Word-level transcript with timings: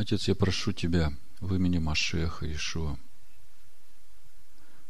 Отец, 0.00 0.28
я 0.28 0.34
прошу 0.34 0.72
Тебя 0.72 1.12
в 1.40 1.54
имени 1.54 1.76
Машеха 1.76 2.50
Ишуа, 2.50 2.96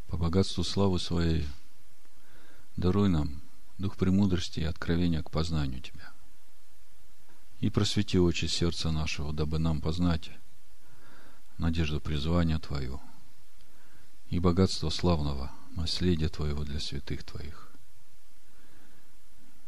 по 0.06 0.16
богатству 0.16 0.62
славы 0.62 1.00
Своей, 1.00 1.48
даруй 2.76 3.08
нам 3.08 3.42
дух 3.76 3.96
премудрости 3.96 4.60
и 4.60 4.64
откровения 4.64 5.24
к 5.24 5.32
познанию 5.32 5.80
Тебя. 5.80 6.12
И 7.58 7.70
просвети 7.70 8.20
очи 8.20 8.44
сердца 8.46 8.92
нашего, 8.92 9.32
дабы 9.32 9.58
нам 9.58 9.80
познать 9.80 10.30
надежду 11.58 12.00
призвания 12.00 12.60
Твою 12.60 13.00
и 14.28 14.38
богатство 14.38 14.90
славного 14.90 15.50
наследия 15.74 16.28
Твоего 16.28 16.62
для 16.62 16.78
святых 16.78 17.24
Твоих 17.24 17.72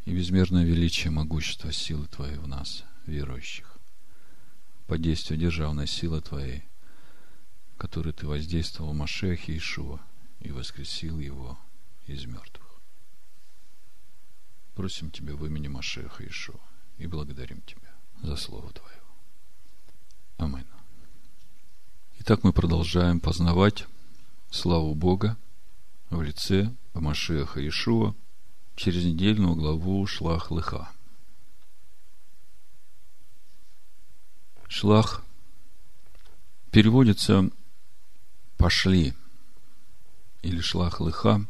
и 0.04 0.14
безмерное 0.14 0.64
величие 0.64 1.10
могущества 1.10 1.72
силы 1.72 2.06
Твоей 2.06 2.36
в 2.36 2.46
нас, 2.46 2.84
верующих 3.06 3.71
по 4.86 4.98
действию 4.98 5.38
державной 5.38 5.86
силы 5.86 6.20
Твоей, 6.20 6.64
которой 7.76 8.12
Ты 8.12 8.26
воздействовал 8.26 8.92
Машехе 8.92 9.56
Ишуа 9.56 10.00
и 10.40 10.50
воскресил 10.50 11.18
его 11.18 11.58
из 12.06 12.24
мертвых. 12.26 12.80
Просим 14.74 15.10
Тебя 15.10 15.34
в 15.34 15.46
имени 15.46 15.68
Машеха 15.68 16.26
Ишуа 16.26 16.60
и 16.98 17.06
благодарим 17.06 17.60
Тебя 17.62 17.94
за 18.22 18.36
Слово 18.36 18.72
Твое. 18.72 19.00
Аминь. 20.38 20.66
Итак, 22.20 22.44
мы 22.44 22.52
продолжаем 22.52 23.20
познавать 23.20 23.86
славу 24.50 24.94
Бога 24.94 25.36
в 26.10 26.22
лице 26.22 26.72
Машеха 26.94 27.66
Ишуа 27.66 28.14
через 28.76 29.04
недельную 29.04 29.54
главу 29.54 30.06
Шлах 30.06 30.50
Лыха– 30.50 30.90
Шлах 34.74 35.22
переводится 36.70 37.50
«пошли» 38.56 39.12
или 40.40 40.60
«шлах 40.62 40.98
лыха», 40.98 41.46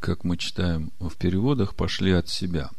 как 0.00 0.24
мы 0.24 0.38
читаем 0.38 0.90
в 0.98 1.14
переводах, 1.16 1.76
«пошли 1.76 2.12
от 2.12 2.30
себя». 2.30 2.70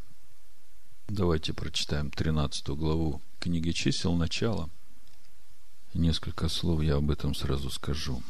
Давайте 1.07 1.53
прочитаем 1.53 2.09
13 2.09 2.69
главу 2.69 3.21
книги 3.39 3.73
чисел, 3.73 4.15
начало. 4.15 4.71
Несколько 5.93 6.49
слов 6.49 6.81
я 6.81 6.95
об 6.95 7.11
этом 7.11 7.35
сразу 7.35 7.69
скажу. 7.69 8.23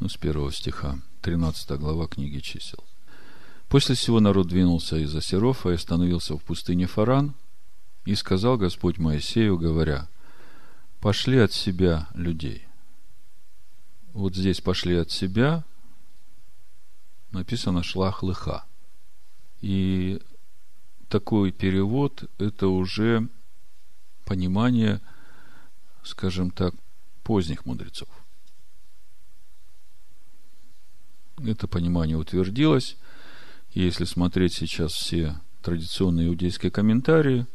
Ну, 0.00 0.08
с 0.10 0.18
первого 0.18 0.52
стиха, 0.52 0.98
13 1.22 1.70
глава 1.78 2.06
книги 2.08 2.40
чисел. 2.40 2.84
После 3.72 3.94
всего 3.94 4.20
народ 4.20 4.48
двинулся 4.48 4.98
из 4.98 5.16
Асерофа 5.16 5.70
и 5.70 5.76
остановился 5.76 6.36
в 6.36 6.42
пустыне 6.42 6.86
Фаран, 6.86 7.32
и 8.04 8.14
сказал 8.14 8.58
Господь 8.58 8.98
Моисею, 8.98 9.56
говоря, 9.56 10.10
пошли 11.00 11.38
от 11.38 11.54
себя 11.54 12.06
людей. 12.12 12.66
Вот 14.12 14.36
здесь 14.36 14.60
пошли 14.60 14.96
от 14.96 15.10
себя, 15.10 15.64
написано 17.30 17.82
шлах 17.82 18.22
лыха. 18.22 18.66
И 19.62 20.20
такой 21.08 21.50
перевод– 21.50 22.30
это 22.38 22.68
уже 22.68 23.26
понимание, 24.26 25.00
скажем 26.02 26.50
так, 26.50 26.74
поздних 27.22 27.64
мудрецов. 27.64 28.10
Это 31.38 31.66
понимание 31.66 32.18
утвердилось– 32.18 32.98
если 33.74 34.04
смотреть 34.04 34.54
сейчас 34.54 34.92
все 34.92 35.36
традиционные 35.62 36.28
иудейские 36.28 36.70
комментарии, 36.70 37.46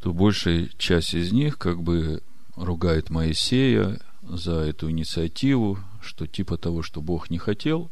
то 0.00 0.12
большая 0.12 0.68
часть 0.78 1.14
из 1.14 1.32
них 1.32 1.58
как 1.58 1.82
бы 1.82 2.22
ругает 2.56 3.10
Моисея 3.10 4.00
за 4.22 4.60
эту 4.60 4.90
инициативу, 4.90 5.78
что 6.00 6.26
типа 6.26 6.56
того, 6.56 6.82
что 6.82 7.00
Бог 7.00 7.30
не 7.30 7.38
хотел, 7.38 7.90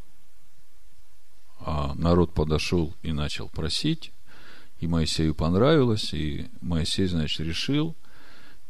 а 1.59 1.93
народ 1.95 2.33
подошел 2.33 2.93
и 3.01 3.11
начал 3.11 3.49
просить, 3.49 4.11
и 4.79 4.87
Моисею 4.87 5.35
понравилось, 5.35 6.13
и 6.13 6.47
Моисей, 6.61 7.07
значит, 7.07 7.39
решил, 7.39 7.95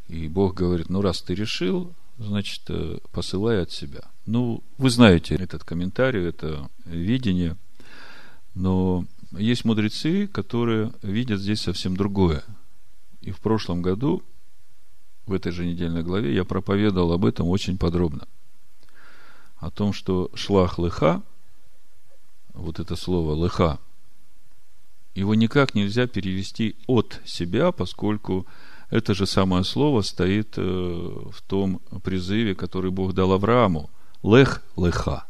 и 0.08 0.28
Бог 0.28 0.56
говорит, 0.56 0.90
ну, 0.90 1.02
раз 1.02 1.22
ты 1.22 1.36
решил, 1.36 1.94
значит, 2.18 2.62
э, 2.70 3.00
посылай 3.12 3.62
от 3.62 3.72
себя. 3.72 4.02
Ну, 4.26 4.64
вы 4.78 4.90
знаете 4.90 5.36
этот 5.36 5.64
комментарий, 5.64 6.26
это 6.26 6.70
видение– 6.86 7.58
но 8.58 9.06
есть 9.38 9.66
мудрецы, 9.66 10.28
которые 10.28 10.92
видят 11.04 11.40
здесь 11.40 11.62
совсем 11.62 11.96
другое. 11.96 12.44
И 13.22 13.30
в 13.30 13.40
прошлом 13.40 13.84
году, 13.84 14.24
в 15.28 15.34
этой 15.34 15.52
же 15.52 15.66
недельной 15.66 16.02
главе, 16.02 16.34
я 16.34 16.44
проповедовал 16.44 17.14
об 17.14 17.26
этом 17.26 17.48
очень 17.48 17.78
подробно. 17.78 18.28
О 19.58 19.70
том, 19.70 19.94
что 19.94 20.32
шлах 20.34 20.80
лыха, 20.80 21.22
вот 22.54 22.80
это 22.80 22.96
слово 22.96 23.34
лыха, 23.34 23.80
его 25.14 25.36
никак 25.36 25.76
нельзя 25.76 26.08
перевести 26.08 26.76
от 26.88 27.22
себя, 27.26 27.72
поскольку 27.72 28.48
это 28.90 29.14
же 29.14 29.28
самое 29.28 29.64
слово 29.66 30.02
стоит 30.02 30.58
э, 30.58 30.62
в 30.62 31.42
том 31.48 31.80
призыве, 32.04 32.56
который 32.56 32.90
Бог 32.90 33.14
дал 33.14 33.34
Аврааму. 33.34 33.92
Лех 34.24 34.64
лыха. 34.76 35.28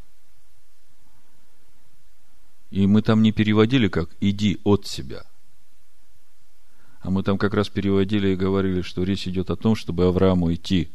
И 2.70 2.86
мы 2.86 3.02
там 3.02 3.22
не 3.22 3.32
переводили 3.32 3.88
как 3.88 4.10
«иди 4.20 4.60
от 4.64 4.88
себя». 4.88 5.26
А 7.00 7.10
мы 7.10 7.24
там 7.24 7.38
как 7.38 7.54
раз 7.54 7.70
переводили 7.70 8.30
и 8.30 8.36
говорили, 8.36 8.82
что 8.82 9.04
речь 9.04 9.28
идет 9.28 9.50
о 9.50 9.56
том, 9.56 9.76
чтобы 9.76 10.06
Аврааму 10.06 10.54
идти 10.54 10.90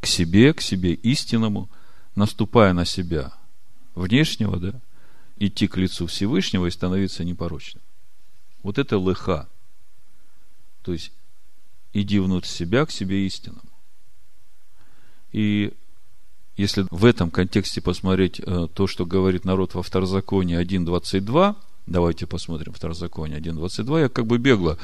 к 0.00 0.06
себе, 0.06 0.52
к 0.52 0.60
себе 0.60 0.92
истинному, 0.92 1.70
наступая 2.14 2.72
на 2.74 2.84
себя 2.84 3.32
внешнего, 3.94 4.58
да, 4.58 4.80
идти 5.38 5.68
к 5.68 5.76
лицу 5.76 6.06
Всевышнего 6.06 6.66
и 6.66 6.70
становиться 6.70 7.24
непорочным. 7.24 7.82
Вот 8.62 8.78
это 8.78 8.98
лыха. 8.98 9.48
То 10.82 10.92
есть, 10.92 11.12
иди 11.92 12.18
внутрь 12.18 12.46
себя, 12.46 12.84
к 12.84 12.90
себе 12.90 13.26
истинному. 13.26 13.62
И 15.30 15.72
если 16.62 16.86
в 16.90 17.04
этом 17.04 17.30
контексте 17.30 17.80
посмотреть 17.80 18.40
э, 18.40 18.68
то, 18.72 18.86
что 18.86 19.04
говорит 19.04 19.44
народ 19.44 19.74
во 19.74 19.82
Второзаконии 19.82 20.58
1.22, 20.58 21.56
давайте 21.86 22.26
посмотрим 22.26 22.72
Второзаконие 22.72 23.40
1.22, 23.40 24.02
я 24.02 24.08
как 24.08 24.26
бы 24.26 24.38
бегло, 24.38 24.78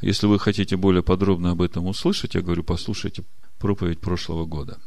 если 0.00 0.26
вы 0.26 0.38
хотите 0.38 0.76
более 0.76 1.02
подробно 1.02 1.52
об 1.52 1.62
этом 1.62 1.86
услышать, 1.86 2.34
я 2.34 2.42
говорю, 2.42 2.62
послушайте 2.62 3.24
проповедь 3.58 4.00
прошлого 4.00 4.44
года. 4.44 4.78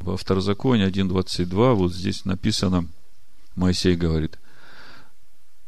Во 0.00 0.18
Второзаконии 0.18 0.86
1.22 0.86 1.74
вот 1.74 1.94
здесь 1.94 2.26
написано, 2.26 2.86
Моисей 3.54 3.96
говорит, 3.96 4.38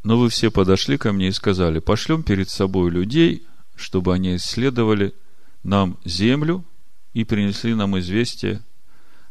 но 0.05 0.19
вы 0.19 0.29
все 0.29 0.51
подошли 0.51 0.99
ко 0.99 1.13
мне 1.13 1.29
и 1.29 1.33
сказали, 1.33 1.79
пошлем 1.79 2.23
перед 2.23 2.51
собой 2.51 2.91
людей, 2.91 3.47
чтобы 3.77 4.13
они 4.13 4.37
исследовали 4.37 5.15
нам 5.63 5.97
землю 6.05 6.65
и 7.15 7.25
принесли 7.25 7.75
нам 7.75 7.99
известие 7.99 8.63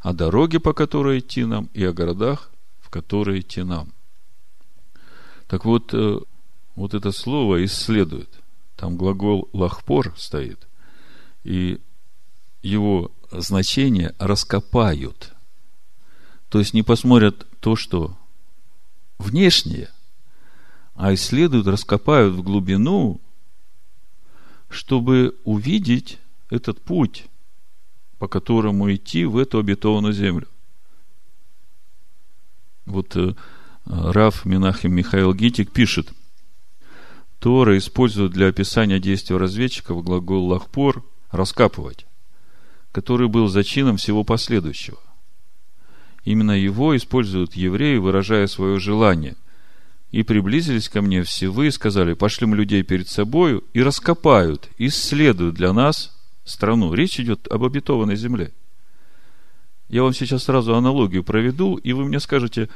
о 0.01 0.13
дороге, 0.13 0.59
по 0.59 0.73
которой 0.73 1.19
идти 1.19 1.45
нам, 1.45 1.69
и 1.73 1.83
о 1.83 1.93
городах, 1.93 2.51
в 2.79 2.89
которые 2.89 3.41
идти 3.41 3.63
нам. 3.63 3.93
Так 5.47 5.65
вот, 5.65 5.93
э, 5.93 6.19
вот 6.75 6.93
это 6.93 7.11
слово 7.11 7.65
исследует. 7.65 8.29
Там 8.75 8.95
глагол 8.95 9.49
лахпор 9.53 10.13
стоит, 10.17 10.67
и 11.43 11.79
его 12.61 13.11
значение 13.31 14.13
раскопают. 14.19 15.33
То 16.49 16.59
есть 16.59 16.73
не 16.73 16.83
посмотрят 16.83 17.47
то, 17.59 17.75
что 17.75 18.15
внешнее, 19.17 19.89
а 20.95 21.13
исследуют, 21.13 21.67
раскопают 21.67 22.35
в 22.35 22.43
глубину, 22.43 23.19
чтобы 24.69 25.35
увидеть 25.43 26.19
этот 26.49 26.81
путь, 26.81 27.25
по 28.19 28.27
которому 28.27 28.93
идти 28.93 29.25
в 29.25 29.37
эту 29.37 29.59
обетованную 29.59 30.13
землю. 30.13 30.47
Вот 32.85 33.15
э, 33.15 33.33
Раф 33.85 34.45
Минахим 34.45 34.93
Михаил 34.93 35.33
Гитик 35.33 35.71
пишет, 35.71 36.11
Тора 37.39 37.77
использует 37.77 38.31
для 38.31 38.47
описания 38.47 38.99
действия 38.99 39.37
разведчиков 39.37 40.03
глагол 40.03 40.47
лахпор– 40.47 41.03
раскапывать, 41.31 42.05
который 42.91 43.27
был 43.27 43.47
зачином 43.47 43.97
всего 43.97 44.23
последующего. 44.23 44.97
Именно 46.23 46.51
его 46.51 46.95
используют 46.95 47.55
евреи, 47.55 47.97
выражая 47.97 48.47
свое 48.47 48.79
желание. 48.79 49.35
И 50.11 50.23
приблизились 50.23 50.89
ко 50.89 51.01
мне 51.01 51.23
все 51.23 51.49
вы 51.49 51.67
и 51.67 51.71
сказали, 51.71 52.13
пошлем 52.13 52.53
людей 52.53 52.83
перед 52.83 53.09
собою 53.09 53.63
и 53.73 53.81
раскопают, 53.81 54.69
исследуют 54.77 55.55
для 55.55 55.73
нас 55.73 56.16
страну. 56.47 56.93
Речь 56.93 57.19
идет 57.19 57.47
об 57.47 57.63
обетованной 57.63 58.15
земле. 58.15 58.51
Я 59.89 60.03
вам 60.03 60.13
сейчас 60.13 60.43
сразу 60.43 60.75
аналогию 60.75 61.23
проведу, 61.23 61.75
и 61.75 61.93
вы 61.93 62.05
мне 62.05 62.19
скажете, 62.19 62.69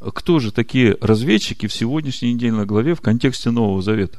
кто 0.00 0.38
же 0.38 0.50
такие 0.50 0.96
разведчики 1.00 1.66
в 1.66 1.72
сегодняшней 1.72 2.32
недельной 2.34 2.66
главе 2.66 2.94
в 2.94 3.00
контексте 3.00 3.50
Нового 3.50 3.82
Завета? 3.82 4.18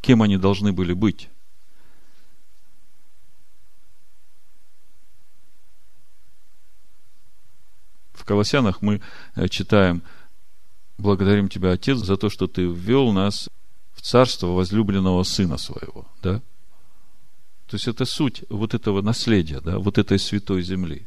кем 0.00 0.22
они 0.22 0.36
должны 0.36 0.72
были 0.72 0.92
быть. 0.92 1.28
В 8.12 8.24
Колоссянах 8.24 8.82
мы 8.82 9.00
э, 9.34 9.48
читаем, 9.48 10.02
благодарим 10.98 11.48
Тебя, 11.48 11.72
Отец, 11.72 11.98
за 11.98 12.16
то, 12.16 12.28
что 12.28 12.46
Ты 12.46 12.62
ввел 12.62 13.12
нас 13.12 13.48
в 13.92 14.02
царство 14.02 14.48
возлюбленного 14.48 15.22
Сына 15.22 15.56
Своего, 15.56 16.06
да? 16.22 16.40
То 17.70 17.76
есть 17.76 17.86
это 17.86 18.04
суть 18.04 18.42
вот 18.48 18.74
этого 18.74 19.00
наследия, 19.00 19.60
да, 19.60 19.78
вот 19.78 19.96
этой 19.96 20.18
святой 20.18 20.60
земли. 20.62 21.06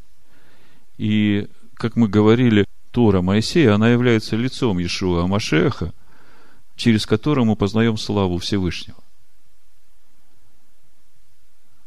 И, 0.96 1.46
как 1.74 1.94
мы 1.94 2.08
говорили, 2.08 2.64
Тора 2.90 3.20
Моисея, 3.20 3.74
она 3.74 3.90
является 3.90 4.34
лицом 4.34 4.78
Иешуа 4.78 5.24
Амашеха, 5.24 5.92
через 6.74 7.04
которого 7.04 7.44
мы 7.44 7.56
познаем 7.56 7.98
славу 7.98 8.38
Всевышнего. 8.38 8.96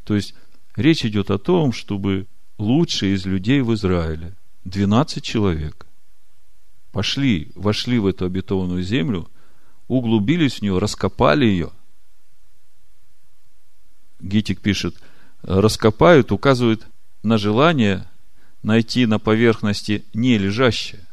То 0.04 0.14
есть, 0.14 0.36
речь 0.76 1.04
идет 1.04 1.32
о 1.32 1.40
том, 1.40 1.74
чтобы 1.74 2.28
лучшие 2.60 3.16
из 3.16 3.26
людей 3.26 3.62
в 3.62 3.74
Израиле, 3.74 4.36
12 4.66 5.24
человек, 5.24 5.88
пошли, 6.92 7.52
вошли 7.56 7.98
в 7.98 8.06
эту 8.06 8.26
обетованную 8.26 8.84
землю, 8.84 9.28
углубились 9.88 10.60
в 10.60 10.62
нее, 10.62 10.78
раскопали 10.78 11.46
ее– 11.46 11.72
Гитик 14.20 14.62
пишет, 14.62 14.96
раскопают, 15.44 16.32
указывают 16.32 16.88
на 17.24 17.38
желание 17.38 18.08
найти 18.64 19.06
на 19.06 19.20
поверхности 19.20 20.06
не 20.14 20.38
лежащее. 20.38 21.06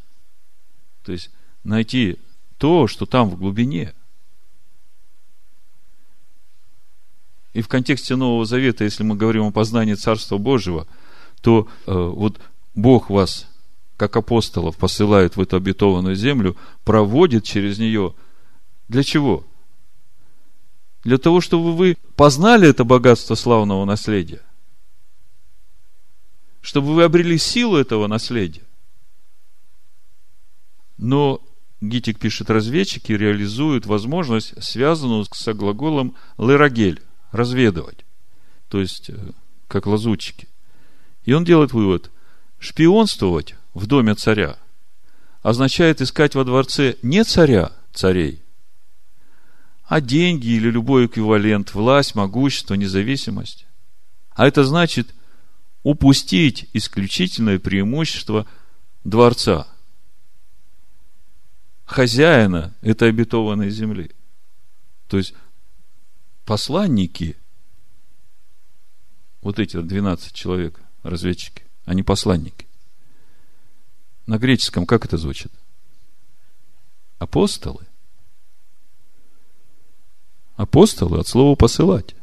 То 1.04 1.12
есть 1.12 1.30
найти 1.62 2.18
то, 2.58 2.86
что 2.86 3.06
там 3.06 3.28
в 3.28 3.36
глубине. 3.36 3.92
И 7.52 7.62
в 7.62 7.68
контексте 7.68 8.16
Нового 8.16 8.44
Завета, 8.44 8.84
если 8.84 9.04
мы 9.04 9.14
говорим 9.14 9.44
о 9.44 9.52
познании 9.52 9.94
Царства 9.94 10.38
Божьего, 10.38 10.88
то 11.40 11.68
э, 11.86 11.92
вот 11.92 12.40
Бог 12.74 13.10
вас, 13.10 13.46
как 13.96 14.16
апостолов, 14.16 14.76
посылает 14.76 15.36
в 15.36 15.40
эту 15.40 15.56
обетованную 15.56 16.16
землю, 16.16 16.56
проводит 16.84 17.44
через 17.44 17.78
нее. 17.78 18.14
Для 18.88 19.04
чего? 19.04 19.44
Для 21.04 21.18
того, 21.18 21.40
чтобы 21.40 21.74
вы 21.74 21.96
познали 22.16 22.68
это 22.68 22.84
богатство 22.84 23.34
славного 23.34 23.84
наследия, 23.84 24.42
чтобы 26.62 26.94
вы 26.94 27.04
обрели 27.04 27.36
силу 27.38 27.76
этого 27.76 28.06
наследия. 28.06 28.62
Но 30.96 31.42
Гитик 31.80 32.18
пишет, 32.18 32.48
разведчики 32.48 33.12
реализуют 33.12 33.84
возможность, 33.84 34.62
связанную 34.62 35.26
с 35.30 35.52
глаголом 35.52 36.14
лерагель, 36.38 37.02
разведывать, 37.30 38.04
то 38.68 38.80
есть 38.80 39.10
э, 39.10 39.32
как 39.68 39.86
лазутчики. 39.86 40.48
И 41.24 41.32
он 41.32 41.44
делает 41.44 41.72
вывод, 41.72 42.10
шпионствовать 42.58 43.54
в 43.74 43.86
доме 43.86 44.14
царя 44.14 44.56
означает 45.42 46.00
искать 46.00 46.34
во 46.34 46.44
дворце 46.44 46.96
не 47.02 47.22
царя, 47.24 47.72
царей, 47.92 48.43
а 49.86 50.00
деньги 50.00 50.48
или 50.48 50.70
любой 50.70 51.06
эквивалент, 51.06 51.74
власть, 51.74 52.14
могущество, 52.14 52.74
независимость. 52.74 53.66
А 54.30 54.46
это 54.46 54.64
значит 54.64 55.14
упустить 55.82 56.68
исключительное 56.72 57.58
преимущество 57.58 58.46
дворца, 59.04 59.68
хозяина 61.84 62.74
этой 62.80 63.10
обетованной 63.10 63.70
земли. 63.70 64.10
То 65.08 65.18
есть 65.18 65.34
посланники, 66.46 67.36
вот 69.42 69.58
эти 69.58 69.80
12 69.80 70.32
человек, 70.32 70.80
разведчики, 71.02 71.62
они 71.84 72.02
посланники. 72.02 72.66
На 74.26 74.38
греческом 74.38 74.86
как 74.86 75.04
это 75.04 75.18
звучит? 75.18 75.52
Апостолы. 77.18 77.86
Апостолы 80.56 81.18
от 81.18 81.26
слова 81.26 81.56
посылать. 81.56 82.14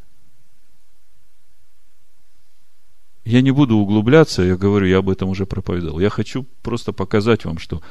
Я 3.24 3.42
не 3.42 3.52
буду 3.52 3.78
углубляться, 3.78 4.42
я 4.42 4.56
говорю, 4.56 4.88
я 4.88 4.98
об 4.98 5.10
этом 5.10 5.30
уже 5.30 5.46
проповедовал. 5.46 6.00
Я 6.00 6.10
хочу 6.10 6.46
просто 6.64 6.92
показать 6.92 7.46
вам, 7.46 7.60
что 7.60 7.82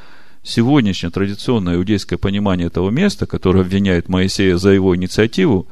сегодняшнее 0.43 1.11
традиционное 1.11 1.75
иудейское 1.75 2.19
понимание 2.19 2.67
этого 2.67 2.89
места, 2.89 3.25
которое 3.25 3.61
обвиняет 3.61 4.09
Моисея 4.09 4.57
за 4.57 4.71
его 4.71 4.95
инициативу, 4.95 5.67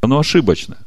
оно 0.00 0.18
ошибочно. 0.18 0.78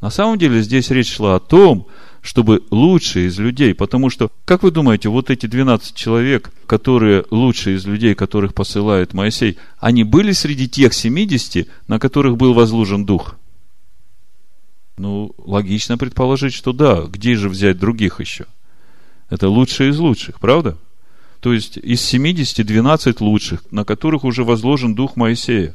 На 0.00 0.10
самом 0.10 0.38
деле 0.38 0.62
здесь 0.62 0.90
речь 0.90 1.12
шла 1.12 1.36
о 1.36 1.40
том, 1.40 1.86
чтобы 2.22 2.62
лучшие 2.70 3.26
из 3.26 3.38
людей, 3.38 3.74
потому 3.74 4.08
что, 4.08 4.30
как 4.44 4.62
вы 4.62 4.70
думаете, 4.70 5.08
вот 5.08 5.28
эти 5.28 5.46
12 5.46 5.94
человек, 5.94 6.52
которые 6.66 7.24
лучшие 7.30 7.76
из 7.76 7.84
людей, 7.84 8.14
которых 8.14 8.54
посылает 8.54 9.12
Моисей, 9.12 9.58
они 9.80 10.04
были 10.04 10.30
среди 10.30 10.68
тех 10.68 10.94
70, 10.94 11.68
на 11.88 11.98
которых 11.98 12.36
был 12.36 12.54
возложен 12.54 13.04
дух? 13.04 13.36
Ну, 14.96 15.34
логично 15.36 15.98
предположить, 15.98 16.54
что 16.54 16.72
да, 16.72 17.02
где 17.02 17.34
же 17.34 17.48
взять 17.48 17.78
других 17.78 18.20
еще? 18.20 18.46
Это 19.28 19.48
лучшие 19.48 19.90
из 19.90 19.98
лучших, 19.98 20.38
правда? 20.38 20.78
То 21.40 21.52
есть 21.52 21.76
из 21.76 22.00
70 22.02 22.64
12 22.64 23.20
лучших, 23.20 23.64
на 23.72 23.84
которых 23.84 24.22
уже 24.22 24.44
возложен 24.44 24.94
дух 24.94 25.16
Моисея 25.16 25.74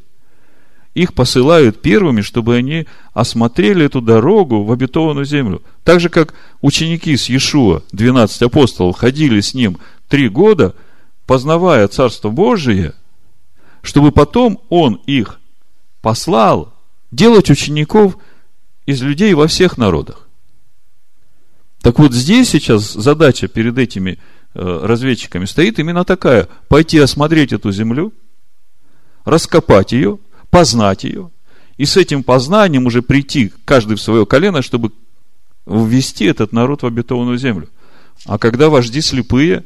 их 0.98 1.14
посылают 1.14 1.80
первыми, 1.80 2.22
чтобы 2.22 2.56
они 2.56 2.88
осмотрели 3.14 3.86
эту 3.86 4.02
дорогу 4.02 4.64
в 4.64 4.72
обетованную 4.72 5.26
землю. 5.26 5.62
Так 5.84 6.00
же, 6.00 6.10
как 6.10 6.34
ученики 6.62 7.16
с 7.16 7.30
Иешуа, 7.30 7.84
12 7.92 8.42
апостолов, 8.42 8.98
ходили 8.98 9.40
с 9.40 9.54
ним 9.54 9.78
три 10.08 10.28
года, 10.28 10.74
познавая 11.28 11.88
Царство 11.88 12.30
Божие, 12.30 12.96
чтобы 13.84 14.12
потом 14.12 14.60
он 14.70 14.96
их 15.06 15.40
послал 16.02 16.74
делать 17.12 17.52
учеников 17.52 18.18
из 18.88 19.04
людей 19.04 19.36
во 19.36 19.46
всех 19.46 19.78
народах. 19.78 20.28
Так 21.84 22.00
вот 22.00 22.12
здесь 22.12 22.50
сейчас 22.50 22.92
задача 22.92 23.48
перед 23.48 23.78
этими 23.78 24.18
э, 24.56 24.80
разведчиками 24.84 25.46
стоит 25.46 25.78
именно 25.78 26.04
такая. 26.04 26.48
Пойти 26.70 26.98
осмотреть 26.98 27.54
эту 27.54 27.72
землю, 27.72 28.14
раскопать 29.26 29.92
ее, 29.92 30.18
познать 30.50 31.04
ее, 31.04 31.32
и 31.78 31.86
с 31.86 31.98
этим 31.98 32.24
познанием 32.24 32.86
уже 32.86 33.02
прийти 33.02 33.54
каждый 33.66 33.96
в 33.98 34.02
свое 34.02 34.26
колено, 34.26 34.62
чтобы 34.62 34.92
ввести 35.66 36.26
этот 36.26 36.54
народ 36.54 36.82
в 36.82 36.86
обетованную 36.86 37.38
землю. 37.38 37.70
А 38.26 38.38
когда 38.38 38.70
вожди 38.70 39.02
слепые, 39.02 39.64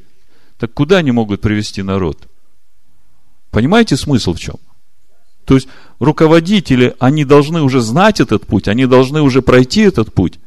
так 0.57 0.73
куда 0.73 0.97
они 0.97 1.11
могут 1.11 1.41
привести 1.41 1.81
народ? 1.81 2.27
Понимаете 3.49 3.97
смысл 3.97 4.33
в 4.33 4.39
чем? 4.39 4.55
То 5.45 5.55
есть 5.55 5.67
руководители, 5.99 6.95
они 6.99 7.25
должны 7.25 7.61
уже 7.61 7.81
знать 7.81 8.19
этот 8.19 8.45
путь, 8.45 8.67
они 8.67 8.85
должны 8.85 9.21
уже 9.21 9.41
пройти 9.41 9.81
этот 9.81 10.13
путь. 10.13 10.39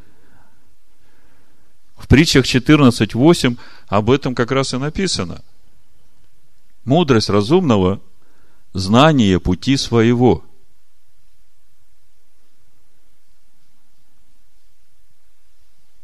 В 1.96 2.06
притчах 2.06 2.44
14.8 2.44 3.56
об 3.88 4.10
этом 4.10 4.34
как 4.34 4.50
раз 4.50 4.74
и 4.74 4.78
написано. 4.78 5.42
Мудрость 6.84 7.30
разумного 7.30 8.00
знание 8.74 9.40
пути 9.40 9.76
своего. 9.76 10.44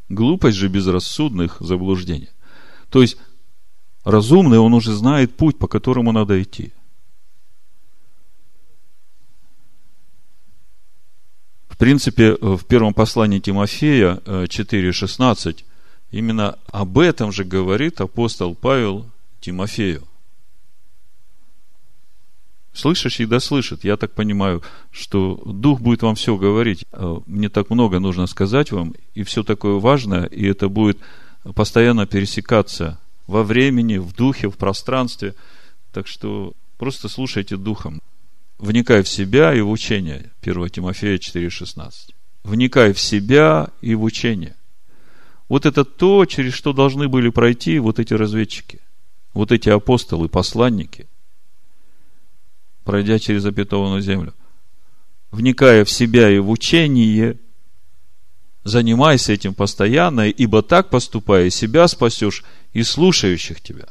Глупость 0.08 0.56
же 0.56 0.68
безрассудных 0.68 1.58
заблуждений. 1.60 2.30
То 2.88 3.02
есть, 3.02 3.16
разумный, 4.04 4.58
он 4.58 4.74
уже 4.74 4.92
знает 4.92 5.36
путь, 5.36 5.58
по 5.58 5.68
которому 5.68 6.10
надо 6.10 6.42
идти. 6.42 6.72
В 11.68 11.76
принципе, 11.76 12.34
в 12.34 12.64
первом 12.64 12.92
послании 12.92 13.38
Тимофея 13.38 14.16
4.16 14.26 15.60
э, 15.60 15.64
именно 16.10 16.58
об 16.66 16.98
этом 16.98 17.32
же 17.32 17.44
говорит 17.44 18.00
апостол 18.00 18.54
Павел 18.54 19.06
Тимофею. 19.40 20.10
Слышащий 22.72 23.26
да 23.26 23.40
слышит. 23.40 23.84
Я 23.84 23.96
так 23.96 24.12
понимаю, 24.12 24.62
что 24.92 25.40
Дух 25.44 25.80
будет 25.80 26.02
вам 26.02 26.14
все 26.14 26.36
говорить. 26.36 26.84
Э, 26.92 27.18
мне 27.26 27.48
так 27.48 27.68
много 27.70 27.98
нужно 27.98 28.26
сказать 28.26 28.70
вам, 28.70 28.94
и 29.14 29.24
все 29.24 29.42
такое 29.42 29.74
важное, 29.80 30.24
и 30.26 30.46
это 30.46 30.68
будет 30.68 30.98
постоянно 31.54 32.06
пересекаться 32.06 32.98
во 33.26 33.42
времени, 33.42 33.96
в 33.98 34.14
духе, 34.14 34.48
в 34.48 34.56
пространстве. 34.56 35.34
Так 35.92 36.06
что 36.06 36.52
просто 36.78 37.08
слушайте 37.08 37.56
Духом. 37.56 38.00
Вникай 38.58 39.02
в 39.02 39.08
себя 39.08 39.52
и 39.52 39.60
в 39.60 39.70
учение. 39.70 40.30
1 40.42 40.68
Тимофея 40.68 41.18
4,16. 41.18 41.90
Вникай 42.44 42.92
в 42.92 43.00
себя 43.00 43.70
и 43.80 43.94
в 43.94 44.04
учение. 44.04 44.54
Вот 45.48 45.66
это 45.66 45.84
то, 45.84 46.24
через 46.24 46.54
что 46.54 46.72
должны 46.72 47.08
были 47.08 47.30
пройти 47.30 47.80
вот 47.80 47.98
эти 47.98 48.14
разведчики, 48.14 48.80
вот 49.34 49.50
эти 49.50 49.68
апостолы, 49.70 50.28
посланники– 50.28 51.08
пройдя 52.90 53.20
через 53.20 53.44
обетованную 53.44 54.02
землю. 54.02 54.35
вникая 55.30 55.85
в 55.85 55.90
себя 55.92 56.28
и 56.28 56.40
в 56.40 56.50
учение, 56.50 57.38
занимайся 58.64 59.32
этим 59.32 59.54
постоянно, 59.54 60.23
ибо 60.28 60.61
так 60.62 60.90
поступая, 60.90 61.50
себя 61.50 61.87
спасешь 61.87 62.42
и 62.73 62.82
слушающих 62.82 63.61
тебя. 63.61 63.87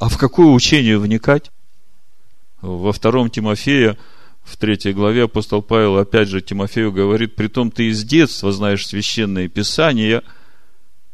А 0.00 0.08
в 0.08 0.18
какое 0.18 0.48
учение 0.48 0.98
вникать? 0.98 1.52
Во 2.60 2.92
втором 2.92 3.30
Тимофея, 3.30 3.96
в 4.42 4.56
третьей 4.56 4.94
главе 4.94 5.22
апостол 5.24 5.62
Павел 5.62 5.98
опять 5.98 6.26
же 6.26 6.40
Тимофею 6.40 6.90
говорит, 6.90 7.36
при 7.36 7.46
том 7.46 7.70
ты 7.70 7.90
из 7.90 8.02
детства 8.02 8.50
знаешь 8.50 8.84
священные 8.84 9.46
писания, 9.46 10.24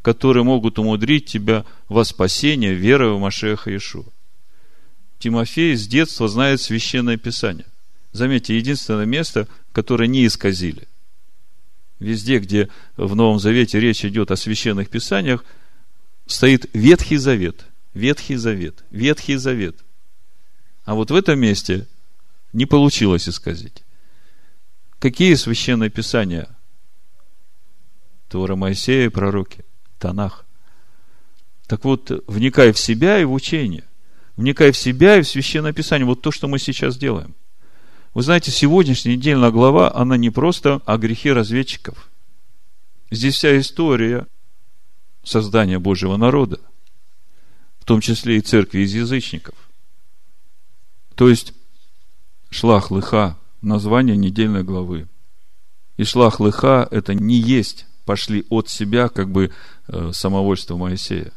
которые 0.01 0.43
могут 0.43 0.79
умудрить 0.79 1.27
тебя 1.27 1.67
во 1.91 2.07
спасение 2.07 2.73
веры 2.73 3.13
в 3.13 3.21
Машеха 3.21 3.71
Иешуа. 3.71 4.11
Тимофей 5.21 5.77
с 5.77 5.87
детства 5.87 6.29
знает 6.29 6.63
священное 6.63 7.19
писание. 7.19 7.67
Заметьте, 8.13 8.57
единственное 8.57 9.05
место, 9.05 9.47
которое 9.73 10.09
не 10.09 10.27
исказили. 10.27 10.89
Везде, 12.01 12.39
где 12.39 12.71
в 12.97 13.15
Новом 13.15 13.39
Завете 13.39 13.79
речь 13.79 14.05
идет 14.05 14.31
о 14.31 14.37
священных 14.37 14.89
писаниях, 14.89 15.45
стоит 16.27 16.71
Ветхий 16.73 17.19
Завет, 17.19 17.67
Ветхий 17.93 18.37
Завет, 18.37 18.83
Ветхий 18.91 19.37
Завет. 19.37 19.77
А 20.85 20.95
вот 20.95 21.11
в 21.11 21.15
этом 21.15 21.39
месте 21.39 21.87
не 22.55 22.65
получилось 22.65 23.29
исказить. 23.29 23.85
Какие 24.99 25.35
священные 25.35 25.91
писания? 25.91 26.49
Тора 28.31 28.57
Моисея 28.57 29.07
и 29.07 29.11
пророки, 29.11 29.67
Танах. 29.99 30.47
Так 31.67 31.85
вот, 31.85 32.11
вникай 32.27 32.73
в 32.73 32.79
себя 32.79 33.21
и 33.21 33.25
в 33.25 33.35
учение. 33.35 33.85
Вникай 34.41 34.73
в 34.73 34.77
себя 34.79 35.19
и 35.19 35.23
в 35.23 35.29
священное 35.29 35.75
писание. 35.75 36.07
Вот 36.07 36.23
то, 36.23 36.31
что 36.31 36.49
мы 36.49 36.59
сейчас 36.59 36.97
делаем. 36.97 37.35
Вы 38.15 38.23
знаете, 38.23 38.51
сегодняшняя 38.51 39.15
недельная 39.15 39.51
глава, 39.51 39.95
она 39.95 40.17
не 40.17 40.31
просто 40.31 40.81
о 40.87 40.97
грехе 40.97 41.35
разведчиков. 41.35 42.09
Здесь 43.11 43.35
вся 43.35 43.61
история 43.61 44.27
создания 45.23 45.79
Божьего 45.79 46.17
народа, 46.17 46.59
в 47.81 47.85
том 47.85 48.01
числе 48.01 48.39
и 48.39 48.41
церкви 48.41 48.81
из 48.81 48.95
язычников. 48.95 49.57
То 51.17 51.29
есть, 51.29 51.53
шлах 52.49 52.91
лыха, 52.91 53.37
название 53.61 54.17
недельной 54.17 54.65
главы. 54.65 55.07
И 55.99 56.05
шлах 56.05 56.41
лыха– 56.41 56.89
это 56.91 57.13
не 57.13 57.37
есть 57.37 57.85
пошли 58.07 58.47
от 58.49 58.71
себя, 58.71 59.11
как 59.11 59.31
бы 59.31 59.53
э, 59.89 60.11
самовольство 60.15 60.79
Моисея 60.79 61.31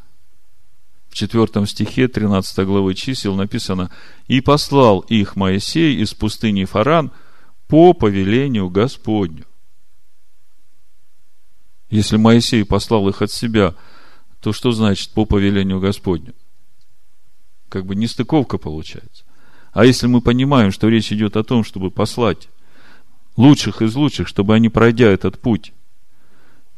4 1.14 1.66
стихе 1.66 2.08
13 2.08 2.66
главы 2.66 2.94
чисел 2.94 3.36
написано, 3.36 3.90
«И 4.26 4.40
послал 4.40 5.00
их 5.00 5.36
Моисей 5.36 6.02
из 6.02 6.12
пустыни 6.12 6.64
Фаран 6.64 7.12
по 7.68 7.92
повелению 7.94 8.68
Господню». 8.68 9.46
Если 11.88 12.16
Моисей 12.16 12.64
послал 12.64 13.08
их 13.08 13.22
от 13.22 13.30
себя, 13.30 13.74
то 14.40 14.52
что 14.52 14.72
значит 14.72 15.10
по 15.10 15.24
повелению 15.24 15.78
Господню? 15.78 16.34
Как 17.68 17.86
бы 17.86 17.94
нестыковка 17.94 18.58
получается. 18.58 19.24
А 19.72 19.84
если 19.84 20.08
мы 20.08 20.20
понимаем, 20.20 20.72
что 20.72 20.88
речь 20.88 21.12
идет 21.12 21.36
о 21.36 21.44
том, 21.44 21.62
чтобы 21.62 21.92
послать 21.92 22.48
лучших 23.36 23.82
из 23.82 23.94
лучших, 23.94 24.26
чтобы 24.26 24.54
они, 24.54 24.68
пройдя 24.68 25.06
этот 25.06 25.40
путь, 25.40 25.72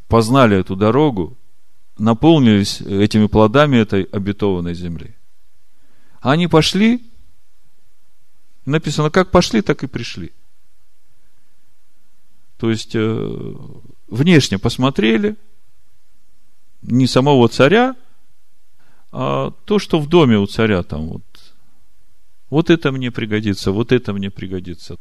познали 0.08 0.58
эту 0.58 0.76
дорогу, 0.76 1.38
наполнились 1.98 2.80
этими 2.80 3.26
плодами 3.26 3.76
этой 3.78 4.04
обетованной 4.04 4.74
земли. 4.74 5.16
А 6.20 6.32
они 6.32 6.48
пошли, 6.48 7.10
написано, 8.64 9.10
как 9.10 9.30
пошли, 9.30 9.62
так 9.62 9.82
и 9.82 9.86
пришли. 9.86 10.32
То 12.58 12.70
есть, 12.70 12.94
э, 12.94 13.54
внешне 14.08 14.58
посмотрели, 14.58 15.36
не 16.82 17.06
самого 17.06 17.48
царя, 17.48 17.96
а 19.12 19.50
то, 19.64 19.78
что 19.78 19.98
в 20.00 20.08
доме 20.08 20.38
у 20.38 20.46
царя 20.46 20.82
там 20.82 21.08
вот. 21.08 21.22
Вот 22.48 22.70
это 22.70 22.92
мне 22.92 23.10
пригодится, 23.10 23.72
вот 23.72 23.92
это 23.92 24.12
мне 24.12 24.30
пригодится. 24.30 24.96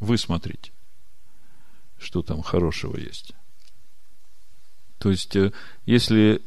Вы 0.00 0.18
смотрите, 0.18 0.72
что 1.98 2.22
там 2.22 2.42
хорошего 2.42 2.96
есть. 2.96 3.32
То 5.04 5.10
есть, 5.10 5.36
э, 5.36 5.52
если 5.84 6.40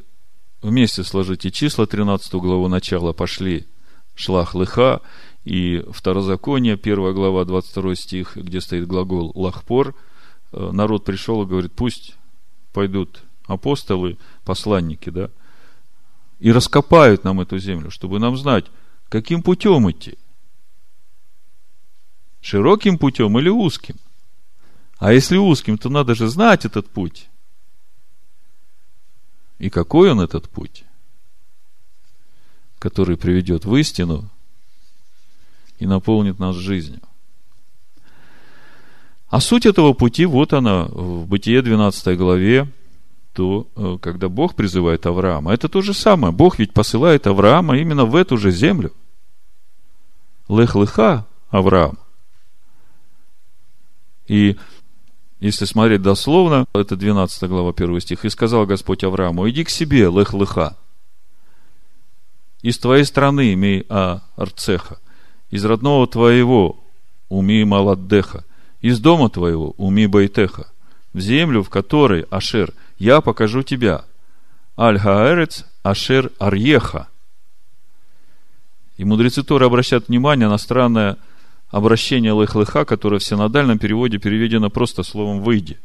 вместе 0.64 1.04
сложите 1.04 1.52
числа 1.52 1.86
13 1.86 2.34
главу 2.42 2.68
начала 2.68 3.14
пошли 3.14 3.68
шлах 4.16 4.56
лыха 4.56 5.04
и 5.46 5.84
второзаконие, 5.92 6.76
1 6.76 7.14
глава, 7.14 7.46
22 7.46 7.94
стих, 7.94 8.36
где 8.36 8.60
стоит 8.60 8.88
глагол 8.88 9.32
лахпор, 9.36 9.94
э, 10.54 10.72
народ 10.72 11.06
пришел 11.06 11.44
и 11.44 11.46
говорит, 11.46 11.74
пусть 11.74 12.16
пойдут 12.74 13.22
апостолы, 13.46 14.18
посланники, 14.44 15.12
да, 15.12 15.30
и 16.40 16.52
раскопают 16.52 17.24
нам 17.24 17.40
эту 17.40 17.60
землю, 17.60 17.92
чтобы 17.92 18.18
нам 18.18 18.38
знать, 18.38 18.66
каким 19.08 19.44
путем 19.44 19.88
идти. 19.92 20.18
Широким 22.42 22.98
путем 22.98 23.38
или 23.38 23.50
узким? 23.50 23.98
А 24.98 25.14
если 25.14 25.38
узким, 25.38 25.78
то 25.78 25.90
надо 25.90 26.16
же 26.16 26.28
знать 26.28 26.66
этот 26.66 26.90
путь. 26.90 27.30
И 29.60 29.70
какой 29.70 30.12
он 30.12 30.22
этот 30.22 30.50
путь, 30.50 30.84
который 32.80 33.18
приведет 33.18 33.66
в 33.66 33.76
истину 33.76 34.30
и 35.80 35.86
наполнит 35.86 36.40
нас 36.40 36.56
жизнью. 36.56 37.02
А 39.30 39.42
суть 39.42 39.66
этого 39.66 39.94
пути, 39.94 40.26
вот 40.26 40.54
она, 40.54 40.86
в 40.86 41.28
Бытие 41.28 41.62
12 41.62 42.18
главе, 42.18 42.72
то, 43.34 43.68
э, 43.76 43.98
когда 44.02 44.30
Бог 44.30 44.56
призывает 44.56 45.06
Авраама, 45.06 45.54
это 45.54 45.68
то 45.68 45.82
же 45.82 45.94
самое. 45.94 46.34
Бог 46.34 46.60
ведь 46.60 46.74
посылает 46.74 47.28
Авраама 47.28 47.78
именно 47.78 48.06
в 48.06 48.16
эту 48.16 48.38
же 48.38 48.52
землю. 48.52 48.94
Лех-леха 50.48 51.26
Авраам. 51.50 51.98
И 54.28 54.58
если 55.40 55.66
смотреть 55.66 56.02
дословно, 56.02 56.66
это 56.74 56.96
12 56.96 57.44
глава, 57.50 57.72
1 57.76 58.00
стих. 58.02 58.26
«И 58.26 58.30
сказал 58.30 58.66
Господь 58.66 59.04
Аврааму, 59.04 59.50
иди 59.50 59.64
к 59.64 59.70
себе, 59.70 60.10
лех-леха, 60.10 60.76
из 62.62 62.78
твоей 62.80 63.06
страны 63.06 63.54
имей 63.54 63.86
а 63.88 64.22
Арцеха, 64.36 64.98
из 65.52 65.64
родного 65.64 66.08
твоего 66.08 66.84
уми 67.30 67.64
Маладдеха, 67.64 68.44
из 68.82 69.00
дома 69.00 69.30
твоего 69.30 69.74
уми 69.78 70.08
Байтеха, 70.08 70.68
в 71.14 71.20
землю, 71.20 71.64
в 71.64 71.70
которой, 71.70 72.26
Ашер, 72.30 72.74
я 72.98 73.22
покажу 73.22 73.62
тебя, 73.62 74.06
Аль-Хаарец 74.78 75.66
Ашер 75.84 76.32
Арьеха». 76.40 77.08
И 78.98 79.06
мудрецы 79.06 79.44
Торы 79.44 79.68
обращают 79.68 80.08
внимание 80.08 80.50
на 80.50 80.58
странное 80.58 81.18
обращение 81.70 82.32
лых-лыха, 82.32 82.86
которое 82.86 83.20
в 83.20 83.24
синодальном 83.24 83.80
переводе 83.80 84.18
переведено 84.18 84.70
просто 84.70 85.04
словом 85.04 85.42
«выйди». 85.42 85.78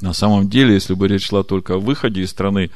На 0.00 0.12
самом 0.12 0.48
деле, 0.50 0.74
если 0.74 0.94
бы 0.94 1.08
речь 1.08 1.26
шла 1.26 1.42
только 1.42 1.74
о 1.74 1.78
выходе 1.78 2.20
из 2.20 2.30
страны, 2.30 2.70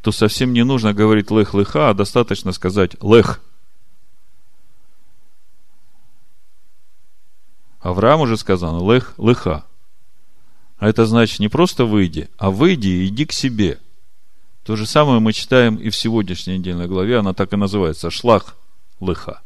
то 0.00 0.12
совсем 0.12 0.52
не 0.52 0.64
нужно 0.64 0.94
говорить 0.94 1.30
лех-лыха, 1.30 1.90
а 1.90 1.94
достаточно 1.94 2.52
сказать 2.52 3.02
лех. 3.02 3.40
Авраам 7.80 8.22
уже 8.22 8.38
сказано 8.38 8.90
лех-лыха. 8.90 9.64
А 10.78 10.88
это 10.88 11.04
значит 11.04 11.38
не 11.38 11.48
просто 11.48 11.84
выйди, 11.84 12.30
а 12.38 12.50
выйди 12.50 12.88
и 12.88 13.06
иди 13.06 13.26
к 13.26 13.32
себе. 13.32 13.78
То 14.64 14.76
же 14.76 14.86
самое 14.86 15.20
мы 15.20 15.34
читаем 15.34 15.76
и 15.76 15.90
в 15.90 15.96
сегодняшней 15.96 16.58
недельной 16.58 16.86
главе, 16.86 17.18
она 17.18 17.34
так 17.34 17.52
и 17.52 17.56
называется, 17.56 18.10
шлах 18.10 18.56
лыха. 19.00 19.42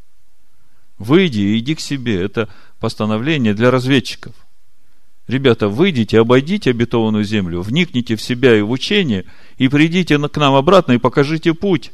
Выйди 0.99 1.41
и 1.41 1.59
иди 1.59 1.75
к 1.75 1.81
себе. 1.81 2.21
Это 2.23 2.49
постановление 2.81 3.55
для 3.55 3.71
разведчиков. 3.71 4.35
Ребята, 5.27 5.69
выйдите, 5.69 6.21
обойдите 6.21 6.71
обетованную 6.71 7.23
землю, 7.23 7.61
вникните 7.61 8.17
в 8.17 8.23
себя 8.23 8.57
и 8.57 8.63
в 8.63 8.71
учение, 8.71 9.27
и 9.59 9.69
придите 9.69 10.19
к 10.19 10.37
нам 10.39 10.55
обратно 10.55 10.93
и 10.93 10.99
покажите 10.99 11.53
путь 11.53 11.93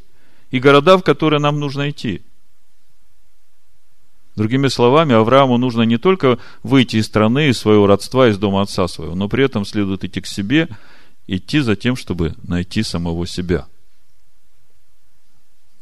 и 0.52 0.60
города, 0.60 0.96
в 0.96 1.02
которые 1.02 1.40
нам 1.40 1.58
нужно 1.58 1.90
идти. 1.90 2.22
Другими 4.36 4.68
словами, 4.68 5.14
Аврааму 5.14 5.58
нужно 5.58 5.82
не 5.82 5.96
только 5.96 6.38
выйти 6.62 6.96
из 6.96 7.06
страны, 7.06 7.48
из 7.48 7.58
своего 7.58 7.88
родства, 7.88 8.28
из 8.28 8.38
дома 8.38 8.62
отца 8.62 8.86
своего, 8.86 9.16
но 9.16 9.28
при 9.28 9.44
этом 9.44 9.64
следует 9.64 10.04
идти 10.04 10.20
к 10.20 10.26
себе, 10.26 10.68
идти 11.26 11.58
за 11.58 11.74
тем, 11.74 11.96
чтобы 11.96 12.34
найти 12.42 12.84
самого 12.84 13.26
себя. 13.26 13.66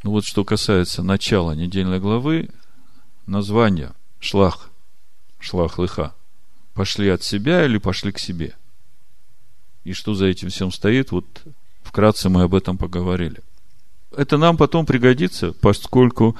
Ну 0.02 0.10
вот 0.10 0.24
что 0.24 0.44
касается 0.44 1.02
начала 1.02 1.52
недельной 1.52 2.00
главы, 2.00 2.48
название 3.26 3.92
шлах, 4.20 4.70
шлах 5.38 5.78
лыха. 5.78 6.14
Пошли 6.74 7.08
от 7.08 7.22
себя 7.22 7.64
или 7.64 7.78
пошли 7.78 8.12
к 8.12 8.18
себе? 8.18 8.54
И 9.84 9.92
что 9.92 10.14
за 10.14 10.26
этим 10.26 10.48
всем 10.48 10.72
стоит, 10.72 11.10
вот 11.10 11.26
вкратце 11.82 12.28
мы 12.28 12.42
об 12.42 12.54
этом 12.54 12.78
поговорили. 12.78 13.40
Это 14.16 14.38
нам 14.38 14.56
потом 14.56 14.86
пригодится, 14.86 15.52
поскольку 15.52 16.36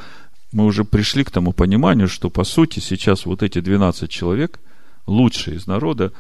мы 0.53 0.65
уже 0.65 0.85
пришли 0.85 1.25
к 1.25 1.31
тому 1.31 1.53
пониманию, 1.53 2.09
что 2.09 2.31
по 2.31 2.45
сути 2.45 2.79
сейчас 2.79 3.27
вот 3.27 3.43
эти 3.43 3.61
12 3.61 4.11
человек, 4.11 4.61
лучшие 5.07 5.57
из 5.57 5.67
народа, 5.67 6.13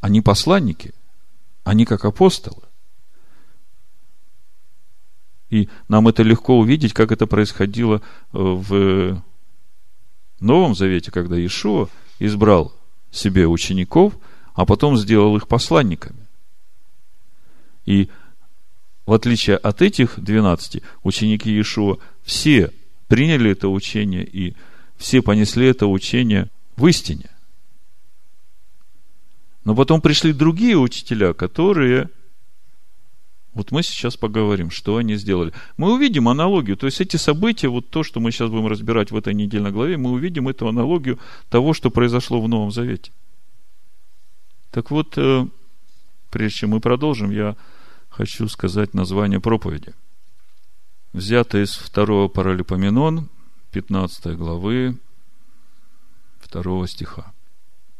они 0.00 0.20
посланники, 0.20 0.94
они 1.64 1.84
как 1.84 2.04
апостолы. 2.04 2.62
И 5.50 5.68
нам 5.88 6.06
это 6.08 6.22
легко 6.22 6.58
увидеть, 6.58 6.92
как 6.92 7.10
это 7.10 7.26
происходило 7.26 7.96
э, 7.96 8.00
в 8.32 9.22
Новом 10.40 10.74
Завете, 10.74 11.10
когда 11.10 11.36
Иешуа 11.36 11.88
избрал 12.18 12.72
себе 13.10 13.46
учеников, 13.46 14.14
а 14.54 14.64
потом 14.66 14.96
сделал 14.96 15.36
их 15.36 15.48
посланниками. 15.48 16.26
И 17.86 18.08
в 19.06 19.12
отличие 19.12 19.56
от 19.56 19.80
этих 19.82 20.20
12, 20.20 20.82
ученики 21.02 21.50
Иешуа 21.50 21.98
все 22.22 22.72
приняли 23.08 23.52
это 23.52 23.68
учение 23.68 24.24
и 24.24 24.54
все 24.96 25.22
понесли 25.22 25.66
это 25.66 25.86
учение 25.86 26.50
в 26.76 26.86
истине. 26.86 27.30
Но 29.64 29.74
потом 29.74 30.00
пришли 30.00 30.32
другие 30.32 30.76
учителя, 30.76 31.32
которые 31.32 32.10
вот 33.54 33.72
мы 33.72 33.82
сейчас 33.82 34.16
поговорим, 34.16 34.70
что 34.70 34.96
они 34.96 35.16
сделали. 35.16 35.52
Мы 35.76 35.92
увидим 35.92 36.28
аналогию, 36.28 36.76
то 36.76 36.86
есть 36.86 37.00
эти 37.00 37.16
события, 37.16 37.68
вот 37.68 37.88
то, 37.90 38.02
что 38.02 38.20
мы 38.20 38.30
сейчас 38.30 38.50
будем 38.50 38.66
разбирать 38.66 39.10
в 39.10 39.16
этой 39.16 39.34
недельной 39.34 39.72
главе, 39.72 39.96
мы 39.96 40.10
увидим 40.10 40.48
эту 40.48 40.68
аналогию 40.68 41.18
того, 41.48 41.74
что 41.74 41.90
произошло 41.90 42.40
в 42.40 42.48
Новом 42.48 42.70
Завете. 42.70 43.10
Так 44.70 44.90
вот, 44.90 45.16
э, 45.16 45.46
прежде 46.30 46.58
чем 46.58 46.70
мы 46.70 46.80
продолжим, 46.80 47.30
я 47.30 47.56
хочу 48.10 48.48
сказать 48.48 48.94
название 48.94 49.40
проповеди. 49.40 49.94
Взято 51.12 51.62
из 51.62 51.74
второго 51.74 52.28
паралипоменон, 52.28 53.28
15 53.72 54.36
главы, 54.36 54.98
2 56.52 56.86
стиха. 56.86 57.32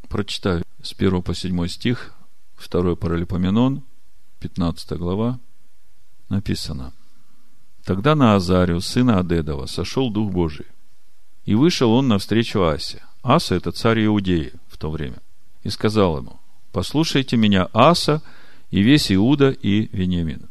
Прочитаю 0.08 0.62
с 0.82 0.92
1 0.92 1.22
по 1.22 1.34
7 1.34 1.66
стих, 1.68 2.14
2 2.70 2.96
паралипоменон, 2.96 3.82
15 4.40 4.92
глава, 4.92 5.38
написано. 6.28 6.92
Тогда 7.84 8.14
на 8.14 8.34
Азарию, 8.34 8.80
сына 8.80 9.18
Адедова, 9.18 9.66
сошел 9.66 10.10
Дух 10.10 10.30
Божий. 10.30 10.66
И 11.44 11.54
вышел 11.54 11.92
он 11.92 12.08
навстречу 12.08 12.62
Асе. 12.62 13.02
Аса– 13.22 13.54
это 13.56 13.72
царь 13.72 14.04
Иудеи 14.04 14.52
в 14.68 14.76
то 14.76 14.90
время. 14.90 15.18
И 15.62 15.70
сказал 15.70 16.18
ему, 16.18 16.38
послушайте 16.72 17.36
меня, 17.36 17.68
Аса, 17.72 18.22
и 18.70 18.82
весь 18.82 19.10
Иуда 19.10 19.50
и 19.50 19.88
Вениамин. 19.96 20.48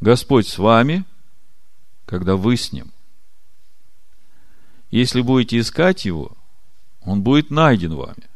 Господь 0.00 0.48
с 0.48 0.58
вами, 0.58 1.04
когда 2.06 2.36
вы 2.36 2.56
с 2.56 2.72
ним. 2.72 2.90
Если 4.90 5.20
будете 5.20 5.58
искать 5.58 6.04
его, 6.04 6.36
он 7.02 7.22
будет 7.22 7.50
найден 7.50 7.94
вами. 7.94 8.28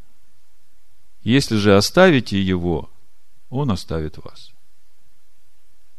Если 1.23 1.57
же 1.57 1.77
оставите 1.77 2.41
его, 2.41 2.89
он 3.57 3.71
оставит 3.71 4.19
вас. 4.19 4.53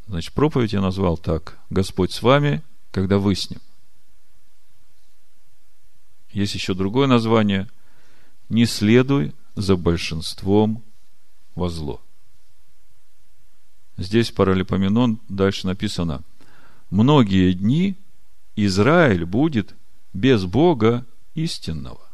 Значит, 0.06 0.32
проповедь 0.32 0.72
я 0.72 0.80
назвал 0.80 1.18
так. 1.18 1.58
Господь 1.70 2.12
с 2.12 2.22
вами, 2.22 2.62
когда 2.90 3.18
вы 3.18 3.34
с 3.34 3.50
ним. 3.50 3.60
Есть 6.30 6.54
еще 6.54 6.74
другое 6.74 7.06
название. 7.06 7.68
Не 8.48 8.64
следуй 8.64 9.34
за 9.54 9.76
большинством 9.76 10.82
во 11.54 11.68
зло. 11.68 12.00
Здесь 13.96 14.30
паралипоменон 14.30 15.20
дальше 15.28 15.66
написано. 15.66 16.22
Многие 16.90 17.52
дни 17.52 17.96
Израиль 18.56 19.24
будет 19.24 19.74
без 20.12 20.44
Бога 20.44 21.04
истинного. 21.34 22.08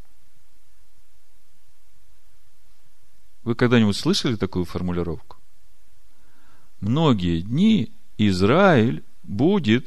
Вы 3.44 3.54
когда-нибудь 3.54 3.96
слышали 3.96 4.36
такую 4.36 4.64
формулировку? 4.64 5.36
Многие 6.84 7.40
дни 7.40 7.92
Израиль 8.18 9.02
будет 9.22 9.86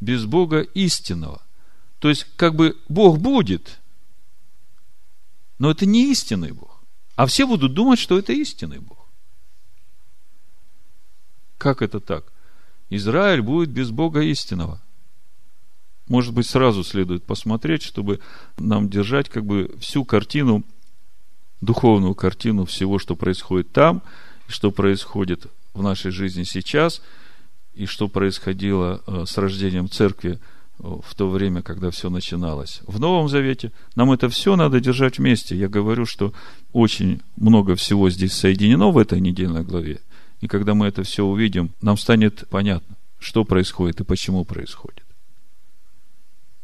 без 0.00 0.24
Бога 0.24 0.60
истинного. 0.60 1.40
То 1.98 2.08
есть, 2.08 2.26
как 2.36 2.54
бы 2.56 2.76
Бог 2.88 3.18
будет, 3.18 3.80
но 5.58 5.70
это 5.70 5.86
не 5.86 6.10
истинный 6.10 6.52
Бог. 6.52 6.80
А 7.14 7.26
все 7.26 7.46
будут 7.46 7.74
думать, 7.74 7.98
что 7.98 8.18
это 8.18 8.32
истинный 8.32 8.80
Бог. 8.80 8.98
Как 11.58 11.82
это 11.82 12.00
так? 12.00 12.32
Израиль 12.90 13.42
будет 13.42 13.70
без 13.70 13.90
Бога 13.90 14.20
истинного. 14.22 14.82
Может 16.08 16.34
быть, 16.34 16.46
сразу 16.46 16.82
следует 16.82 17.24
посмотреть, 17.24 17.82
чтобы 17.82 18.18
нам 18.58 18.90
держать 18.90 19.28
как 19.28 19.46
бы 19.46 19.74
всю 19.78 20.04
картину, 20.04 20.64
духовную 21.60 22.16
картину 22.16 22.64
всего, 22.64 22.98
что 22.98 23.14
происходит 23.14 23.70
там, 23.72 24.02
что 24.48 24.72
происходит 24.72 25.46
в 25.74 25.82
нашей 25.82 26.10
жизни 26.10 26.44
сейчас 26.44 27.02
и 27.74 27.86
что 27.86 28.08
происходило 28.08 29.02
э, 29.06 29.24
с 29.26 29.38
рождением 29.38 29.88
церкви 29.88 30.38
э, 30.78 30.82
в 30.82 31.14
то 31.14 31.28
время, 31.28 31.62
когда 31.62 31.90
все 31.90 32.10
начиналось. 32.10 32.80
В 32.86 33.00
Новом 33.00 33.28
Завете 33.28 33.72
нам 33.96 34.12
это 34.12 34.28
все 34.28 34.56
надо 34.56 34.80
держать 34.80 35.18
вместе. 35.18 35.56
Я 35.56 35.68
говорю, 35.68 36.04
что 36.04 36.34
очень 36.72 37.22
много 37.36 37.74
всего 37.76 38.10
здесь 38.10 38.34
соединено 38.34 38.90
в 38.90 38.98
этой 38.98 39.20
недельной 39.20 39.64
главе. 39.64 40.00
И 40.40 40.48
когда 40.48 40.74
мы 40.74 40.86
это 40.86 41.02
все 41.02 41.24
увидим, 41.24 41.70
нам 41.80 41.96
станет 41.96 42.44
понятно, 42.50 42.96
что 43.18 43.44
происходит 43.44 44.00
и 44.00 44.04
почему 44.04 44.44
происходит. 44.44 45.04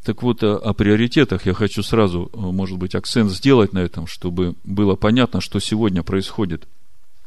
Так 0.04 0.22
вот, 0.22 0.42
о, 0.42 0.56
о 0.56 0.74
приоритетах 0.74 1.46
я 1.46 1.54
хочу 1.54 1.82
сразу, 1.82 2.30
э, 2.32 2.36
может 2.38 2.76
быть, 2.76 2.94
акцент 2.94 3.30
сделать 3.30 3.72
на 3.72 3.78
этом, 3.78 4.06
чтобы 4.06 4.56
было 4.62 4.94
понятно, 4.94 5.40
что 5.40 5.58
сегодня 5.58 6.02
происходит– 6.02 6.68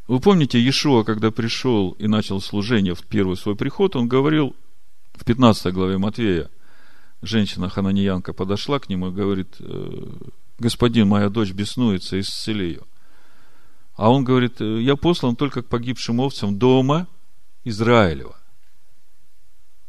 вы 0.08 0.20
помните, 0.20 0.58
Иешуа, 0.58 1.04
когда 1.04 1.30
пришел 1.30 1.92
и 1.92 2.06
начал 2.06 2.40
служение 2.40 2.94
в 2.94 3.02
первый 3.04 3.36
свой 3.36 3.56
приход, 3.56 3.96
он 3.96 4.08
говорил 4.08 4.56
в 5.14 5.24
15 5.24 5.72
главе 5.72 5.98
Матвея, 5.98 6.50
женщина 7.22 7.68
Хананиянка 7.68 8.32
подошла 8.32 8.78
к 8.78 8.88
нему 8.88 9.08
и 9.08 9.12
говорит, 9.12 9.56
«Э, 9.60 10.08
господин, 10.58 11.08
моя 11.08 11.28
дочь 11.28 11.52
беснуется, 11.52 12.18
исцели 12.18 12.66
ее. 12.66 12.82
А 13.94 14.10
он 14.10 14.24
говорит, 14.24 14.60
«Э, 14.60 14.80
я 14.80 14.96
послан 14.96 15.36
только 15.36 15.62
к 15.62 15.68
погибшим 15.68 16.18
овцам 16.20 16.58
дома 16.58 17.06
Израилева. 17.64 18.36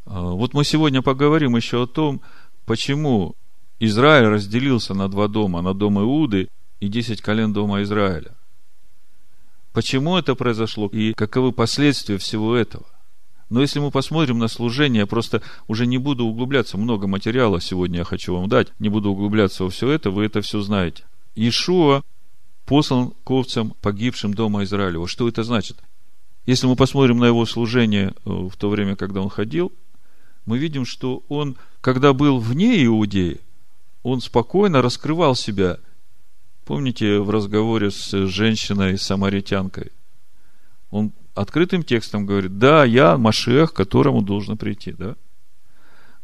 А 0.05 0.21
вот 0.21 0.53
мы 0.53 0.63
сегодня 0.63 1.01
поговорим 1.01 1.55
еще 1.55 1.83
о 1.83 1.87
том, 1.87 2.21
почему 2.65 3.35
Израиль 3.79 4.27
разделился 4.27 4.93
на 4.93 5.09
два 5.09 5.27
дома, 5.27 5.61
на 5.61 5.73
дом 5.73 5.99
Иуды 5.99 6.49
и 6.79 6.87
десять 6.87 7.21
колен 7.21 7.51
дома 7.51 7.81
Израиля. 7.81 8.35
Почему 9.73 10.17
это 10.17 10.35
произошло 10.35 10.87
и 10.87 11.13
каковы 11.13 11.51
последствия 11.51 12.17
всего 12.17 12.55
этого? 12.55 12.85
Но 13.49 13.61
если 13.61 13.79
мы 13.79 13.91
посмотрим 13.91 14.39
на 14.39 14.47
служение, 14.47 15.01
я 15.01 15.07
просто 15.07 15.41
уже 15.67 15.85
не 15.85 15.97
буду 15.97 16.25
углубляться, 16.25 16.77
много 16.77 17.07
материала 17.07 17.59
сегодня 17.59 17.99
я 17.99 18.03
хочу 18.03 18.35
вам 18.35 18.47
дать, 18.49 18.67
не 18.79 18.89
буду 18.89 19.11
углубляться 19.11 19.63
во 19.63 19.69
все 19.69 19.89
это, 19.89 20.11
вы 20.11 20.25
это 20.25 20.41
все 20.41 20.61
знаете. 20.61 21.03
Иешуа 21.35 22.03
послан 22.65 23.13
к 23.23 23.31
овцам, 23.31 23.73
погибшим 23.81 24.33
дома 24.33 24.63
Израилева. 24.63 25.07
Что 25.07 25.27
это 25.27 25.43
значит? 25.43 25.77
Если 26.45 26.67
мы 26.67 26.75
посмотрим 26.75 27.19
на 27.19 27.25
его 27.25 27.45
служение 27.45 28.13
э, 28.25 28.29
в 28.29 28.55
то 28.57 28.69
время, 28.69 28.95
когда 28.95 29.21
он 29.21 29.29
ходил, 29.29 29.71
мы 30.45 30.57
видим, 30.57 30.85
что 30.85 31.23
он, 31.29 31.55
когда 31.81 32.13
был 32.13 32.39
вне 32.39 32.83
Иудеи, 32.85 33.39
он 34.03 34.21
спокойно 34.21 34.81
раскрывал 34.81 35.35
себя 35.35 35.79
Помните 36.65 37.19
в 37.19 37.29
разговоре 37.29 37.91
с 37.91 38.27
женщиной-самаритянкой? 38.27 39.91
Он 40.91 41.11
открытым 41.35 41.83
текстом 41.83 42.25
говорит, 42.25 42.57
да, 42.57 42.85
я 42.85 43.17
Машех, 43.17 43.73
которому 43.73 44.21
должно 44.21 44.55
прийти, 44.55 44.93
да? 44.93 45.15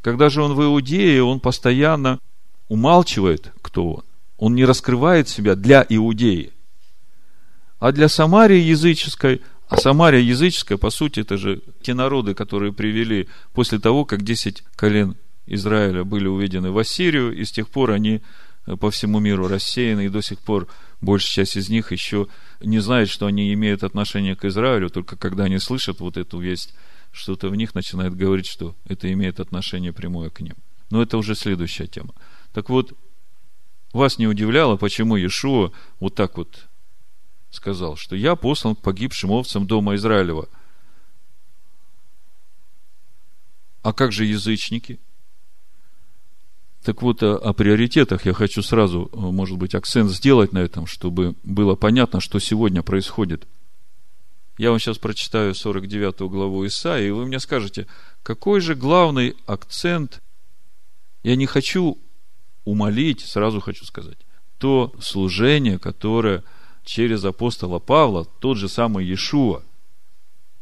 Когда 0.02 0.30
же 0.30 0.42
он 0.42 0.54
в 0.54 0.64
Иудее, 0.64 1.24
он 1.24 1.42
постоянно 1.42 2.20
умалчивает, 2.70 3.52
кто 3.62 3.94
он. 3.96 4.04
Он 4.38 4.56
не 4.56 4.64
раскрывает 4.64 5.28
себя 5.28 5.56
для 5.56 5.86
Иудеи. 5.90 6.54
А 7.80 7.92
для 7.92 8.08
Самарии 8.08 8.60
языческой, 8.60 9.42
а 9.68 9.76
Самария 9.76 10.22
языческая, 10.22 10.78
по 10.78 10.90
сути, 10.90 11.20
это 11.20 11.38
же 11.38 11.62
те 11.82 11.94
народы, 11.94 12.34
которые 12.34 12.72
привели 12.72 13.28
после 13.54 13.80
того, 13.80 14.06
как 14.06 14.24
10 14.24 14.64
колен 14.78 15.18
Израиля 15.48 16.06
были 16.06 16.28
уведены 16.28 16.72
в 16.72 16.78
Ассирию, 16.78 17.36
и 17.36 17.44
с 17.44 17.52
тех 17.52 17.68
пор 17.68 17.92
они 17.92 18.22
по 18.80 18.92
всему 18.92 19.20
миру 19.20 19.48
рассеяны, 19.48 20.06
и 20.06 20.10
до 20.10 20.22
сих 20.22 20.40
пор 20.40 20.68
большая 21.02 21.46
часть 21.46 21.58
из 21.58 21.70
них 21.70 21.92
еще 21.92 22.28
не 22.60 22.80
знает, 22.80 23.10
что 23.10 23.26
они 23.26 23.54
имеют 23.54 23.84
отношение 23.84 24.36
к 24.36 24.46
Израилю, 24.46 24.90
только 24.90 25.16
когда 25.16 25.46
они 25.46 25.60
слышат 25.60 26.00
вот 26.00 26.18
эту 26.18 26.40
весть, 26.40 26.74
что-то 27.12 27.50
в 27.50 27.56
них 27.56 27.74
начинает 27.74 28.16
говорить, 28.16 28.48
что 28.48 28.76
это 28.86 29.12
имеет 29.12 29.40
отношение 29.40 29.94
прямое 29.94 30.30
к 30.30 30.42
ним. 30.42 30.56
Но 30.90 31.02
это 31.02 31.18
уже 31.18 31.36
следующая 31.36 31.88
тема. 31.88 32.14
Так 32.54 32.70
вот, 32.70 32.94
вас 33.94 34.18
не 34.18 34.28
удивляло, 34.28 34.78
почему 34.78 35.16
Иешуа 35.16 35.72
вот 36.00 36.16
так 36.16 36.38
вот 36.38 36.68
сказал, 37.50 37.96
что 37.96 38.16
я 38.16 38.36
послан 38.36 38.76
к 38.76 38.82
погибшим 38.82 39.32
овцам 39.32 39.66
дома 39.66 39.96
Израилева. 39.96 40.48
А 43.82 43.94
как 43.94 44.12
же 44.12 44.26
язычники? 44.26 45.00
Так 46.84 47.02
вот, 47.02 47.22
о, 47.24 47.38
о 47.38 47.54
приоритетах 47.54 48.26
я 48.26 48.34
хочу 48.34 48.62
сразу, 48.62 49.10
может 49.14 49.58
быть, 49.58 49.76
акцент 49.76 50.12
сделать 50.12 50.54
на 50.54 50.60
этом, 50.60 50.86
чтобы 50.86 51.36
было 51.44 51.76
понятно, 51.76 52.22
что 52.22 52.40
сегодня 52.40 52.82
происходит. 52.82 53.48
Я 54.58 54.72
вам 54.72 54.80
сейчас 54.80 54.98
прочитаю 54.98 55.56
49 55.56 56.22
главу 56.30 56.66
Исаии, 56.68 57.08
и 57.08 57.12
вы 57.12 57.26
мне 57.26 57.40
скажете, 57.40 57.88
какой 58.24 58.60
же 58.60 58.76
главный 58.76 59.36
акцент, 59.46 60.22
я 61.24 61.36
не 61.36 61.46
хочу 61.46 61.98
умолить, 62.66 63.22
сразу 63.22 63.62
хочу 63.62 63.86
сказать, 63.86 64.18
то 64.58 64.94
служение, 65.00 65.80
которое 65.80 66.44
через 66.84 67.24
апостола 67.24 67.80
Павла, 67.80 68.26
тот 68.26 68.58
же 68.58 68.68
самый 68.68 69.06
Иешуа. 69.06 69.64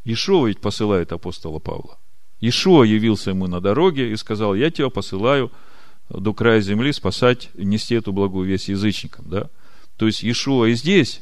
Иешуа 0.04 0.48
ведь 0.48 0.62
посылает 0.62 1.12
апостола 1.12 1.60
Павла. 1.60 1.98
Иешуа 2.40 2.84
явился 2.84 3.32
ему 3.32 3.48
на 3.48 3.62
дороге 3.62 4.12
и 4.12 4.16
сказал, 4.16 4.54
я 4.54 4.70
тебя 4.70 4.90
посылаю 4.90 5.52
до 6.10 6.34
края 6.34 6.62
земли 6.62 6.94
спасать, 6.94 7.50
нести 7.56 7.96
эту 7.96 8.14
благую 8.14 8.48
весть 8.48 8.70
язычникам. 8.70 9.26
Да? 9.28 9.50
То 9.98 10.06
есть 10.08 10.24
Иешуа 10.24 10.66
и 10.66 10.74
здесь. 10.74 11.22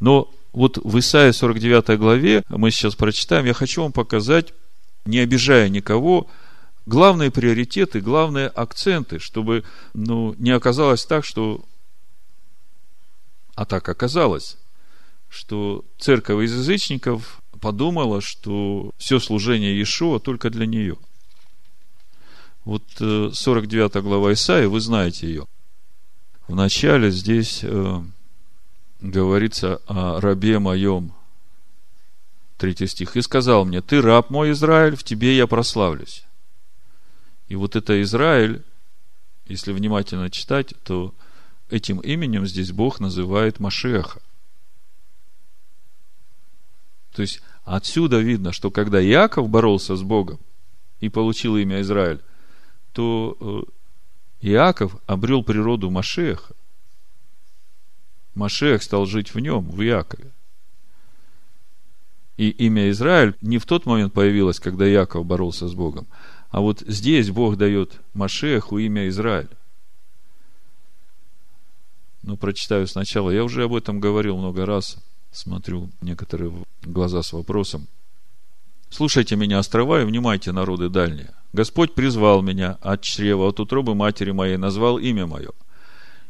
Но 0.00 0.32
вот 0.52 0.78
в 0.78 0.98
Исаии 0.98 1.32
49 1.32 1.98
главе, 1.98 2.44
мы 2.48 2.70
сейчас 2.70 2.94
прочитаем, 2.94 3.46
я 3.46 3.54
хочу 3.54 3.82
вам 3.82 3.92
показать, 3.92 4.52
не 5.04 5.18
обижая 5.18 5.68
никого, 5.68 6.28
главные 6.86 7.30
приоритеты, 7.30 8.00
главные 8.00 8.48
акценты, 8.48 9.18
чтобы 9.18 9.64
ну, 9.94 10.34
не 10.38 10.50
оказалось 10.50 11.04
так, 11.04 11.24
что 11.24 11.64
а 13.54 13.64
так 13.64 13.88
оказалось, 13.88 14.56
что 15.28 15.84
церковь 15.98 16.44
из 16.44 16.54
язычников 16.54 17.42
подумала, 17.60 18.20
что 18.20 18.90
все 18.98 19.18
служение 19.18 19.74
Иешуа 19.74 20.18
только 20.18 20.50
для 20.50 20.66
нее. 20.66 20.96
Вот 22.64 22.84
49 22.96 23.96
э, 23.96 24.00
глава 24.00 24.32
Исаия, 24.32 24.68
вы 24.68 24.80
знаете 24.80 25.26
ее. 25.26 25.46
В 26.46 26.54
начале 26.54 27.10
здесь 27.10 27.60
э, 27.64 28.02
говорится 29.00 29.80
о 29.86 30.20
рабе 30.20 30.58
моем. 30.60 31.12
Третий 32.58 32.86
стих. 32.86 33.16
«И 33.16 33.22
сказал 33.22 33.64
мне, 33.64 33.80
ты 33.80 34.00
раб 34.00 34.30
мой, 34.30 34.52
Израиль, 34.52 34.94
в 34.94 35.02
тебе 35.02 35.36
я 35.36 35.48
прославлюсь». 35.48 36.24
И 37.48 37.56
вот 37.56 37.74
это 37.74 38.00
Израиль, 38.02 38.62
если 39.46 39.72
внимательно 39.72 40.30
читать, 40.30 40.72
то 40.84 41.12
этим 41.68 41.98
именем 41.98 42.46
здесь 42.46 42.70
Бог 42.70 43.00
называет 43.00 43.58
Машеха. 43.58 44.22
То 47.12 47.22
есть 47.22 47.42
отсюда 47.64 48.20
видно, 48.20 48.52
что 48.52 48.70
когда 48.70 49.04
Иаков 49.04 49.48
боролся 49.48 49.96
с 49.96 50.02
Богом 50.02 50.38
и 51.00 51.08
получил 51.08 51.56
имя 51.56 51.80
Израиль, 51.80 52.20
то 52.92 53.36
э, 53.40 53.62
Иаков 54.42 54.96
обрел 55.06 55.42
природу 55.42 55.90
Машеха. 55.90 56.54
Машех 58.34 58.82
стал 58.82 59.06
жить 59.06 59.34
в 59.34 59.38
нем, 59.38 59.68
в 59.70 59.82
Иакове. 59.82 60.30
И 62.36 62.48
имя 62.48 62.90
Израиль 62.90 63.36
не 63.40 63.58
в 63.58 63.66
тот 63.66 63.86
момент 63.86 64.12
появилось, 64.12 64.58
когда 64.58 64.88
Иаков 64.88 65.26
боролся 65.26 65.68
с 65.68 65.74
Богом, 65.74 66.06
а 66.50 66.60
вот 66.60 66.80
здесь 66.80 67.30
Бог 67.30 67.56
дает 67.56 68.00
Машеху 68.14 68.78
имя 68.78 69.08
Израиль. 69.08 69.50
Но 72.22 72.36
прочитаю 72.36 72.86
сначала. 72.86 73.30
Я 73.30 73.44
уже 73.44 73.64
об 73.64 73.74
этом 73.74 74.00
говорил 74.00 74.36
много 74.36 74.64
раз. 74.64 74.98
Смотрю 75.32 75.90
некоторые 76.00 76.52
глаза 76.82 77.22
с 77.22 77.32
вопросом. 77.32 77.88
Слушайте 78.92 79.36
меня, 79.36 79.58
острова, 79.58 80.02
и 80.02 80.04
внимайте, 80.04 80.52
народы 80.52 80.90
дальние. 80.90 81.30
Господь 81.54 81.94
призвал 81.94 82.42
меня 82.42 82.76
от 82.82 83.00
чрева, 83.00 83.48
от 83.48 83.58
утробы 83.58 83.94
матери 83.94 84.32
моей, 84.32 84.58
назвал 84.58 84.98
имя 84.98 85.26
мое. 85.26 85.48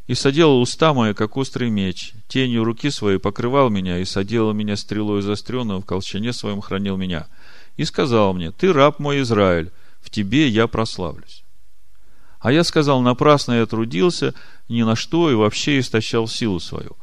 И 0.07 0.14
соделал 0.14 0.61
уста 0.61 0.94
мои, 0.94 1.12
как 1.12 1.37
острый 1.37 1.70
меч. 1.70 2.12
Тенью 2.29 2.62
руки 2.62 2.88
своей 2.90 3.18
покрывал 3.18 3.68
меня, 3.68 3.98
и 3.98 4.05
соделал 4.05 4.53
меня 4.53 4.77
стрелой 4.77 5.22
заостренную, 5.22 5.81
в 5.81 5.85
колчане 5.85 6.33
своем 6.33 6.61
хранил 6.61 6.96
меня. 6.96 7.27
И 7.77 7.85
сказал 7.85 8.33
мне, 8.33 8.53
ты 8.53 8.72
раб 8.72 9.01
мой 9.01 9.22
Израиль, 9.22 9.72
в 10.01 10.11
тебе 10.11 10.46
я 10.46 10.68
прославлюсь. 10.68 11.42
А 12.38 12.53
я 12.53 12.62
сказал, 12.62 13.01
напрасно 13.01 13.55
я 13.55 13.66
трудился, 13.66 14.35
ни 14.68 14.85
на 14.85 14.94
что 14.94 15.33
и 15.33 15.35
вообще 15.35 15.81
истощал 15.81 16.29
силу 16.29 16.61
свою. 16.61 16.96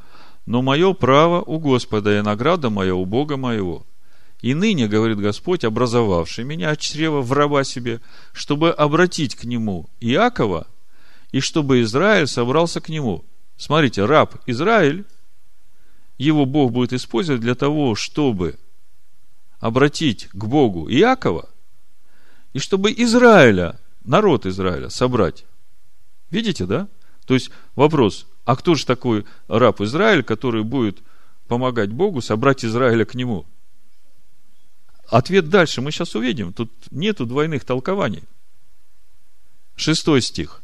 Но 0.45 0.61
мое 0.61 0.93
право 0.93 1.41
у 1.41 1.59
Господа, 1.59 2.17
и 2.17 2.21
награда 2.21 2.69
моя 2.69 2.95
у 2.95 3.03
Бога 3.03 3.35
моего. 3.35 3.85
И 4.41 4.53
ныне, 4.53 4.87
говорит 4.87 5.19
Господь, 5.19 5.65
образовавший 5.65 6.45
меня 6.45 6.71
от 6.71 6.79
чрева 6.79 7.21
в 7.21 7.33
раба 7.33 7.63
себе, 7.63 7.99
чтобы 8.31 8.71
обратить 8.71 9.35
к 9.35 9.43
нему 9.43 9.89
Иакова, 9.99 10.67
и 11.31 11.41
чтобы 11.41 11.81
Израиль 11.81 12.27
собрался 12.27 12.79
к 12.79 12.89
нему. 12.89 13.25
Смотрите, 13.57 14.05
раб 14.05 14.35
Израиль, 14.45 15.05
его 16.17 16.45
Бог 16.45 16.71
будет 16.71 16.93
использовать 16.93 17.41
для 17.41 17.55
того, 17.55 17.95
чтобы 17.95 18.57
обратить 19.59 20.27
к 20.27 20.45
Богу 20.45 20.89
Иакова, 20.89 21.49
и 22.53 22.59
чтобы 22.59 22.93
Израиля, 22.93 23.77
народ 24.05 24.45
Израиля 24.45 24.89
собрать. 24.89 25.45
Видите, 26.31 26.65
да? 26.65 26.87
То 27.25 27.33
есть 27.33 27.51
вопрос, 27.75 28.25
а 28.45 28.55
кто 28.55 28.75
же 28.75 28.85
такой 28.85 29.25
раб 29.49 29.81
Израиль, 29.81 30.23
который 30.23 30.63
будет 30.63 30.99
помогать 31.47 31.91
Богу 31.91 32.21
собрать 32.21 32.63
Израиля 32.63 33.03
к 33.03 33.15
нему? 33.15 33.45
Ответ 35.09 35.49
дальше 35.49 35.81
мы 35.81 35.91
сейчас 35.91 36.15
увидим. 36.15 36.53
Тут 36.53 36.71
нету 36.91 37.25
двойных 37.25 37.65
толкований. 37.65 38.23
Шестой 39.75 40.21
стих. 40.21 40.61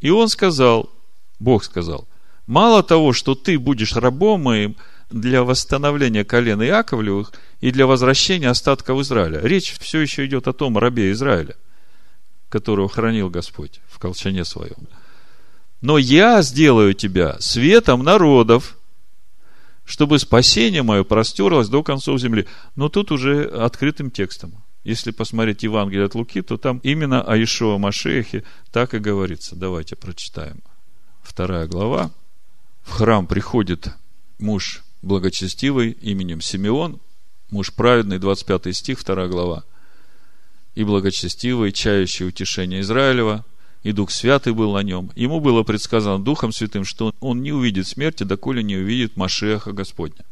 И 0.00 0.10
он 0.10 0.28
сказал, 0.28 0.90
Бог 1.38 1.64
сказал, 1.64 2.08
мало 2.46 2.82
того, 2.82 3.12
что 3.12 3.34
ты 3.34 3.58
будешь 3.58 3.94
рабом 3.94 4.42
моим 4.42 4.76
для 5.10 5.42
восстановления 5.42 6.24
колена 6.24 6.62
Иаковлевых 6.62 7.32
и 7.60 7.70
для 7.70 7.86
возвращения 7.86 8.48
остатков 8.48 9.00
Израиля. 9.00 9.40
Речь 9.42 9.76
все 9.78 10.00
еще 10.00 10.26
идет 10.26 10.48
о 10.48 10.52
том 10.52 10.78
рабе 10.78 11.12
Израиля, 11.12 11.56
которого 12.48 12.88
хранил 12.88 13.30
Господь 13.30 13.80
в 13.88 13.98
колчане 13.98 14.44
своем. 14.44 14.88
Но 15.80 15.98
я 15.98 16.40
сделаю 16.42 16.94
тебя 16.94 17.36
светом 17.40 18.02
народов, 18.02 18.76
чтобы 19.86 20.18
спасение 20.18 20.82
мое 20.82 21.04
простерлось 21.04 21.68
до 21.68 21.82
концов 21.82 22.20
земли. 22.20 22.46
Но 22.74 22.88
тут 22.88 23.12
уже 23.12 23.44
открытым 23.44 24.10
текстом. 24.10 24.62
Если 24.84 25.12
посмотреть 25.12 25.62
Евангелие 25.62 26.04
от 26.04 26.14
Луки, 26.14 26.42
то 26.42 26.58
там 26.58 26.78
именно 26.78 27.22
о 27.22 27.42
Ишуа 27.42 27.78
Машехе 27.78 28.44
так 28.72 28.94
и 28.94 28.98
говорится. 28.98 29.56
Давайте 29.56 29.96
прочитаем. 29.96 30.62
Вторая 31.22 31.66
глава. 31.66 32.10
В 32.82 32.92
храм 32.92 33.26
приходит 33.26 33.88
муж 34.38 34.82
благочестивый 35.02 35.90
именем 35.90 36.40
Симеон, 36.40 37.00
муж 37.50 37.72
праведный, 37.72 38.18
25 38.18 38.76
стих, 38.76 39.04
2 39.04 39.28
глава. 39.28 39.64
И 40.74 40.84
благочестивый, 40.84 41.72
чающий 41.72 42.26
утешение 42.26 42.80
Израилева, 42.80 43.44
и 43.86 43.92
Дух 43.92 44.10
Святый 44.10 44.52
был 44.52 44.72
на 44.72 44.82
нем. 44.82 45.12
Ему 45.14 45.38
было 45.38 45.62
предсказано 45.62 46.18
Духом 46.18 46.50
Святым, 46.50 46.84
что 46.84 47.14
он 47.20 47.42
не 47.42 47.52
увидит 47.52 47.86
смерти, 47.86 48.24
доколе 48.24 48.64
не 48.64 48.74
увидит 48.74 49.16
Машеха 49.16 49.70
Господня. 49.70 50.24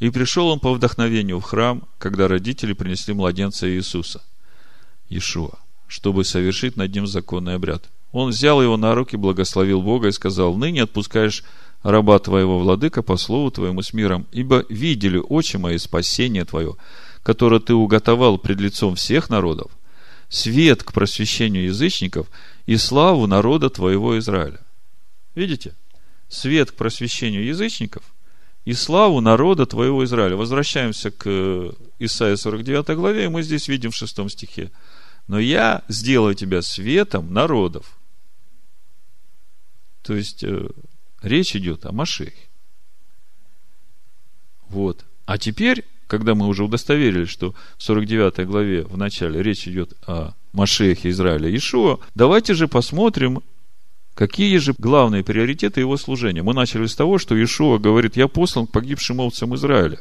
И 0.00 0.10
пришел 0.10 0.48
он 0.48 0.58
по 0.58 0.74
вдохновению 0.74 1.38
в 1.38 1.44
храм, 1.44 1.84
когда 1.98 2.26
родители 2.26 2.72
принесли 2.72 3.14
младенца 3.14 3.70
Иисуса, 3.70 4.24
Иешуа, 5.08 5.60
чтобы 5.86 6.24
совершить 6.24 6.76
над 6.76 6.92
ним 6.92 7.06
законный 7.06 7.54
обряд. 7.54 7.84
Он 8.10 8.30
взял 8.30 8.60
его 8.60 8.76
на 8.76 8.96
руки, 8.96 9.14
благословил 9.14 9.80
Бога 9.80 10.08
и 10.08 10.12
сказал, 10.12 10.56
ныне 10.56 10.82
отпускаешь 10.82 11.44
раба 11.84 12.18
твоего, 12.18 12.58
владыка, 12.58 13.02
по 13.02 13.16
слову 13.16 13.52
твоему 13.52 13.82
с 13.82 13.92
миром, 13.92 14.26
ибо 14.32 14.64
видели 14.68 15.18
очи 15.18 15.58
мои 15.58 15.78
спасение 15.78 16.44
твое, 16.44 16.74
которое 17.22 17.60
ты 17.60 17.72
уготовал 17.72 18.36
пред 18.36 18.58
лицом 18.60 18.96
всех 18.96 19.30
народов, 19.30 19.70
свет 20.28 20.82
к 20.82 20.92
просвещению 20.92 21.64
язычников 21.64 22.28
и 22.66 22.76
славу 22.76 23.26
народа 23.26 23.70
твоего 23.70 24.18
Израиля. 24.18 24.60
Видите? 25.34 25.74
Свет 26.28 26.72
к 26.72 26.74
просвещению 26.74 27.44
язычников 27.44 28.02
и 28.64 28.72
славу 28.72 29.20
народа 29.20 29.66
твоего 29.66 30.04
Израиля. 30.04 30.36
Возвращаемся 30.36 31.10
к 31.10 31.74
Исаии 32.00 32.34
49 32.34 32.96
главе, 32.96 33.24
и 33.24 33.28
мы 33.28 33.42
здесь 33.42 33.68
видим 33.68 33.92
в 33.92 33.96
6 33.96 34.28
стихе. 34.30 34.72
Но 35.28 35.38
я 35.38 35.84
сделаю 35.88 36.34
тебя 36.34 36.62
светом 36.62 37.32
народов. 37.32 37.96
То 40.02 40.14
есть, 40.14 40.42
э, 40.42 40.68
речь 41.22 41.54
идет 41.54 41.84
о 41.86 41.92
Машехе. 41.92 42.48
Вот. 44.68 45.04
А 45.26 45.38
теперь 45.38 45.84
когда 46.06 46.34
мы 46.34 46.46
уже 46.46 46.64
удостоверились, 46.64 47.28
что 47.28 47.54
в 47.76 47.82
49 47.82 48.46
главе 48.46 48.82
в 48.82 48.96
начале 48.96 49.42
речь 49.42 49.66
идет 49.66 49.94
о 50.06 50.34
Машехе 50.52 51.10
Израиля 51.10 51.54
Ишуа, 51.54 51.98
давайте 52.14 52.54
же 52.54 52.68
посмотрим, 52.68 53.42
какие 54.14 54.56
же 54.58 54.74
главные 54.78 55.24
приоритеты 55.24 55.80
его 55.80 55.96
служения. 55.96 56.42
Мы 56.42 56.54
начали 56.54 56.86
с 56.86 56.94
того, 56.94 57.18
что 57.18 57.40
Ишуа 57.42 57.78
говорит, 57.78 58.16
я 58.16 58.28
послан 58.28 58.66
к 58.66 58.72
погибшим 58.72 59.20
овцам 59.20 59.54
Израиля. 59.54 59.98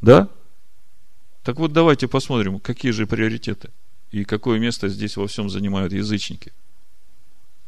Да? 0.00 0.28
Так 1.44 1.58
вот, 1.58 1.72
давайте 1.72 2.08
посмотрим, 2.08 2.58
какие 2.58 2.92
же 2.92 3.06
приоритеты. 3.06 3.70
И 4.10 4.24
какое 4.24 4.58
место 4.58 4.88
здесь 4.88 5.16
во 5.16 5.26
всем 5.26 5.50
занимают 5.50 5.92
язычники? 5.92 6.52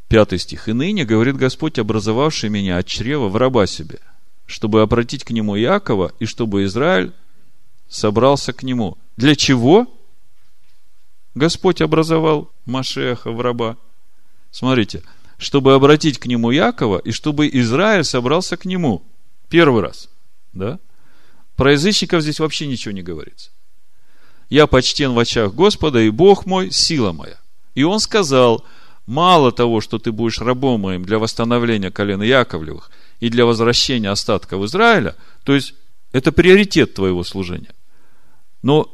Пятый 0.09 0.39
стих. 0.39 0.69
«И 0.69 0.73
ныне, 0.73 1.05
говорит 1.05 1.37
Господь, 1.37 1.79
образовавший 1.79 2.51
меня 2.51 2.79
от 2.79 2.87
чрева 2.87 3.29
в 3.29 3.37
раба 3.37 3.67
себе, 3.67 4.01
чтобы 4.51 4.83
обратить 4.83 5.23
к 5.23 5.31
нему 5.31 5.55
Якова, 5.55 6.13
и 6.19 6.27
чтобы 6.27 6.65
Израиль 6.65 7.13
собрался 7.89 8.53
к 8.53 8.63
нему». 8.65 8.99
Для 9.17 9.37
чего 9.37 9.87
Господь 11.35 11.81
образовал 11.81 12.51
Машеха 12.65 13.31
в 13.31 13.41
раба? 13.41 13.77
Смотрите, 14.51 15.03
чтобы 15.39 15.75
обратить 15.75 16.19
к 16.19 16.27
нему 16.27 16.51
Якова, 16.51 16.99
и 16.99 17.13
чтобы 17.13 17.49
Израиль 17.53 18.05
собрался 18.05 18.57
к 18.57 18.65
нему. 18.65 19.03
Первый 19.49 19.83
раз. 19.83 20.09
Да? 20.53 20.81
Про 21.55 21.73
язычников 21.73 22.23
здесь 22.23 22.41
вообще 22.41 22.67
ничего 22.67 22.93
не 22.93 23.03
говорится. 23.03 23.51
Я 24.49 24.67
почтен 24.67 25.13
в 25.13 25.19
очах 25.19 25.55
Господа, 25.55 26.01
и 26.01 26.11
Бог 26.11 26.47
мой– 26.47 26.71
сила 26.73 27.13
моя. 27.13 27.39
И 27.75 27.85
он 27.85 28.01
сказал, 28.01 28.65
мало 29.07 29.53
того, 29.53 29.81
что 29.81 29.99
ты 29.99 30.11
будешь 30.11 30.41
рабом 30.41 30.81
моим 30.81 31.05
для 31.05 31.19
восстановления 31.19 31.91
колена 31.91 32.23
Яковлевых 32.25 32.91
и 33.21 33.29
для 33.29 33.45
возвращения 33.45 34.11
остатков 34.11 34.65
Израиля, 34.65 35.15
то 35.45 35.55
есть 35.55 35.75
это 36.13 36.33
приоритет 36.33 36.95
твоего 36.95 37.23
служения. 37.23 37.75
Но 38.63 38.93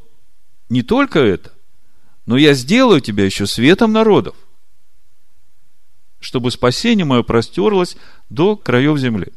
не 0.68 0.82
только 0.82 1.20
это, 1.20 1.52
но 2.26 2.36
я 2.36 2.52
сделаю 2.54 3.00
тебя 3.00 3.24
еще 3.24 3.46
светом 3.46 3.92
народов, 3.92 4.36
чтобы 6.20 6.50
спасение 6.50 7.04
мое 7.04 7.22
простерлось 7.22 7.96
до 8.28 8.56
краев 8.56 8.98
земли. 8.98 9.32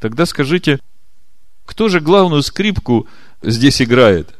Тогда 0.00 0.26
скажите, 0.26 0.80
кто 1.64 1.88
же 1.88 2.00
главную 2.00 2.42
скрипку 2.42 3.06
здесь 3.42 3.80
играет? 3.80 4.34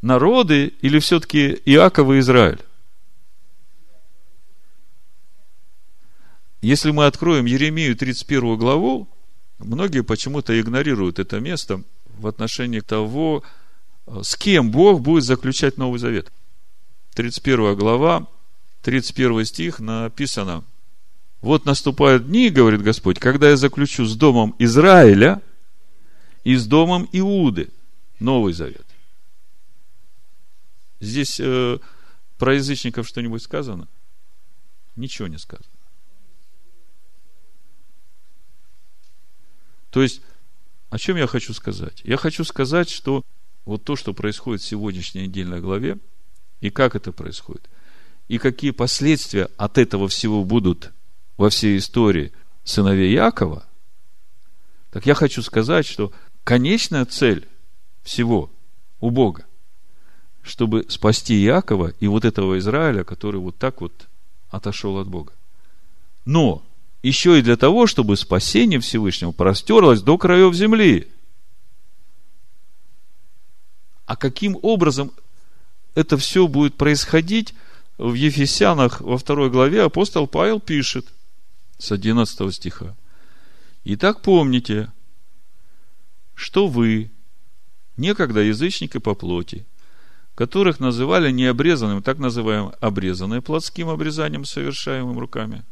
Народы 0.00 0.74
или 0.80 0.98
все-таки 0.98 1.60
Иаков 1.64 2.10
и 2.10 2.18
Израиль? 2.20 2.60
Если 6.62 6.90
мы 6.90 7.06
откроем 7.06 7.44
Еремию 7.44 7.96
31 7.96 8.56
главу, 8.56 9.08
многие 9.58 10.02
почему-то 10.02 10.58
игнорируют 10.58 11.18
это 11.18 11.38
место 11.40 11.82
в 12.18 12.26
отношении 12.26 12.80
того, 12.80 13.42
с 14.22 14.36
кем 14.36 14.70
Бог 14.70 15.00
будет 15.00 15.24
заключать 15.24 15.76
Новый 15.76 15.98
Завет. 15.98 16.32
31 17.14 17.76
глава, 17.76 18.26
31 18.82 19.44
стих 19.44 19.80
написано, 19.80 20.64
вот 21.40 21.64
наступают 21.64 22.28
дни, 22.28 22.50
говорит 22.50 22.82
Господь, 22.82 23.18
когда 23.18 23.50
я 23.50 23.56
заключу 23.56 24.04
с 24.04 24.16
домом 24.16 24.54
Израиля 24.58 25.42
и 26.44 26.54
с 26.56 26.66
домом 26.66 27.08
Иуды 27.12 27.70
Новый 28.18 28.52
Завет. 28.52 28.86
Здесь 31.00 31.38
э, 31.40 31.78
про 32.38 32.54
язычников 32.54 33.06
что-нибудь 33.06 33.42
сказано? 33.42 33.88
Ничего 34.96 35.28
не 35.28 35.38
сказано. 35.38 35.75
То 39.96 40.02
есть, 40.02 40.20
о 40.90 40.98
чем 40.98 41.16
я 41.16 41.26
хочу 41.26 41.54
сказать? 41.54 42.02
Я 42.04 42.18
хочу 42.18 42.44
сказать, 42.44 42.90
что 42.90 43.24
вот 43.64 43.84
то, 43.84 43.96
что 43.96 44.12
происходит 44.12 44.60
в 44.60 44.66
сегодняшней 44.66 45.22
недельной 45.22 45.62
главе, 45.62 45.96
и 46.60 46.68
как 46.68 46.94
это 46.94 47.12
происходит, 47.12 47.70
и 48.28 48.36
какие 48.36 48.72
последствия 48.72 49.48
от 49.56 49.78
этого 49.78 50.08
всего 50.08 50.44
будут 50.44 50.92
во 51.38 51.48
всей 51.48 51.78
истории 51.78 52.34
сыновей 52.62 53.10
Якова, 53.10 53.64
так 54.90 55.06
я 55.06 55.14
хочу 55.14 55.40
сказать, 55.40 55.86
что 55.86 56.12
конечная 56.44 57.06
цель 57.06 57.48
всего 58.02 58.50
у 59.00 59.08
Бога, 59.08 59.46
чтобы 60.42 60.84
спасти 60.90 61.36
Якова 61.36 61.94
и 62.00 62.06
вот 62.06 62.26
этого 62.26 62.58
Израиля, 62.58 63.02
который 63.02 63.40
вот 63.40 63.56
так 63.56 63.80
вот 63.80 64.08
отошел 64.50 64.98
от 64.98 65.08
Бога. 65.08 65.32
Но 66.26 66.62
еще 67.06 67.38
и 67.38 67.42
для 67.42 67.56
того, 67.56 67.86
чтобы 67.86 68.16
спасение 68.16 68.80
Всевышнего 68.80 69.32
простерлось 69.32 70.02
до 70.02 70.18
краев 70.18 70.54
земли– 70.54 71.08
а 74.06 74.16
каким 74.16 74.56
образом 74.62 75.12
это 75.94 76.16
все 76.16 76.46
будет 76.46 76.76
происходить, 76.76 77.54
в 77.98 78.14
Ефесянах 78.14 79.00
во 79.00 79.18
второй 79.18 79.50
главе 79.50 79.82
апостол 79.82 80.26
Павел 80.26 80.60
пишет 80.60 81.06
с 81.78 81.90
11 81.92 82.54
стиха. 82.54 82.94
Итак, 83.84 84.20
помните, 84.20 84.92
что 86.34 86.68
вы, 86.68 87.10
некогда 87.96 88.40
язычники 88.40 88.98
по 88.98 89.14
плоти, 89.14 89.66
которых 90.34 90.78
называли 90.78 91.30
необрезанным, 91.30 92.02
так 92.02 92.18
называемым 92.18 92.74
обрезанным 92.80 93.42
плотским 93.42 93.88
обрезанием, 93.88 94.44
совершаемым 94.44 95.18
руками, 95.18 95.64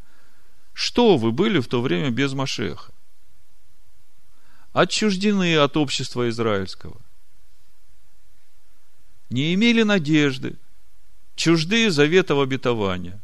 что 0.74 1.16
вы 1.16 1.32
были 1.32 1.60
в 1.60 1.68
то 1.68 1.80
время 1.80 2.10
без 2.10 2.34
Машеха? 2.34 2.92
Отчуждены 4.74 5.56
от 5.56 5.78
общества 5.78 6.28
израильского– 6.28 7.00
не 9.34 9.52
имели 9.54 9.82
надежды, 9.82 10.56
чужды 11.34 11.90
заветов 11.90 12.38
обетования, 12.38 13.20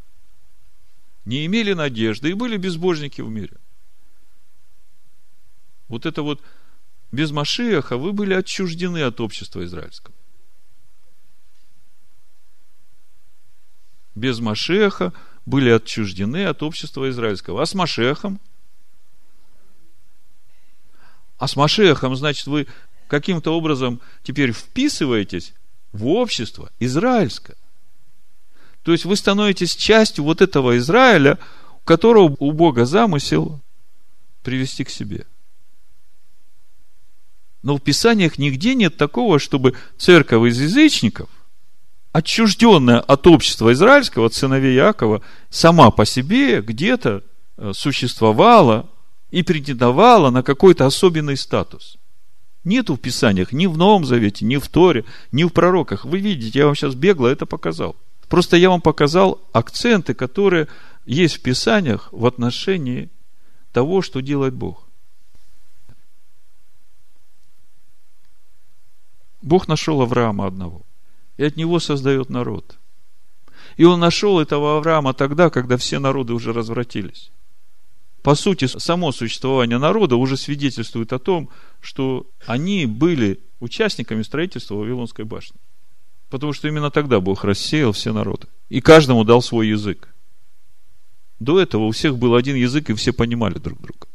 не 1.24 1.46
имели 1.46 1.72
надежды 1.72 2.30
и 2.30 2.34
были 2.34 2.56
безбожники 2.56 3.20
в 3.20 3.28
мире. 3.28 3.56
Вот 5.86 6.06
это 6.06 6.22
вот 6.22 6.42
без 7.12 7.30
Машиаха 7.30 7.96
вы 7.96 8.12
были 8.12 8.34
отчуждены 8.34 9.02
от 9.02 9.20
общества 9.20 9.64
израильского. 9.64 10.14
Без 14.16 14.40
Машеха 14.40 15.12
были 15.46 15.70
отчуждены 15.70 16.46
от 16.46 16.62
общества 16.62 17.08
израильского. 17.10 17.62
А 17.62 17.66
с 17.66 17.74
Машехом? 17.74 18.40
А 21.38 21.48
с 21.48 21.56
Машехом, 21.56 22.16
значит, 22.16 22.46
вы 22.46 22.66
каким-то 23.08 23.56
образом 23.56 24.00
теперь 24.22 24.52
вписываетесь 24.52 25.54
в 25.92 26.06
общество 26.06 26.70
израильское. 26.78 27.56
То 28.82 28.92
есть 28.92 29.04
вы 29.04 29.16
становитесь 29.16 29.74
частью 29.74 30.24
вот 30.24 30.40
этого 30.40 30.76
Израиля, 30.78 31.38
у 31.76 31.84
которого 31.84 32.36
у 32.38 32.52
Бога 32.52 32.84
замысел 32.84 33.60
привести 34.42 34.84
к 34.84 34.90
себе. 34.90 35.26
Но 37.62 37.76
в 37.76 37.80
Писаниях 37.80 38.38
нигде 38.38 38.74
нет 38.74 38.96
такого, 38.96 39.38
чтобы 39.38 39.76
церковь 39.98 40.50
из 40.50 40.60
язычников, 40.60 41.28
отчужденная 42.12 43.00
от 43.00 43.26
общества 43.26 43.72
израильского, 43.72 44.26
от 44.26 44.34
сыновей 44.34 44.74
Якова, 44.74 45.22
сама 45.48 45.90
по 45.90 46.04
себе 46.04 46.60
где-то 46.60 47.22
э, 47.56 47.72
существовала 47.74 48.88
и 49.30 49.42
претендовала 49.42 50.30
на 50.30 50.42
какой-то 50.42 50.86
особенный 50.86 51.36
статус. 51.36 51.96
Нету 52.64 52.96
в 52.96 53.00
Писаниях, 53.00 53.52
ни 53.52 53.66
в 53.66 53.78
Новом 53.78 54.04
Завете, 54.04 54.44
ни 54.44 54.56
в 54.56 54.68
Торе, 54.68 55.04
ни 55.32 55.44
в 55.44 55.50
пророках. 55.50 56.04
Вы 56.04 56.18
видите, 56.18 56.58
я 56.58 56.66
вам 56.66 56.74
сейчас 56.74 56.94
бегло 56.94 57.28
это 57.28 57.46
показал. 57.46 57.96
Просто 58.28 58.56
я 58.56 58.70
вам 58.70 58.80
показал 58.80 59.40
акценты, 59.52 60.14
которые 60.14 60.68
есть 61.06 61.38
в 61.38 61.42
Писаниях 61.42 62.08
в 62.12 62.26
отношении 62.26 63.08
того, 63.72 64.02
что 64.02 64.20
делает 64.20 64.54
Бог. 64.54 64.86
Бог 69.42 69.68
нашел 69.68 70.02
Авраама 70.02 70.46
одного, 70.46 70.82
и 71.40 71.44
от 71.44 71.56
него 71.56 71.80
создает 71.80 72.30
народ. 72.30 72.78
И 73.76 73.84
он 73.84 73.98
нашел 73.98 74.40
этого 74.40 74.76
Авраама 74.76 75.14
тогда, 75.14 75.50
когда 75.50 75.76
все 75.76 75.98
народы 75.98 76.34
уже 76.34 76.52
развратились 76.52 77.30
по 78.22 78.34
сути, 78.34 78.66
само 78.66 79.12
существование 79.12 79.78
народа 79.78 80.16
уже 80.16 80.36
свидетельствует 80.36 81.12
о 81.12 81.18
том, 81.18 81.48
что 81.80 82.26
они 82.46 82.86
были 82.86 83.40
участниками 83.60 84.22
строительства 84.22 84.74
Вавилонской 84.74 85.24
башни. 85.24 85.56
Потому 86.28 86.52
что 86.52 86.68
именно 86.68 86.90
тогда 86.90 87.20
Бог 87.20 87.44
рассеял 87.44 87.92
все 87.92 88.12
народы. 88.12 88.46
И 88.68 88.80
каждому 88.80 89.24
дал 89.24 89.42
свой 89.42 89.68
язык. 89.68 90.14
До 91.40 91.58
этого 91.58 91.84
у 91.84 91.90
всех 91.90 92.18
был 92.18 92.34
один 92.34 92.56
язык, 92.56 92.90
и 92.90 92.94
все 92.94 93.12
понимали 93.12 93.58
друг 93.58 93.80
друга. 93.80 94.06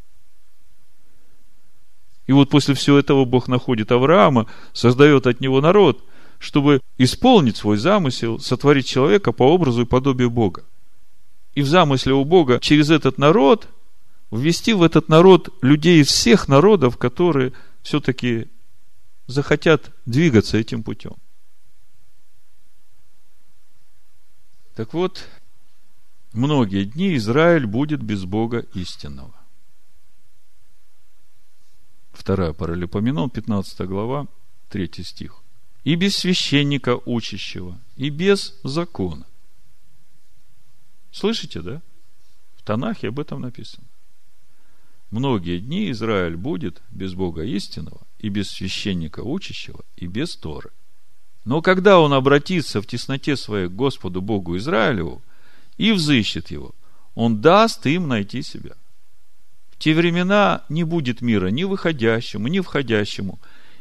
И 2.28 2.32
вот 2.32 2.50
после 2.50 2.74
всего 2.76 2.98
этого 2.98 3.26
Бог 3.26 3.48
находит 3.48 3.92
Авраама, 3.92 4.48
создает 4.74 5.28
от 5.28 5.42
него 5.42 5.62
народ, 5.62 6.04
чтобы 6.46 6.82
исполнить 7.00 7.58
свой 7.58 7.78
замысел, 7.78 8.40
сотворить 8.40 8.86
человека 8.86 9.32
по 9.32 9.52
образу 9.52 9.82
и 9.82 9.86
подобию 9.86 10.30
Бога. 10.30 10.64
И 11.56 11.64
в 11.64 11.68
замысле 11.68 12.14
у 12.14 12.24
Бога 12.24 12.60
через 12.60 12.92
этот 12.92 13.18
народ 13.18 13.68
ввести 14.30 14.74
в 14.74 14.84
этот 14.84 15.10
народ 15.10 15.50
людей 15.64 16.02
из 16.02 16.08
всех 16.10 16.48
народов, 16.48 16.98
которые 16.98 17.54
все-таки 17.82 18.48
захотят 19.26 19.92
двигаться 20.06 20.58
этим 20.58 20.84
путем. 20.84 21.16
Так 24.76 24.94
вот, 24.94 25.28
многие 26.32 26.84
дни 26.84 27.16
Израиль 27.16 27.66
будет 27.66 28.04
без 28.04 28.24
Бога 28.24 28.60
истинного. 28.76 29.34
Вторая 32.14 32.54
паралипоменон, 32.54 33.32
15 33.32 33.88
глава, 33.88 34.28
3 34.70 34.92
стих. 35.04 35.42
И 35.86 35.96
без 35.96 36.18
священника 36.18 36.98
учащего, 37.06 37.80
и 37.96 38.10
без 38.10 38.60
закона. 38.64 39.26
Слышите, 41.12 41.62
да? 41.62 41.82
В 42.58 42.64
Танахе 42.64 43.10
об 43.10 43.20
этом 43.20 43.40
написано. 43.40 43.88
Многие 45.12 45.60
дни 45.60 45.92
Израиль 45.92 46.36
будет 46.36 46.82
без 46.90 47.14
Бога 47.14 47.44
истинного, 47.44 48.02
и 48.18 48.30
без 48.30 48.50
священника 48.50 49.22
учащего, 49.22 49.86
и 49.96 50.08
без 50.08 50.36
Торы. 50.36 50.72
Но 51.46 51.62
когда 51.62 52.00
он 52.00 52.14
обратится 52.14 52.82
в 52.82 52.88
тесноте 52.88 53.38
своей 53.38 53.70
к 53.70 53.74
Господу 53.74 54.22
Богу 54.22 54.58
Израилеву 54.58 55.22
и 55.78 55.92
взыщет 55.92 56.50
его, 56.50 56.74
он 57.14 57.42
даст 57.42 57.86
им 57.86 58.08
найти 58.08 58.42
себя. 58.42 58.76
В 59.70 59.78
те 59.78 59.94
времена 59.94 60.66
не 60.70 60.84
будет 60.84 61.22
мира 61.22 61.48
ни 61.48 61.64
выходящему, 61.64 62.48
ни 62.48 62.60
входящему, 62.60 63.40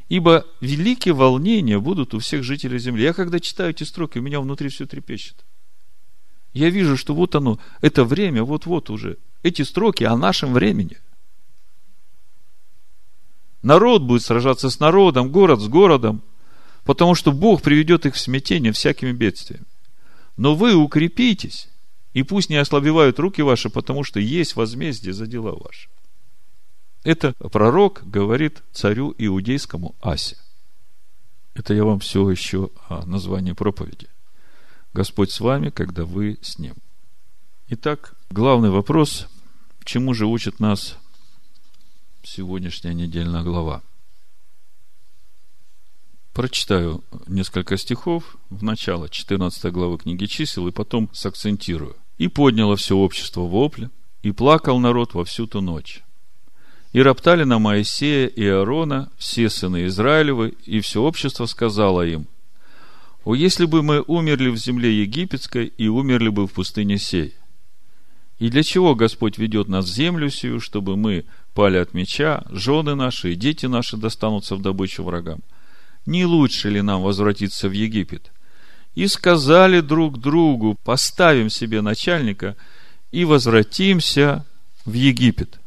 ибо 0.08 0.46
великие 0.60 1.14
волнения 1.14 1.78
будут 1.78 2.14
у 2.14 2.18
всех 2.18 2.42
жителей 2.42 2.78
земли. 2.78 3.04
Я 3.04 3.12
когда 3.12 3.40
читаю 3.40 3.70
эти 3.70 3.84
строки, 3.84 4.18
у 4.18 4.22
меня 4.22 4.40
внутри 4.40 4.68
все 4.68 4.86
трепещет. 4.86 5.44
Я 6.52 6.70
вижу, 6.70 6.96
что 6.96 7.14
вот 7.14 7.34
оно, 7.34 7.58
это 7.80 8.04
время, 8.04 8.44
вот-вот 8.44 8.90
уже. 8.90 9.18
Эти 9.42 9.62
строки 9.62 10.04
о 10.04 10.16
нашем 10.16 10.52
времени. 10.52 10.98
Народ 13.62 14.02
будет 14.02 14.22
сражаться 14.22 14.70
с 14.70 14.78
народом, 14.78 15.30
город 15.30 15.60
с 15.60 15.68
городом, 15.68 16.22
потому 16.84 17.14
что 17.14 17.32
Бог 17.32 17.62
приведет 17.62 18.06
их 18.06 18.14
в 18.14 18.20
смятение 18.20 18.72
всякими 18.72 19.12
бедствиями. 19.12 19.64
Но 20.36 20.54
вы 20.54 20.74
укрепитесь, 20.74 21.68
и 22.12 22.22
пусть 22.22 22.50
не 22.50 22.56
ослабевают 22.56 23.18
руки 23.18 23.42
ваши, 23.42 23.70
потому 23.70 24.04
что 24.04 24.20
есть 24.20 24.54
возмездие 24.54 25.14
за 25.14 25.26
дела 25.26 25.52
ваши. 25.52 25.88
Это 27.04 27.34
пророк 27.34 28.02
говорит 28.04 28.62
царю 28.72 29.14
иудейскому 29.18 29.94
Асе. 30.00 30.36
Это 31.52 31.74
я 31.74 31.84
вам 31.84 32.00
все 32.00 32.28
еще 32.30 32.70
о 32.88 33.04
названии 33.04 33.52
проповеди. 33.52 34.08
Господь 34.94 35.30
с 35.30 35.40
вами, 35.40 35.68
когда 35.68 36.04
вы 36.06 36.38
с 36.40 36.58
Ним. 36.58 36.74
Итак, 37.68 38.14
главный 38.30 38.70
вопрос, 38.70 39.28
чему 39.84 40.14
же 40.14 40.26
учит 40.26 40.60
нас 40.60 40.98
сегодняшняя 42.22 42.94
недельная 42.94 43.42
глава. 43.42 43.82
Прочитаю 46.32 47.04
несколько 47.26 47.76
стихов 47.76 48.36
в 48.48 48.64
начало 48.64 49.10
14 49.10 49.72
главы 49.72 49.98
книги 49.98 50.24
чисел 50.24 50.66
и 50.68 50.72
потом 50.72 51.10
сакцентирую. 51.12 51.96
«И 52.16 52.28
подняло 52.28 52.76
все 52.76 52.96
общество 52.96 53.42
вопли, 53.42 53.90
и 54.22 54.32
плакал 54.32 54.78
народ 54.78 55.14
во 55.14 55.24
всю 55.24 55.46
ту 55.46 55.60
ночь. 55.60 56.02
И 56.94 57.02
роптали 57.02 57.42
на 57.42 57.58
Моисея 57.58 58.28
и 58.28 58.46
Аарона 58.46 59.10
все 59.18 59.50
сыны 59.50 59.86
Израилевы, 59.86 60.54
и 60.64 60.78
все 60.78 61.02
общество 61.02 61.46
сказало 61.46 62.06
им, 62.06 62.28
«О, 63.24 63.34
если 63.34 63.64
бы 63.64 63.82
мы 63.82 64.00
умерли 64.06 64.48
в 64.48 64.56
земле 64.56 65.00
египетской 65.00 65.66
и 65.66 65.88
умерли 65.88 66.28
бы 66.28 66.46
в 66.46 66.52
пустыне 66.52 66.98
сей! 66.98 67.34
И 68.38 68.48
для 68.48 68.62
чего 68.62 68.94
Господь 68.94 69.38
ведет 69.38 69.66
нас 69.66 69.86
в 69.86 69.92
землю 69.92 70.30
сию, 70.30 70.60
чтобы 70.60 70.96
мы 70.96 71.24
пали 71.52 71.78
от 71.78 71.94
меча, 71.94 72.44
жены 72.50 72.94
наши 72.94 73.32
и 73.32 73.34
дети 73.34 73.66
наши 73.66 73.96
достанутся 73.96 74.54
в 74.54 74.62
добычу 74.62 75.02
врагам. 75.02 75.40
Не 76.06 76.24
лучше 76.24 76.70
ли 76.70 76.80
нам 76.80 77.02
возвратиться 77.02 77.68
в 77.68 77.72
Египет? 77.72 78.30
И 78.94 79.08
сказали 79.08 79.80
друг 79.80 80.20
другу, 80.20 80.78
поставим 80.84 81.50
себе 81.50 81.80
начальника 81.80 82.56
и 83.10 83.24
возвратимся 83.24 84.46
в 84.84 84.92
Египет. 84.92 85.58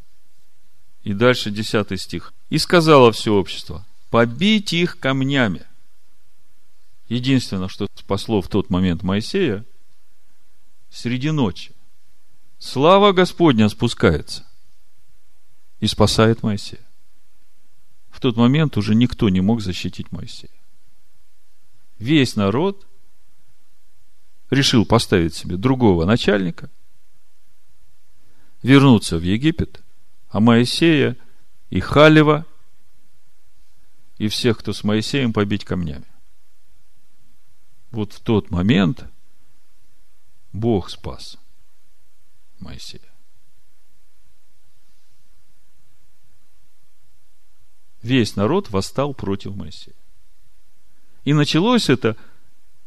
И 1.08 1.14
дальше 1.14 1.50
десятый 1.50 1.96
стих. 1.96 2.34
И 2.50 2.58
сказала 2.58 3.12
все 3.12 3.32
общество, 3.32 3.86
побить 4.10 4.74
их 4.74 4.98
камнями. 5.00 5.64
Единственное, 7.08 7.68
что 7.68 7.86
спасло 7.94 8.42
в 8.42 8.48
тот 8.48 8.68
момент 8.68 9.02
Моисея, 9.02 9.64
среди 10.90 11.30
ночи. 11.30 11.72
Слава 12.58 13.12
Господня 13.12 13.70
спускается 13.70 14.46
и 15.80 15.86
спасает 15.86 16.42
Моисея. 16.42 16.86
В 18.10 18.20
тот 18.20 18.36
момент 18.36 18.76
уже 18.76 18.94
никто 18.94 19.30
не 19.30 19.40
мог 19.40 19.62
защитить 19.62 20.12
Моисея. 20.12 20.52
Весь 21.98 22.36
народ 22.36 22.86
решил 24.50 24.84
поставить 24.84 25.34
себе 25.34 25.56
другого 25.56 26.04
начальника, 26.04 26.68
вернуться 28.62 29.16
в 29.16 29.22
Египет, 29.22 29.82
а 30.28 30.40
Моисея 30.40 31.16
и 31.70 31.80
Халева 31.80 32.46
и 34.18 34.28
всех, 34.28 34.58
кто 34.58 34.72
с 34.72 34.84
Моисеем, 34.84 35.32
побить 35.32 35.64
камнями. 35.64 36.06
Вот 37.90 38.12
в 38.12 38.20
тот 38.20 38.50
момент 38.50 39.04
Бог 40.52 40.90
спас 40.90 41.38
Моисея. 42.58 43.08
весь 48.02 48.36
народ 48.36 48.70
восстал 48.70 49.14
против 49.14 49.54
Моисея. 49.54 49.94
И 51.24 51.32
началось 51.32 51.88
это 51.88 52.16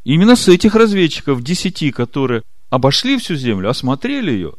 именно 0.04 0.36
с 0.36 0.48
этих 0.48 0.76
разведчиков, 0.76 1.44
десяти, 1.44 1.92
которые 1.92 2.44
обошли 2.70 3.18
всю 3.18 3.36
землю, 3.36 3.70
осмотрели 3.70 4.32
ее, 4.32 4.54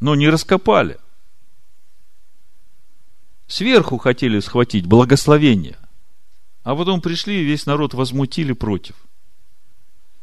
но 0.00 0.14
не 0.14 0.28
раскопали. 0.28 0.98
Сверху 3.46 3.98
хотели 3.98 4.40
схватить 4.40 4.86
благословение, 4.86 5.78
а 6.62 6.74
потом 6.74 7.00
пришли 7.00 7.40
и 7.40 7.44
весь 7.44 7.66
народ 7.66 7.94
возмутили 7.94 8.52
против. 8.52 8.96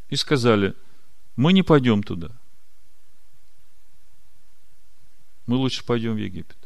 И 0.10 0.16
сказали, 0.16 0.74
мы 1.36 1.54
не 1.54 1.64
пойдем 1.64 2.04
туда. 2.04 2.32
Мы 5.46 5.56
лучше 5.56 5.86
пойдем 5.86 6.16
в 6.16 6.18
Египет. 6.18 6.58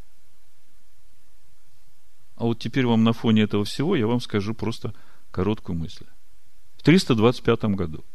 А 2.35 2.45
вот 2.45 2.59
теперь 2.59 2.85
вам 2.85 3.03
на 3.03 3.13
фоне 3.13 3.43
этого 3.43 3.65
всего 3.65 3.95
я 3.95 4.05
вам 4.07 4.21
скажу 4.21 4.53
просто 4.53 4.93
короткую 5.31 5.77
мысль. 5.77 6.05
В 6.77 6.83
325 6.83 7.75
году 7.75 8.05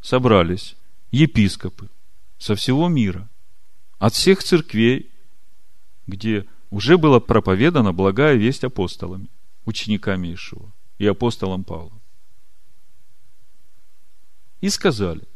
собрались 0.00 0.76
епископы 1.10 1.88
со 2.38 2.56
всего 2.56 2.88
мира, 2.88 3.28
от 3.98 4.14
всех 4.14 4.42
церквей, 4.42 5.10
где 6.06 6.46
уже 6.74 6.98
была 6.98 7.20
проповедана 7.20 7.92
благая 7.92 8.34
весть 8.34 8.64
апостолами, 8.64 9.28
учениками 9.64 10.34
Ишуа 10.34 10.72
и 10.98 11.06
апостолом 11.06 11.62
Павлом. 11.62 12.00
И 14.60 14.68
сказали, 14.70 15.28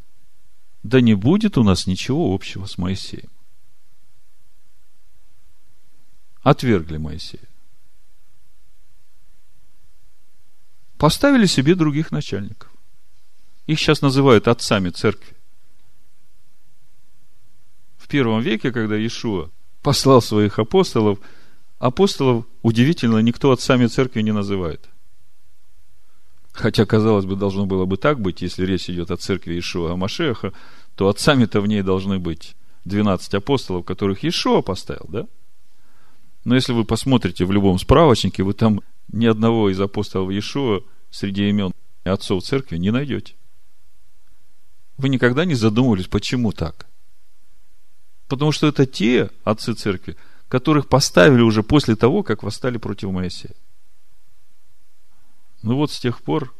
да 0.82 1.00
не 1.00 1.14
будет 1.14 1.56
у 1.56 1.62
нас 1.62 1.86
ничего 1.86 2.34
общего 2.34 2.66
с 2.66 2.78
Моисеем. 2.78 3.30
Отвергли 6.42 6.96
Моисея. 6.96 7.48
поставили 10.98 11.46
себе 11.46 11.76
других 11.76 12.10
начальников. 12.10 12.72
Их 13.66 13.78
сейчас 13.78 14.02
называют 14.02 14.48
отцами 14.48 14.90
церкви. 14.90 15.36
В 17.96 18.08
первом 18.08 18.40
веке, 18.40 18.72
когда 18.72 18.96
Иешуа 18.96 19.50
послал 19.82 20.22
своих 20.22 20.58
апостолов, 20.58 21.18
апостолов 21.78 22.44
удивительно 22.62 23.18
никто 23.18 23.52
отцами 23.52 23.86
церкви 23.86 24.22
не 24.22 24.32
называет. 24.32 24.88
Хотя, 26.52 26.84
казалось 26.86 27.24
бы, 27.24 27.36
должно 27.36 27.66
было 27.66 27.84
бы 27.84 27.96
так 27.96 28.20
быть, 28.20 28.42
если 28.42 28.66
речь 28.66 28.90
идет 28.90 29.12
о 29.12 29.16
церкви 29.16 29.54
Иешуа 29.54 29.94
Машеха, 29.94 30.52
то 30.96 31.08
отцами-то 31.08 31.60
в 31.60 31.68
ней 31.68 31.82
должны 31.82 32.18
быть 32.18 32.56
12 32.84 33.34
апостолов, 33.34 33.84
которых 33.84 34.24
Иешуа 34.24 34.60
поставил, 34.60 35.06
да? 35.08 35.26
Но 36.44 36.56
если 36.56 36.72
вы 36.72 36.84
посмотрите 36.84 37.44
в 37.44 37.52
любом 37.52 37.78
справочнике, 37.78 38.42
вы 38.42 38.54
там 38.54 38.80
ни 39.12 39.26
одного 39.26 39.70
из 39.70 39.80
апостолов 39.80 40.30
Иешуа 40.30 40.80
среди 41.10 41.48
имен 41.48 41.72
отцов 42.04 42.42
церкви 42.42 42.76
не 42.76 42.90
найдете. 42.90 43.34
Вы 44.96 45.10
никогда 45.10 45.44
не 45.44 45.54
задумывались, 45.54 46.08
почему 46.08 46.52
так? 46.52 46.87
Потому 48.28 48.52
что 48.52 48.66
это 48.66 48.86
те 48.86 49.30
отцы 49.44 49.74
церкви, 49.74 50.16
которых 50.48 50.88
поставили 50.88 51.40
уже 51.40 51.62
после 51.62 51.96
того, 51.96 52.22
как 52.22 52.42
восстали 52.42 52.78
против 52.78 53.10
Моисея. 53.10 53.54
Ну 55.62 55.76
вот 55.76 55.90
с 55.90 55.98
тех 55.98 56.22
пор 56.22 56.54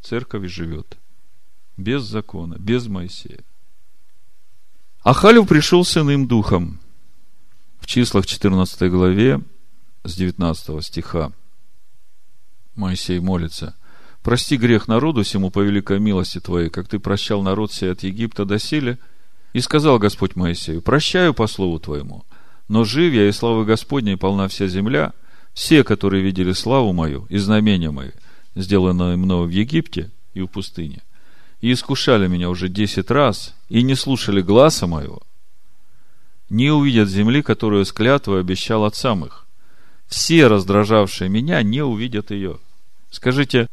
церковь 0.00 0.50
живет. 0.50 0.96
Без 1.76 2.02
закона, 2.02 2.56
без 2.58 2.86
Моисея. 2.86 3.40
А 5.02 5.12
Халев 5.12 5.48
пришел 5.48 5.84
с 5.84 5.96
иным 5.96 6.26
духом. 6.26 6.80
В 7.80 7.86
числах 7.86 8.26
14 8.26 8.90
главе 8.90 9.42
с 10.04 10.14
19 10.14 10.84
стиха 10.84 11.32
Моисей 12.74 13.20
молится. 13.20 13.76
Прости 14.22 14.56
грех 14.56 14.88
народу 14.88 15.22
всему 15.22 15.50
по 15.50 15.60
великой 15.60 15.98
милости 15.98 16.40
Твоей, 16.40 16.70
как 16.70 16.88
Ты 16.88 16.98
прощал 16.98 17.42
народ 17.42 17.72
сей 17.72 17.92
от 17.92 18.02
Египта 18.04 18.46
до 18.46 18.58
силе. 18.58 18.98
И 19.54 19.60
сказал 19.60 19.98
Господь 19.98 20.36
Моисею, 20.36 20.82
прощаю 20.82 21.32
по 21.32 21.46
слову 21.46 21.78
Твоему, 21.78 22.24
но 22.68 22.84
жив 22.84 23.14
я, 23.14 23.28
и 23.28 23.32
славы 23.32 23.64
Господней 23.64 24.16
полна 24.16 24.48
вся 24.48 24.66
земля, 24.66 25.12
все, 25.54 25.84
которые 25.84 26.24
видели 26.24 26.52
славу 26.52 26.92
мою 26.92 27.26
и 27.30 27.38
знамения 27.38 27.92
мои, 27.92 28.10
сделанное 28.56 29.16
мною 29.16 29.46
в 29.46 29.50
Египте 29.50 30.10
и 30.34 30.40
в 30.42 30.48
пустыне, 30.48 31.02
и 31.60 31.72
искушали 31.72 32.26
меня 32.26 32.50
уже 32.50 32.68
десять 32.68 33.12
раз, 33.12 33.54
и 33.68 33.82
не 33.82 33.94
слушали 33.94 34.42
гласа 34.42 34.88
моего, 34.88 35.22
не 36.50 36.70
увидят 36.70 37.08
земли, 37.08 37.40
которую 37.40 37.84
с 37.84 37.92
клятвой 37.92 38.40
обещал 38.40 38.84
отцам 38.84 39.24
их. 39.24 39.46
Все 40.08 40.48
раздражавшие 40.48 41.30
меня 41.30 41.62
не 41.62 41.82
увидят 41.82 42.32
ее. 42.32 42.58
Скажите, 43.10 43.68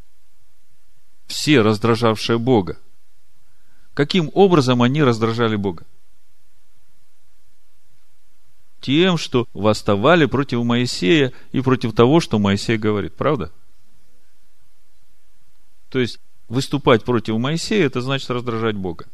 все 1.26 1.62
раздражавшие 1.62 2.38
Бога. 2.38 2.78
Каким 3.94 4.32
образом 4.34 4.82
они 4.82 5.04
раздражали 5.04 5.56
Бога? 5.56 5.86
Тем, 8.80 9.18
что 9.18 9.48
восставали 9.54 10.26
против 10.26 10.64
Моисея 10.64 11.34
и 11.52 11.62
против 11.62 11.94
того, 11.94 12.20
что 12.20 12.40
Моисей 12.40 12.78
говорит. 12.78 13.16
Правда? 13.16 13.52
То 15.90 16.00
есть, 16.00 16.20
выступать 16.48 17.04
против 17.04 17.38
Моисея, 17.38 17.86
это 17.86 18.02
значит 18.02 18.30
раздражать 18.32 18.76
Бога. 18.76 19.06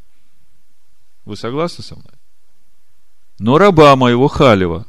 Вы 1.25 1.36
согласны 1.36 1.84
со 1.84 1.95
мной? 1.95 2.13
Но 3.39 3.57
раба 3.57 3.95
моего 3.95 4.28
Халева 4.28 4.86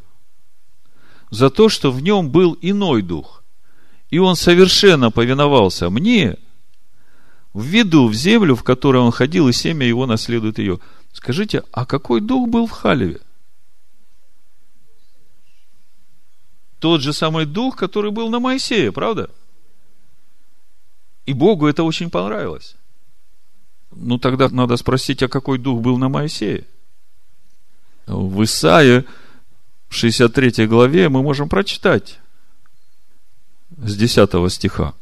за 1.31 1.51
то, 1.51 1.69
что 1.69 1.91
в 1.91 2.01
нем 2.01 2.31
был 2.31 2.57
иной 2.61 3.03
дух, 3.03 3.43
и 4.11 4.19
он 4.19 4.37
совершенно 4.37 5.11
повиновался 5.11 5.91
мне, 5.91 6.39
введу 7.55 8.09
в 8.09 8.15
землю, 8.15 8.55
в 8.55 8.63
которой 8.63 8.99
он 8.99 9.11
ходил, 9.11 9.49
и 9.49 9.53
семя 9.53 9.87
его 9.87 10.07
наследует 10.07 10.59
ее. 10.59 10.79
Скажите, 11.13 11.65
а 11.73 11.87
какой 11.87 12.21
дух 12.21 12.49
был 12.49 12.67
в 12.67 12.71
Халеве? 12.71 13.21
Тот 16.79 17.01
же 17.01 17.13
самый 17.13 17.45
дух, 17.45 17.77
который 17.77 18.11
был 18.11 18.29
на 18.31 18.39
Моисее, 18.39 18.93
правда? 18.93 19.31
И 21.27 21.33
Богу 21.33 21.67
это 21.67 21.83
очень 21.83 22.09
понравилось. 22.09 22.77
Ну, 23.91 24.19
тогда 24.19 24.49
надо 24.49 24.77
спросить, 24.77 25.23
а 25.23 25.29
какой 25.29 25.59
дух 25.59 25.81
был 25.81 25.99
на 25.99 26.09
Моисее? 26.09 26.67
В 28.07 28.45
Исаии, 28.45 29.05
в 29.89 29.95
63 29.95 30.67
главе, 30.67 31.09
мы 31.09 31.23
можем 31.23 31.49
прочитать 31.49 32.21
с 33.77 33.97
10 33.97 34.53
стиха. 34.53 34.95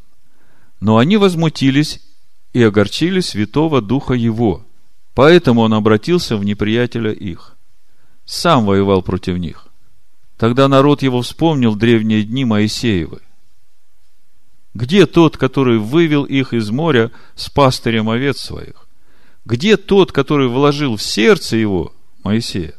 Но 0.81 0.97
они 0.97 1.17
возмутились 1.17 2.01
и 2.53 2.63
огорчили 2.63 3.21
Святого 3.21 3.81
Духа 3.81 4.15
Его. 4.15 4.65
Поэтому 5.15 5.63
он 5.63 5.75
обратился 5.75 6.37
в 6.37 6.45
неприятеля 6.45 7.13
их. 7.13 7.57
Сам 8.25 8.67
воевал 8.67 9.03
против 9.03 9.39
них. 9.39 9.69
Тогда 10.37 10.69
народ 10.69 11.03
его 11.03 11.23
вспомнил 11.23 11.75
древние 11.75 12.23
дни 12.23 12.45
Моисеевы. 12.45 13.21
Где 14.75 15.07
тот, 15.07 15.39
который 15.39 15.79
вывел 15.79 16.25
их 16.25 16.53
из 16.53 16.71
моря 16.71 17.11
с 17.35 17.49
пастырем 17.49 18.11
овец 18.11 18.39
своих? 18.39 18.87
Где 19.47 19.79
тот, 19.79 20.13
который 20.13 20.49
вложил 20.49 20.97
в 20.97 21.03
сердце 21.03 21.57
его, 21.57 21.95
Моисея, 22.23 22.75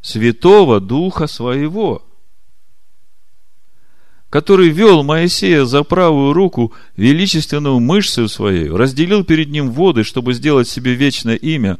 Святого 0.00 0.80
Духа 0.80 1.26
Своего? 1.26 2.05
Который 4.30 4.70
вел 4.70 5.02
Моисея 5.02 5.64
за 5.64 5.82
правую 5.82 6.32
руку 6.32 6.72
величественную 6.96 7.80
мышцу 7.80 8.28
своей, 8.28 8.68
разделил 8.68 9.24
перед 9.24 9.50
ним 9.50 9.70
воды, 9.70 10.04
чтобы 10.04 10.34
сделать 10.34 10.68
себе 10.68 10.94
вечное 10.94 11.36
имя, 11.36 11.78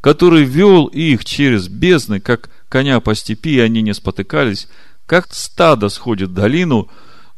который 0.00 0.44
вел 0.44 0.86
их 0.86 1.24
через 1.24 1.68
бездны, 1.68 2.20
как 2.20 2.50
коня 2.68 3.00
по 3.00 3.14
степи, 3.14 3.56
и 3.56 3.60
они 3.60 3.82
не 3.82 3.94
спотыкались, 3.94 4.68
как 5.06 5.32
стадо 5.32 5.88
сходит 5.88 6.30
в 6.30 6.34
долину, 6.34 6.88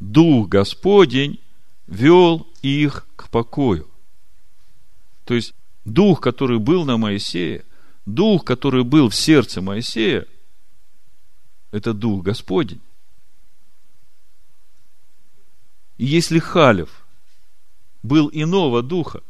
Дух 0.00 0.48
Господень 0.48 1.40
вел 1.86 2.46
их 2.62 3.06
к 3.16 3.28
покою. 3.28 3.86
То 5.24 5.34
есть, 5.34 5.54
Дух, 5.84 6.20
который 6.20 6.58
был 6.58 6.84
на 6.84 6.96
Моисее, 6.96 7.64
Дух, 8.06 8.44
который 8.44 8.84
был 8.84 9.10
в 9.10 9.14
сердце 9.14 9.60
Моисея, 9.60 10.26
это 11.72 11.92
Дух 11.92 12.22
Господень. 12.24 12.80
И 15.98 16.04
если 16.04 16.38
Халев 16.38 17.04
был 18.02 18.30
иного 18.32 18.82
духа 18.82 19.22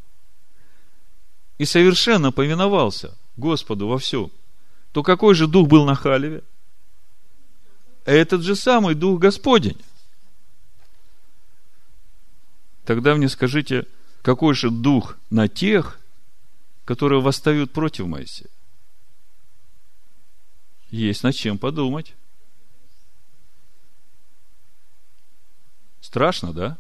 и 1.59 1.65
совершенно 1.65 2.33
повиновался 2.33 3.17
Господу 3.37 3.87
во 3.87 3.99
всем, 3.99 4.31
то 4.93 5.03
какой 5.03 5.35
же 5.35 5.47
дух 5.47 5.69
был 5.69 5.85
на 5.85 5.95
Халеве? 5.95 6.43
Этот 8.05 8.43
же 8.43 8.57
самый 8.57 8.95
дух 8.95 9.21
Господень. 9.21 9.81
Тогда 12.85 13.15
мне 13.15 13.29
скажите, 13.29 13.87
какой 14.23 14.55
же 14.55 14.71
дух 14.71 15.17
на 15.29 15.49
тех, 15.49 15.99
которые 16.85 17.21
восстают 17.21 17.73
против 17.73 18.07
Моисея? 18.07 18.51
Есть 20.91 21.25
над 21.25 21.35
чем 21.35 21.59
подумать. 21.59 22.15
Страшно, 26.07 26.53
да? 26.53 26.79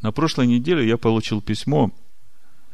На 0.00 0.12
прошлой 0.12 0.46
неделе 0.46 0.86
я 0.86 0.96
получил 0.96 1.42
письмо. 1.42 1.90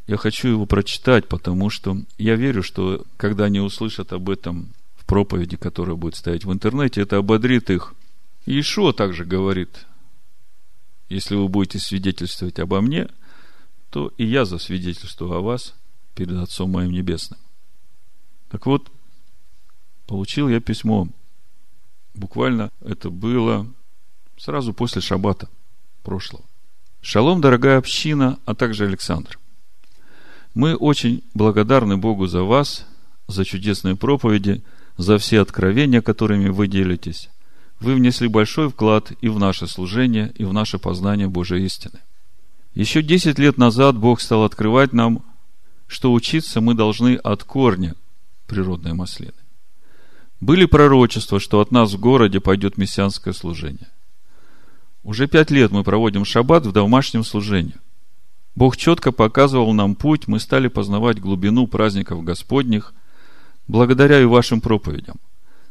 Я 0.07 0.19
хочу 0.19 0.49
его 0.49 0.67
прочитать, 0.67 1.27
потому 1.27 1.71
что 1.71 1.97
я 2.19 2.37
верю, 2.37 2.63
что 2.63 3.07
когда 3.17 3.45
они 3.45 3.61
услышат 3.61 4.13
об 4.13 4.29
этом 4.29 4.75
в 4.95 5.07
проповеди, 5.07 5.57
которая 5.57 5.97
будет 5.97 6.17
стоять 6.17 6.45
в 6.45 6.53
интернете, 6.53 7.01
это 7.01 7.17
ободрит 7.17 7.71
их. 7.71 7.95
И 8.45 8.61
Ишуа 8.61 8.93
также 8.93 9.25
говорит, 9.25 9.87
если 11.09 11.35
вы 11.35 11.49
будете 11.49 11.79
свидетельствовать 11.79 12.59
обо 12.59 12.83
мне, 12.83 13.09
то 13.89 14.13
и 14.19 14.27
я 14.27 14.45
засвидетельствую 14.45 15.33
о 15.33 15.41
вас 15.41 15.75
перед 16.15 16.37
Отцом 16.37 16.73
моим 16.73 16.93
Небесным. 16.93 17.41
Так 18.51 18.67
вот, 18.67 18.93
получил 20.07 20.51
я 20.51 20.61
письмо. 20.61 21.09
Буквально 22.13 22.71
это 22.83 23.09
было 23.09 23.67
сразу 24.45 24.75
после 24.75 25.01
шаббата 25.01 25.49
прошлого. 26.03 26.45
Шалом, 27.01 27.41
дорогая 27.41 27.79
община, 27.79 28.39
а 28.45 28.55
также 28.55 28.85
Александр. 28.85 29.39
Мы 30.53 30.77
очень 30.77 31.23
благодарны 31.33 31.97
Богу 31.97 32.27
за 32.27 32.43
вас, 32.43 32.87
за 33.27 33.47
чудесные 33.47 33.97
проповеди, 33.97 34.63
за 34.99 35.17
все 35.17 35.41
откровения, 35.41 36.03
которыми 36.03 36.51
вы 36.51 36.69
делитесь. 36.69 37.31
Вы 37.81 37.95
внесли 37.95 38.29
большой 38.29 38.69
вклад 38.69 39.13
и 39.23 39.29
в 39.29 39.39
наше 39.39 39.67
служение, 39.67 40.31
и 40.37 40.45
в 40.45 40.53
наше 40.53 40.79
познание 40.79 41.27
Божьей 41.27 41.65
истины. 41.65 42.01
Еще 42.75 43.03
десять 43.03 43.39
лет 43.39 43.57
назад 43.57 43.97
Бог 43.97 44.21
стал 44.21 44.45
открывать 44.45 44.93
нам, 44.93 45.25
что 45.87 46.13
учиться 46.13 46.61
мы 46.61 46.75
должны 46.75 47.17
от 47.17 47.45
корня 47.45 47.95
природной 48.47 48.93
маслины. 48.93 49.33
Были 50.41 50.67
пророчества, 50.67 51.41
что 51.41 51.61
от 51.61 51.71
нас 51.71 51.95
в 51.95 51.99
городе 51.99 52.41
пойдет 52.41 52.77
мессианское 52.77 53.33
служение. 53.33 53.89
Уже 55.05 55.29
пять 55.29 55.51
лет 55.51 55.71
мы 55.71 55.85
проводим 55.85 56.25
шаббат 56.25 56.65
в 56.65 56.73
домашнем 56.73 57.25
служении. 57.25 57.77
Бог 58.57 58.77
четко 58.77 59.13
показывал 59.13 59.75
нам 59.75 59.97
путь, 59.97 60.27
мы 60.29 60.41
стали 60.41 60.69
познавать 60.69 61.21
глубину 61.21 61.67
праздников 61.67 62.25
Господних, 62.25 62.95
благодаря 63.69 64.21
и 64.21 64.25
вашим 64.25 64.63
проповедям, 64.63 65.17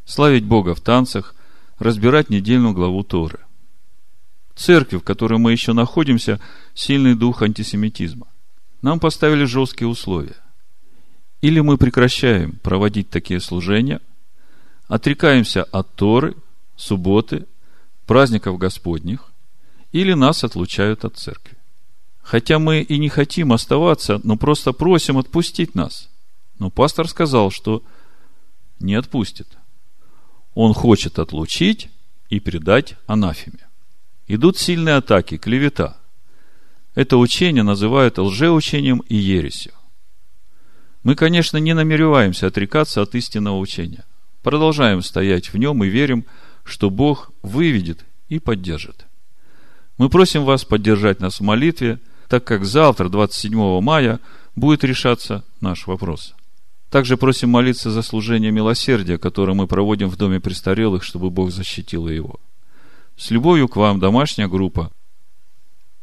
славить 0.05 0.45
Бога 0.45 0.75
в 0.75 0.81
танцах, 0.81 1.33
разбирать 1.79 2.29
недельную 2.29 2.73
главу 2.73 3.03
Торы. 3.03 3.39
Церкви, 4.55 4.97
в 4.97 5.03
которой 5.03 5.39
мы 5.39 5.51
еще 5.51 5.73
находимся, 5.73 6.39
сильный 6.75 7.15
дух 7.15 7.41
антисемитизма. 7.41 8.27
Нам 8.83 8.99
поставили 8.99 9.45
жесткие 9.45 9.87
условия. 9.87 10.37
Или 11.41 11.59
мы 11.59 11.77
прекращаем 11.77 12.59
проводить 12.61 13.09
такие 13.09 13.39
служения, 13.39 13.99
отрекаемся 14.87 15.63
от 15.63 15.95
Торы, 15.95 16.35
субботы, 16.75 17.47
праздников 18.05 18.57
Господних, 18.57 19.31
или 19.91 20.13
нас 20.13 20.43
отлучают 20.43 21.05
от 21.05 21.17
церкви. 21.17 21.57
Хотя 22.21 22.57
мы 22.57 22.81
и 22.81 22.97
не 22.97 23.09
хотим 23.09 23.53
оставаться, 23.53 24.19
но 24.23 24.37
просто 24.37 24.71
просим 24.71 25.17
отпустить 25.17 25.75
нас. 25.75 26.09
Но 26.57 26.69
пастор 26.69 27.07
сказал, 27.07 27.51
что 27.51 27.83
не 28.79 28.95
отпустит. 28.95 29.47
Он 30.55 30.73
хочет 30.73 31.19
отлучить 31.19 31.89
и 32.29 32.39
предать 32.39 32.95
анафеме. 33.07 33.67
Идут 34.27 34.57
сильные 34.57 34.95
атаки, 34.95 35.37
клевета. 35.37 35.97
Это 36.95 37.17
учение 37.17 37.63
называют 37.63 38.17
лжеучением 38.17 38.99
и 39.09 39.15
ересью. 39.15 39.73
Мы, 41.03 41.15
конечно, 41.15 41.57
не 41.57 41.73
намереваемся 41.73 42.47
отрекаться 42.47 43.01
от 43.01 43.13
истинного 43.15 43.57
учения. 43.57 44.05
Продолжаем 44.41 45.01
стоять 45.01 45.51
в 45.51 45.57
нем 45.57 45.83
и 45.83 45.89
верим, 45.89 46.21
что 46.21 46.42
Бог 46.89 47.31
выведет 47.41 48.05
и 48.29 48.39
поддержит. 48.39 49.05
Мы 49.97 50.09
просим 50.09 50.43
вас 50.43 50.65
поддержать 50.65 51.19
нас 51.19 51.39
в 51.39 51.43
молитве, 51.43 51.99
так 52.27 52.43
как 52.45 52.65
завтра, 52.65 53.09
27 53.09 53.81
мая, 53.81 54.19
будет 54.55 54.83
решаться 54.83 55.43
наш 55.61 55.87
вопрос. 55.87 56.33
Также 56.89 57.17
просим 57.17 57.49
молиться 57.49 57.91
за 57.91 58.01
служение 58.01 58.51
милосердия, 58.51 59.17
которое 59.17 59.53
мы 59.53 59.67
проводим 59.67 60.09
в 60.09 60.15
Доме 60.15 60.39
престарелых, 60.39 61.03
чтобы 61.03 61.29
Бог 61.29 61.51
защитил 61.51 62.07
его. 62.07 62.39
С 63.17 63.31
любовью 63.31 63.67
к 63.67 63.75
вам, 63.75 63.99
домашняя 63.99 64.47
группа 64.47 64.91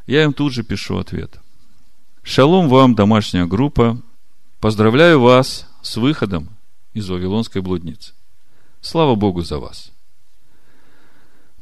Я 0.06 0.24
им 0.24 0.32
тут 0.32 0.52
же 0.52 0.62
пишу 0.62 0.98
ответ. 0.98 1.40
Шалом 2.22 2.68
вам, 2.68 2.94
домашняя 2.94 3.46
группа. 3.46 4.00
Поздравляю 4.60 5.20
вас 5.20 5.68
с 5.82 5.96
выходом 5.96 6.50
из 6.92 7.08
Вавилонской 7.08 7.62
блудницы. 7.62 8.12
Слава 8.80 9.14
Богу 9.14 9.42
за 9.42 9.58
вас. 9.58 9.92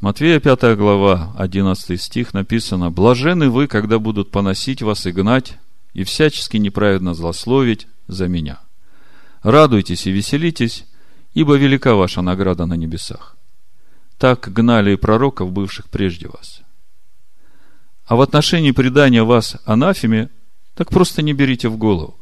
Матвея 0.00 0.38
5 0.38 0.76
глава, 0.76 1.32
11 1.36 2.00
стих 2.00 2.32
написано, 2.32 2.88
«Блажены 2.88 3.50
вы, 3.50 3.66
когда 3.66 3.98
будут 3.98 4.30
поносить 4.30 4.80
вас 4.80 5.06
и 5.06 5.10
гнать, 5.10 5.58
и 5.92 6.04
всячески 6.04 6.56
неправедно 6.56 7.14
злословить 7.14 7.88
за 8.06 8.28
меня. 8.28 8.60
Радуйтесь 9.42 10.06
и 10.06 10.12
веселитесь, 10.12 10.86
ибо 11.34 11.56
велика 11.56 11.96
ваша 11.96 12.22
награда 12.22 12.66
на 12.66 12.74
небесах. 12.74 13.36
Так 14.18 14.52
гнали 14.52 14.92
и 14.92 14.96
пророков, 14.96 15.50
бывших 15.50 15.88
прежде 15.88 16.28
вас. 16.28 16.60
А 18.06 18.14
в 18.14 18.20
отношении 18.20 18.70
предания 18.70 19.24
вас 19.24 19.56
анафеме, 19.64 20.30
так 20.76 20.90
просто 20.90 21.22
не 21.22 21.32
берите 21.32 21.68
в 21.68 21.76
голову. 21.76 22.16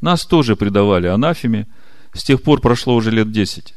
Нас 0.00 0.24
тоже 0.24 0.56
предавали 0.56 1.08
анафеме, 1.08 1.66
с 2.14 2.24
тех 2.24 2.42
пор 2.42 2.62
прошло 2.62 2.94
уже 2.94 3.10
лет 3.10 3.30
десять. 3.30 3.74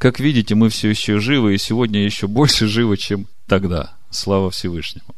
Как 0.00 0.18
видите, 0.18 0.54
мы 0.54 0.70
все 0.70 0.88
еще 0.88 1.18
живы, 1.18 1.54
и 1.54 1.58
сегодня 1.58 2.02
еще 2.02 2.26
больше 2.26 2.66
живы, 2.66 2.96
чем 2.96 3.26
тогда. 3.46 3.98
Слава 4.08 4.50
Всевышнему. 4.50 5.14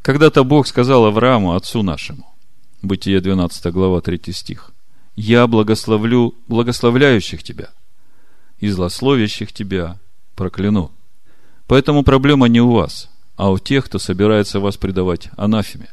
Когда-то 0.00 0.44
Бог 0.44 0.68
сказал 0.68 1.06
Аврааму, 1.06 1.56
отцу 1.56 1.82
нашему, 1.82 2.32
Бытие 2.82 3.20
12 3.20 3.72
глава, 3.72 4.00
3 4.00 4.32
стих, 4.32 4.70
«Я 5.16 5.48
благословлю 5.48 6.36
благословляющих 6.46 7.42
тебя, 7.42 7.70
и 8.60 8.68
злословящих 8.68 9.52
тебя 9.52 9.98
прокляну». 10.36 10.92
Поэтому 11.66 12.04
проблема 12.04 12.46
не 12.46 12.60
у 12.60 12.70
вас, 12.70 13.10
а 13.34 13.50
у 13.50 13.58
тех, 13.58 13.86
кто 13.86 13.98
собирается 13.98 14.60
вас 14.60 14.76
предавать 14.76 15.30
анафеме. 15.36 15.88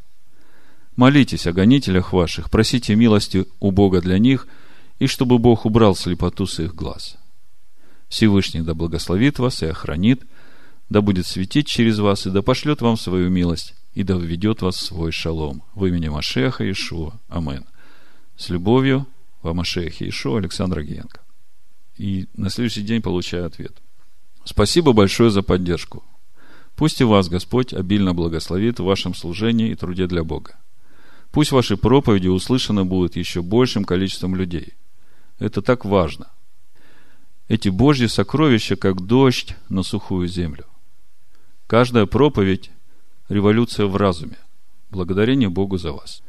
Молитесь 0.96 1.48
о 1.48 1.54
гонителях 1.54 2.14
ваших, 2.14 2.52
просите 2.52 2.94
милости 2.94 3.48
у 3.60 3.72
Бога 3.72 4.02
для 4.02 4.20
них, 4.20 4.48
и 5.00 5.08
чтобы 5.08 5.40
Бог 5.40 5.66
убрал 5.66 5.96
слепоту 5.96 6.46
с 6.46 6.60
их 6.60 6.76
глаз. 6.76 7.18
Всевышний 8.10 8.62
да 8.62 8.74
благословит 8.74 9.40
вас 9.40 9.62
и 9.64 9.68
охранит, 9.68 10.24
да 10.90 11.02
будет 11.02 11.28
светить 11.28 11.68
через 11.68 12.00
вас, 12.00 12.26
и 12.26 12.32
да 12.32 12.42
пошлет 12.42 12.82
вам 12.82 12.98
свою 12.98 13.30
милость, 13.30 13.76
и 13.94 14.04
да 14.04 14.16
введет 14.16 14.62
вас 14.62 14.76
в 14.76 14.84
свой 14.84 15.12
шалом. 15.12 15.64
В 15.76 15.86
имени 15.86 16.10
Машеха 16.10 16.70
Ишуа. 16.70 17.20
Амен. 17.30 17.66
С 18.36 18.50
любовью, 18.50 19.06
во 19.44 19.54
Машехе 19.54 20.10
Ишуа 20.10 20.40
Александра 20.40 20.82
Гиенко. 20.82 21.22
И 21.98 22.28
на 22.36 22.50
следующий 22.50 22.82
день 22.82 23.02
получаю 23.02 23.46
ответ. 23.46 23.74
Спасибо 24.44 24.94
большое 24.94 25.30
за 25.30 25.44
поддержку. 25.44 26.04
Пусть 26.76 27.02
и 27.02 27.04
вас 27.04 27.30
Господь 27.30 27.74
обильно 27.74 28.14
благословит 28.14 28.80
в 28.80 28.86
вашем 28.86 29.14
служении 29.14 29.70
и 29.70 29.76
труде 29.76 30.08
для 30.08 30.24
Бога. 30.24 30.56
Пусть 31.32 31.52
ваши 31.52 31.78
проповеди 31.78 32.28
услышаны 32.28 32.86
будут 32.86 33.16
еще 33.16 33.44
большим 33.44 33.84
количеством 33.84 34.36
людей. 34.36 34.74
Это 35.38 35.62
так 35.62 35.86
важно– 35.86 36.32
эти 37.50 37.68
Божьи 37.68 38.06
сокровища, 38.06 38.78
как 38.78 39.02
дождь 39.02 39.56
на 39.68 39.84
сухую 39.84 40.28
землю. 40.28 40.66
Каждая 41.68 42.06
проповедь– 42.06 42.72
революция 43.30 43.88
в 43.88 43.96
разуме. 43.98 44.38
Благодарение 44.92 45.50
Богу 45.50 45.78
за 45.78 45.92
вас. 45.92 46.22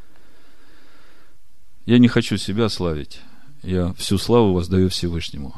Я 1.87 1.99
не 1.99 2.09
хочу 2.09 2.37
себя 2.37 2.69
славить. 2.69 3.21
Я 3.63 3.93
всю 3.95 4.19
славу 4.19 4.55
воздаю 4.55 4.89
Всевышнему. 4.89 5.55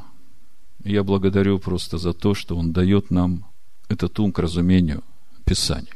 Я 0.85 1.05
благодарю 1.05 1.61
просто 1.61 1.97
за 1.97 2.13
то, 2.13 2.35
что 2.35 2.57
Он 2.57 2.73
дает 2.73 3.11
нам 3.11 3.47
этот 3.89 4.19
ум 4.19 4.33
к 4.33 4.41
разумению 4.41 5.05
Писания. 5.45 5.95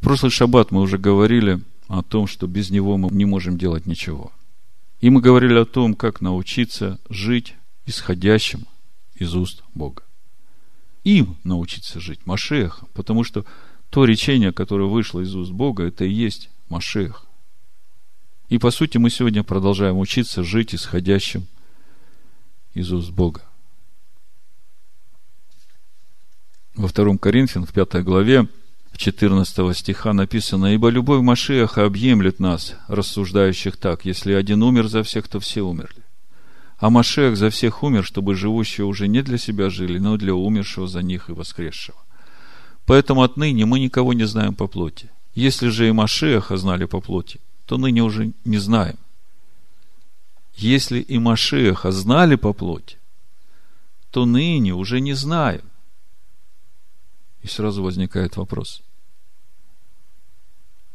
В 0.00 0.04
прошлый 0.04 0.30
шаббат 0.30 0.70
мы 0.70 0.82
уже 0.82 0.98
говорили 0.98 1.60
о 1.88 2.02
том, 2.02 2.26
что 2.26 2.46
без 2.46 2.70
него 2.70 2.98
мы 2.98 3.08
не 3.10 3.24
можем 3.24 3.56
делать 3.56 3.86
ничего. 3.86 4.32
И 5.00 5.08
мы 5.08 5.22
говорили 5.22 5.54
о 5.54 5.64
том, 5.64 5.94
как 5.94 6.20
научиться 6.20 6.98
жить 7.08 7.54
исходящим 7.88 8.66
из 9.14 9.34
уст 9.34 9.62
Бога. 9.74 10.02
Им 11.04 11.36
научиться 11.44 12.00
жить, 12.00 12.26
Машех, 12.26 12.84
потому 12.92 13.24
что 13.24 13.44
то 13.90 14.04
речение, 14.04 14.52
которое 14.52 14.88
вышло 14.88 15.20
из 15.20 15.34
уст 15.34 15.50
Бога, 15.50 15.84
это 15.84 16.04
и 16.04 16.12
есть 16.12 16.50
Машех. 16.68 17.24
И 18.48 18.58
по 18.58 18.70
сути 18.70 18.98
мы 18.98 19.10
сегодня 19.10 19.42
продолжаем 19.42 19.98
учиться 19.98 20.42
жить 20.42 20.74
исходящим 20.74 21.46
из 22.74 22.92
уст 22.92 23.10
Бога. 23.10 23.42
Во 26.74 26.88
втором 26.88 27.18
Коринфян, 27.18 27.66
в 27.66 27.72
пятой 27.72 28.02
главе, 28.02 28.48
14 28.96 29.76
стиха 29.76 30.12
написано, 30.12 30.74
«Ибо 30.74 30.88
любовь 30.88 31.22
Машеха 31.22 31.84
объемлет 31.84 32.40
нас, 32.40 32.74
рассуждающих 32.88 33.76
так, 33.76 34.04
если 34.04 34.32
один 34.32 34.62
умер 34.62 34.88
за 34.88 35.02
всех, 35.02 35.28
то 35.28 35.40
все 35.40 35.62
умерли. 35.62 36.02
А 36.78 36.90
Машех 36.90 37.36
за 37.36 37.50
всех 37.50 37.82
умер, 37.82 38.04
чтобы 38.04 38.36
живущие 38.36 38.86
уже 38.86 39.08
не 39.08 39.22
для 39.22 39.36
себя 39.36 39.68
жили, 39.68 39.98
но 39.98 40.16
для 40.16 40.34
умершего 40.34 40.86
за 40.86 41.02
них 41.02 41.28
и 41.28 41.32
воскресшего. 41.32 41.98
Поэтому 42.86 43.22
отныне 43.22 43.66
мы 43.66 43.80
никого 43.80 44.12
не 44.12 44.24
знаем 44.24 44.54
по 44.54 44.68
плоти. 44.68 45.10
Если 45.34 45.68
же 45.68 45.88
и 45.88 45.92
Машеха 45.92 46.56
знали 46.56 46.84
по 46.84 47.00
плоти, 47.00 47.40
то 47.66 47.78
ныне 47.78 48.02
уже 48.02 48.32
не 48.44 48.58
знаем. 48.58 48.96
Если 50.54 51.00
и 51.00 51.18
Машеха 51.18 51.90
знали 51.90 52.36
по 52.36 52.52
плоти, 52.52 52.96
то 54.12 54.24
ныне 54.24 54.72
уже 54.72 55.00
не 55.00 55.14
знаем. 55.14 55.62
И 57.42 57.48
сразу 57.48 57.82
возникает 57.82 58.36
вопрос. 58.36 58.82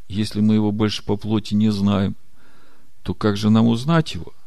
Если 0.07 0.39
мы 0.39 0.55
его 0.55 0.71
больше 0.71 1.03
по 1.03 1.17
плоти 1.17 1.55
не 1.55 1.71
знаем, 1.71 2.15
то 3.03 3.13
как 3.13 3.35
же 3.35 3.49
нам 3.49 3.67
узнать 3.67 4.15
его– 4.15 4.33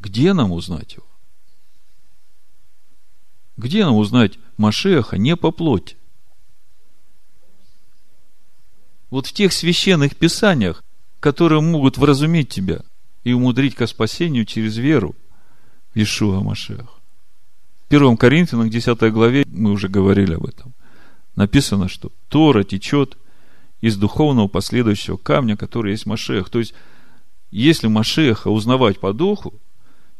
где 0.00 0.32
нам 0.32 0.52
узнать 0.52 0.94
его? 0.94 1.06
Где 3.56 3.84
нам 3.84 3.96
узнать 3.96 4.38
Машеха 4.56 5.18
не 5.18 5.36
по 5.36 5.50
плоти? 5.50 5.96
Вот 9.10 9.26
в 9.26 9.32
тех 9.32 9.52
священных 9.52 10.16
писаниях, 10.16 10.84
которые 11.18 11.60
могут 11.60 11.98
вразумить 11.98 12.50
тебя 12.50 12.82
и 13.24 13.32
умудрить 13.32 13.74
ко 13.74 13.86
спасению 13.86 14.44
через 14.44 14.76
веру 14.76 15.16
в 15.94 15.98
Ишуа 15.98 16.40
Машех. 16.40 17.00
В 17.88 17.94
1 17.94 18.16
Коринфянам, 18.16 18.70
10 18.70 19.12
главе, 19.12 19.44
мы 19.46 19.72
уже 19.72 19.88
говорили 19.88 20.34
об 20.34 20.46
этом. 20.46 20.74
Написано, 21.34 21.88
что 21.88 22.12
Тора 22.28 22.62
течет 22.64 23.16
из 23.80 23.96
духовного 23.96 24.48
последующего 24.48 25.16
камня, 25.16 25.56
который 25.56 25.92
есть 25.92 26.06
Машех. 26.06 26.50
То 26.50 26.58
есть, 26.58 26.74
если 27.50 27.88
Машеха 27.88 28.48
узнавать 28.48 29.00
по 29.00 29.12
духу, 29.12 29.54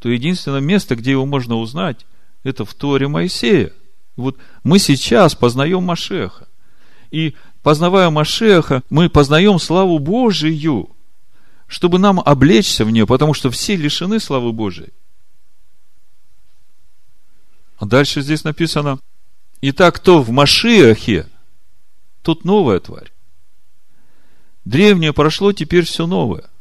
то 0.00 0.08
единственное 0.08 0.60
место, 0.60 0.96
где 0.96 1.12
его 1.12 1.26
можно 1.26 1.56
узнать, 1.56 2.06
это 2.44 2.64
в 2.64 2.74
Торе 2.74 3.08
Моисея. 3.08 3.72
Вот 4.16 4.36
мы 4.64 4.78
сейчас 4.78 5.34
познаем 5.34 5.82
Машеха. 5.82 6.48
И 7.10 7.34
познавая 7.62 8.10
Машеха, 8.10 8.82
мы 8.90 9.08
познаем 9.08 9.58
славу 9.58 9.98
Божию, 9.98 10.90
чтобы 11.66 11.98
нам 11.98 12.20
облечься 12.20 12.84
в 12.84 12.90
нее, 12.90 13.06
потому 13.06 13.34
что 13.34 13.50
все 13.50 13.76
лишены 13.76 14.20
славы 14.20 14.52
Божией. 14.52 14.92
А 17.78 17.86
дальше 17.86 18.22
здесь 18.22 18.44
написано, 18.44 18.98
Итак, 19.60 19.96
кто 19.96 20.22
в 20.22 20.30
Машиахе, 20.30 21.26
тут 22.22 22.44
новая 22.44 22.78
тварь. 22.78 23.12
Древнее 24.64 25.12
прошло, 25.12 25.52
теперь 25.52 25.84
все 25.84 26.06
новое– 26.06 26.44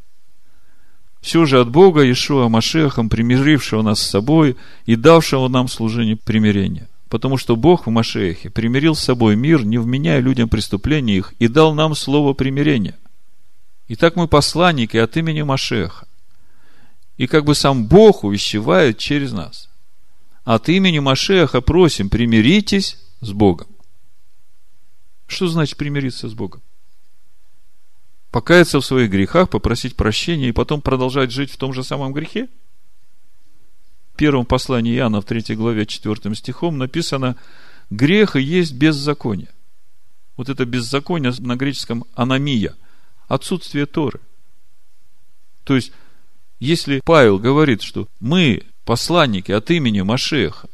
все 1.28 1.46
же 1.46 1.60
от 1.60 1.70
Бога, 1.70 2.10
Ишуа 2.10 2.48
Машехом, 2.48 3.10
примирившего 3.10 3.82
нас 3.82 4.00
с 4.00 4.10
собой 4.10 4.56
и 4.86 4.96
давшего 4.96 5.50
нам 5.50 5.68
служение 5.68 6.16
примирения. 6.16 6.88
Потому 7.10 7.36
что 7.36 7.58
Бог 7.58 7.86
в 7.86 7.90
Машехе 7.90 8.50
примирил 8.50 8.96
с 8.96 9.02
собой 9.02 9.36
мир, 9.36 9.66
не 9.66 9.78
вменяя 9.78 10.22
людям 10.22 10.48
преступления 10.48 11.18
их, 11.18 11.34
и 11.38 11.50
дал 11.50 11.74
нам 11.74 11.96
слово 11.96 12.32
примирения. 12.32 12.98
Итак, 13.90 14.16
мы 14.16 14.30
посланники 14.30 14.96
от 14.96 15.18
имени 15.18 15.42
Машеха. 15.42 16.08
И 17.18 17.28
как 17.28 17.44
бы 17.44 17.56
сам 17.56 17.88
Бог 17.88 18.24
увещевает 18.24 18.98
через 18.98 19.34
нас. 19.34 19.68
От 20.46 20.70
имени 20.70 21.00
Машеха 21.00 21.60
просим, 21.60 22.10
примиритесь 22.10 22.98
с 23.20 23.34
Богом. 23.34 23.68
Что 25.28 25.50
значит 25.50 25.76
примириться 25.76 26.30
с 26.30 26.34
Богом? 26.34 26.62
Покаяться 28.38 28.80
в 28.80 28.86
своих 28.86 29.10
грехах, 29.10 29.50
попросить 29.50 29.96
прощения 29.96 30.50
и 30.50 30.52
потом 30.52 30.80
продолжать 30.80 31.32
жить 31.32 31.50
в 31.50 31.58
том 31.58 31.74
же 31.74 31.84
самом 31.84 32.14
грехе? 32.14 32.48
В 34.14 34.16
первом 34.16 34.46
послании 34.46 34.96
Иоанна 34.96 35.22
в 35.22 35.26
3 35.26 35.56
главе 35.56 35.88
4 35.88 36.36
стихом 36.36 36.78
написано 36.78 37.36
«Грех 37.90 38.36
и 38.36 38.42
есть 38.44 38.74
беззаконие». 38.74 39.50
Вот 40.36 40.50
это 40.50 40.66
беззаконие 40.68 41.34
на 41.40 41.56
греческом 41.56 42.06
аномия, 42.14 42.76
отсутствие 43.28 43.88
Торы. 43.88 44.20
То 45.64 45.76
есть, 45.76 45.92
если 46.60 47.02
Павел 47.04 47.40
говорит, 47.40 47.82
что 47.82 48.08
мы 48.20 48.62
посланники 48.86 49.52
от 49.52 49.72
имени 49.72 50.02
Машеха, 50.02 50.70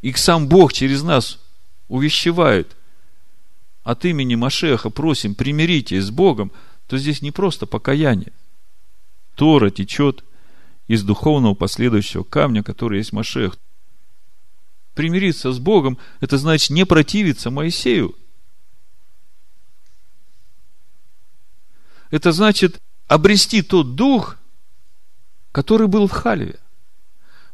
и 0.00 0.12
сам 0.12 0.46
Бог 0.46 0.72
через 0.72 1.02
нас 1.02 1.40
увещевает 1.88 2.76
от 3.82 4.04
имени 4.04 4.36
Машеха 4.36 4.90
просим, 4.90 5.34
примиритесь 5.34 6.04
с 6.04 6.10
Богом, 6.12 6.52
то 6.90 6.98
здесь 6.98 7.22
не 7.22 7.30
просто 7.30 7.66
покаяние. 7.66 8.32
Тора 9.36 9.70
течет 9.70 10.24
из 10.88 11.04
духовного 11.04 11.54
последующего 11.54 12.24
камня, 12.24 12.64
который 12.64 12.98
есть 12.98 13.12
Машех. 13.12 13.56
Примириться 14.94 15.52
с 15.52 15.60
Богом, 15.60 15.98
это 16.18 16.36
значит 16.36 16.70
не 16.70 16.84
противиться 16.84 17.52
Моисею. 17.52 18.16
Это 22.10 22.32
значит 22.32 22.80
обрести 23.06 23.62
тот 23.62 23.94
дух, 23.94 24.36
который 25.52 25.86
был 25.86 26.08
в 26.08 26.10
Халеве. 26.10 26.58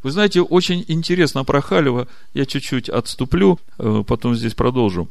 Вы 0.03 0.12
знаете, 0.12 0.41
очень 0.41 0.82
интересно 0.89 1.45
про 1.45 1.61
Халева, 1.61 2.09
я 2.32 2.47
чуть-чуть 2.47 2.89
отступлю, 2.89 3.61
э, 3.76 4.03
потом 4.07 4.34
здесь 4.34 4.55
продолжу. 4.55 5.11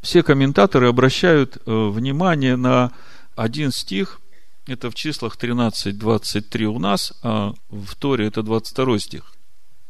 Все 0.00 0.24
комментаторы 0.24 0.88
обращают 0.88 1.58
э, 1.64 1.88
внимание 1.90 2.56
на 2.56 2.90
один 3.36 3.70
стих, 3.70 4.20
это 4.66 4.90
в 4.90 4.94
числах 4.94 5.36
13-23 5.36 6.64
у 6.64 6.78
нас, 6.78 7.12
а 7.22 7.52
в 7.68 7.94
Торе 7.94 8.26
это 8.26 8.42
22 8.42 8.98
стих. 8.98 9.32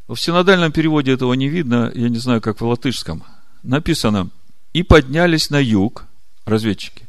В 0.07 0.15
синодальном 0.15 0.71
переводе 0.71 1.13
этого 1.13 1.33
не 1.33 1.49
видно, 1.49 1.91
я 1.95 2.09
не 2.09 2.19
знаю, 2.19 2.41
как 2.41 2.61
в 2.61 2.65
латышском. 2.65 3.23
Написано, 3.63 4.29
и 4.73 4.83
поднялись 4.83 5.49
на 5.49 5.59
юг, 5.59 6.05
разведчики. 6.45 7.07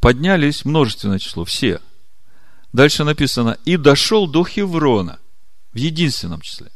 Поднялись 0.00 0.64
множественное 0.64 1.18
число, 1.18 1.44
все. 1.44 1.80
Дальше 2.72 3.04
написано, 3.04 3.56
и 3.64 3.76
дошел 3.76 4.28
до 4.28 4.44
Хеврона, 4.44 5.18
в 5.72 5.76
единственном 5.76 6.40
числе. 6.40 6.70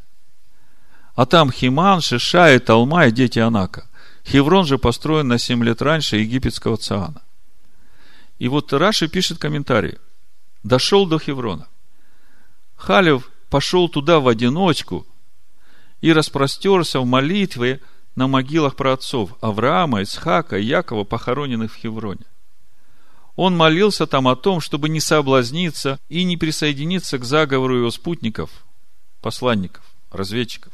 А 1.14 1.26
там 1.26 1.52
Химан, 1.52 2.00
Шиша 2.00 2.54
и 2.54 2.58
Талма 2.58 3.06
и 3.06 3.12
дети 3.12 3.38
Анака. 3.38 3.86
Хеврон 4.26 4.64
же 4.64 4.78
построен 4.78 5.28
на 5.28 5.38
7 5.38 5.62
лет 5.62 5.82
раньше 5.82 6.16
египетского 6.16 6.76
Цаана. 6.76 7.22
И 8.42 8.48
вот 8.48 8.72
Раши 8.72 9.06
пишет 9.06 9.38
комментарий. 9.38 9.98
Дошел 10.64 11.06
до 11.06 11.20
Хеврона. 11.20 11.68
Халев 12.74 13.30
пошел 13.48 13.88
туда 13.88 14.18
в 14.18 14.26
одиночку 14.26 15.06
и 16.00 16.12
распростерся 16.12 16.98
в 16.98 17.06
молитве 17.06 17.80
на 18.16 18.26
могилах 18.26 18.74
праотцов 18.74 19.36
Авраама, 19.40 20.02
Исхака 20.02 20.58
и 20.58 20.64
Якова, 20.64 21.04
похороненных 21.04 21.72
в 21.72 21.76
Хевроне. 21.76 22.24
Он 23.36 23.56
молился 23.56 24.08
там 24.08 24.26
о 24.26 24.34
том, 24.34 24.60
чтобы 24.60 24.88
не 24.88 24.98
соблазниться 24.98 26.00
и 26.08 26.24
не 26.24 26.36
присоединиться 26.36 27.18
к 27.18 27.24
заговору 27.24 27.76
его 27.78 27.92
спутников, 27.92 28.50
посланников, 29.20 29.84
разведчиков. 30.10 30.72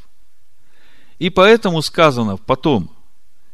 И 1.19 1.29
поэтому 1.29 1.83
сказано 1.83 2.39
потом, 2.39 2.91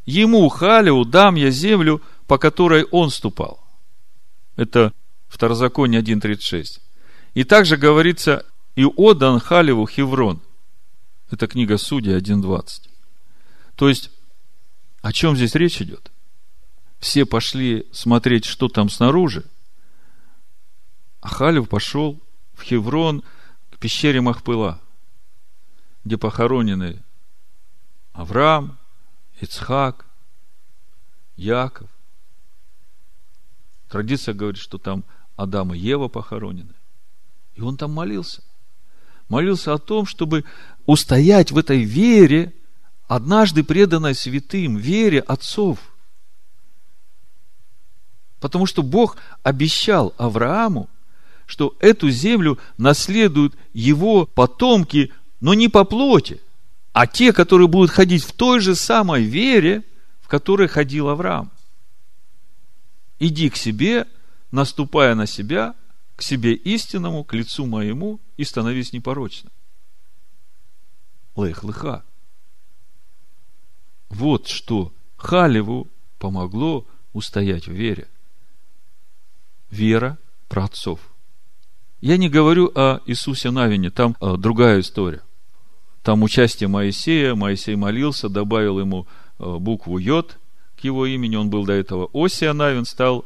ему, 0.07 0.49
Халеву, 0.51 1.05
дам 1.05 1.35
я 1.35 1.51
землю, 1.51 2.01
по 2.29 2.39
которой 2.39 2.85
он 2.93 3.11
ступал. 3.11 3.64
Это 4.57 4.93
Второзаконие 5.29 6.01
1.36. 6.01 6.81
И 7.35 7.45
также 7.45 7.77
говорится, 7.77 8.47
и 8.77 8.85
отдан 8.85 9.41
Халеву 9.41 9.87
Хеврон. 9.87 10.41
Это 11.31 11.47
книга 11.47 11.79
Судья 11.79 12.19
1.20. 12.19 12.89
То 13.75 13.89
есть, 13.89 14.11
о 15.03 15.13
чем 15.13 15.35
здесь 15.37 15.55
речь 15.55 15.83
идет? 15.83 16.13
Все 17.01 17.27
пошли 17.27 17.89
смотреть, 17.93 18.45
что 18.45 18.69
там 18.69 18.89
снаружи, 18.89 19.45
а 21.21 21.29
Халев 21.29 21.69
пошел 21.69 22.23
в 22.53 22.63
Хеврон 22.63 23.23
к 23.71 23.79
пещере 23.79 24.21
Махпыла, 24.21 24.81
где 26.05 26.17
похоронены 26.17 27.03
Авраам, 28.13 28.79
Ицхак, 29.41 30.07
Яков. 31.37 31.91
Традиция 33.95 34.35
говорит, 34.35 34.61
что 34.61 34.77
там 34.77 35.05
Адам 35.37 35.73
и 35.73 35.79
Ева 35.79 36.09
похоронены. 36.09 36.75
И 37.55 37.61
он 37.61 37.77
там 37.77 37.93
молился. 37.93 38.43
Молился 39.29 39.73
о 39.73 39.79
том, 39.79 40.05
чтобы 40.05 40.43
устоять 40.85 41.53
в 41.53 41.59
этой 41.59 41.85
вере, 41.85 42.53
однажды 43.07 43.63
преданной 43.63 44.17
святым, 44.17 44.79
вере 44.79 45.21
отцов. 45.21 45.79
Потому 48.41 48.67
что 48.67 48.83
Бог 48.83 49.17
обещал 49.45 50.13
Аврааму, 50.19 50.89
что 51.47 51.77
эту 51.79 52.11
землю 52.11 52.59
наследуют 52.77 53.55
его 53.75 54.27
потомки, 54.27 55.13
но 55.39 55.55
не 55.55 55.69
по 55.69 55.85
плоти, 55.85 56.41
а 56.93 57.07
те, 57.07 57.33
которые 57.33 57.69
будут 57.69 57.93
ходить 57.93 58.25
в 58.25 58.33
той 58.33 58.59
же 58.59 58.75
самой 58.75 59.23
вере, 59.23 59.85
в 60.21 60.27
которой 60.27 60.67
ходил 60.67 61.11
Авраам. 61.11 61.53
Иди 63.27 63.49
к 63.49 63.57
себе, 63.57 64.07
наступая 64.51 65.15
на 65.15 65.25
себя, 65.27 65.75
к 66.15 66.21
себе 66.21 66.53
истинному, 66.53 67.25
к 67.25 67.33
лицу 67.33 67.65
моему, 67.65 68.21
и 68.37 68.45
становись 68.45 68.93
непорочным. 68.93 69.51
Лех 71.35 71.65
лыха. 71.65 72.05
Вот 74.11 74.49
что 74.49 74.93
Халеву 75.17 75.89
помогло 76.19 76.87
устоять 77.15 77.67
в 77.67 77.73
вере. 77.73 78.09
Вера 79.71 80.19
праотцов. 80.49 81.01
Я 82.03 82.19
не 82.19 82.29
говорю 82.29 82.71
о 82.75 83.01
Иисусе 83.07 83.51
Навине, 83.51 83.91
там 83.91 84.19
а, 84.21 84.37
другая 84.37 84.81
история. 84.81 85.23
Там 86.03 86.23
участие 86.23 86.69
Моисея, 86.69 87.35
Моисей 87.35 87.77
молился, 87.77 88.29
добавил 88.29 88.79
ему 88.81 89.07
э, 89.39 89.57
букву 89.57 89.97
Йод 89.97 90.39
его 90.85 91.07
имени, 91.07 91.37
он 91.37 91.51
был 91.51 91.65
до 91.65 91.73
этого 91.73 92.09
Осия 92.13 92.53
Навин, 92.53 92.85
стал 92.85 93.25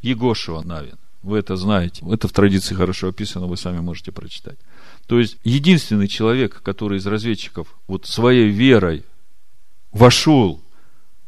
Егошева 0.00 0.62
Навин. 0.62 0.98
Вы 1.22 1.38
это 1.38 1.56
знаете. 1.56 2.04
Это 2.08 2.28
в 2.28 2.32
традиции 2.32 2.74
хорошо 2.74 3.08
описано, 3.08 3.46
вы 3.46 3.56
сами 3.56 3.80
можете 3.80 4.12
прочитать. 4.12 4.58
То 5.06 5.18
есть, 5.18 5.38
единственный 5.42 6.08
человек, 6.08 6.62
который 6.62 6.98
из 6.98 7.06
разведчиков 7.06 7.74
вот 7.88 8.06
своей 8.06 8.48
верой 8.48 9.04
вошел 9.90 10.62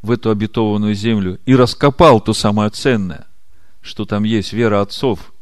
в 0.02 0.10
эту 0.10 0.30
обетованную 0.30 0.94
землю 0.94 1.40
и 1.46 1.54
раскопал 1.56 2.20
то 2.20 2.32
самое 2.32 2.70
ценное, 2.70 3.26
что 3.80 4.04
там 4.04 4.22
есть, 4.22 4.52
вера 4.52 4.80
отцов, 4.80 5.32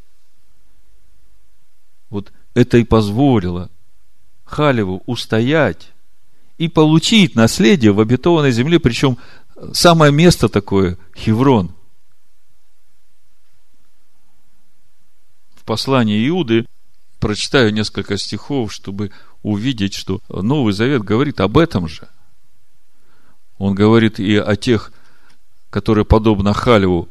вот 2.09 2.33
это 2.55 2.79
и 2.79 2.85
позволило 2.85 3.71
Халеву 4.45 5.03
устоять 5.07 5.93
и 6.57 6.69
получить 6.69 7.35
наследие 7.35 7.93
в 7.93 8.01
обетованной 8.01 8.53
земле, 8.53 8.81
причем 8.81 9.19
самое 9.73 10.13
место 10.13 10.49
такое– 10.49 10.99
Хеврон. 11.17 11.75
В 15.55 15.65
послании 15.65 16.29
Иуды 16.29 16.67
прочитаю 17.19 17.73
несколько 17.73 18.17
стихов, 18.17 18.73
чтобы 18.73 19.11
увидеть, 19.43 19.95
что 19.95 20.21
Новый 20.29 20.73
Завет 20.73 21.03
говорит 21.03 21.41
об 21.41 21.59
этом 21.59 21.89
же. 21.89 22.09
Он 23.59 23.75
говорит 23.75 24.21
и 24.21 24.37
о 24.37 24.55
тех, 24.57 24.93
которые, 25.71 26.05
подобно 26.05 26.53
Халеву, 26.53 27.09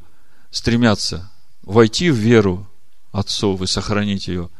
стремятся 0.51 1.31
войти 1.63 2.09
в 2.11 2.15
веру 2.15 2.67
отцов 3.11 3.61
и 3.61 3.67
сохранить 3.67 4.27
ее– 4.27 4.49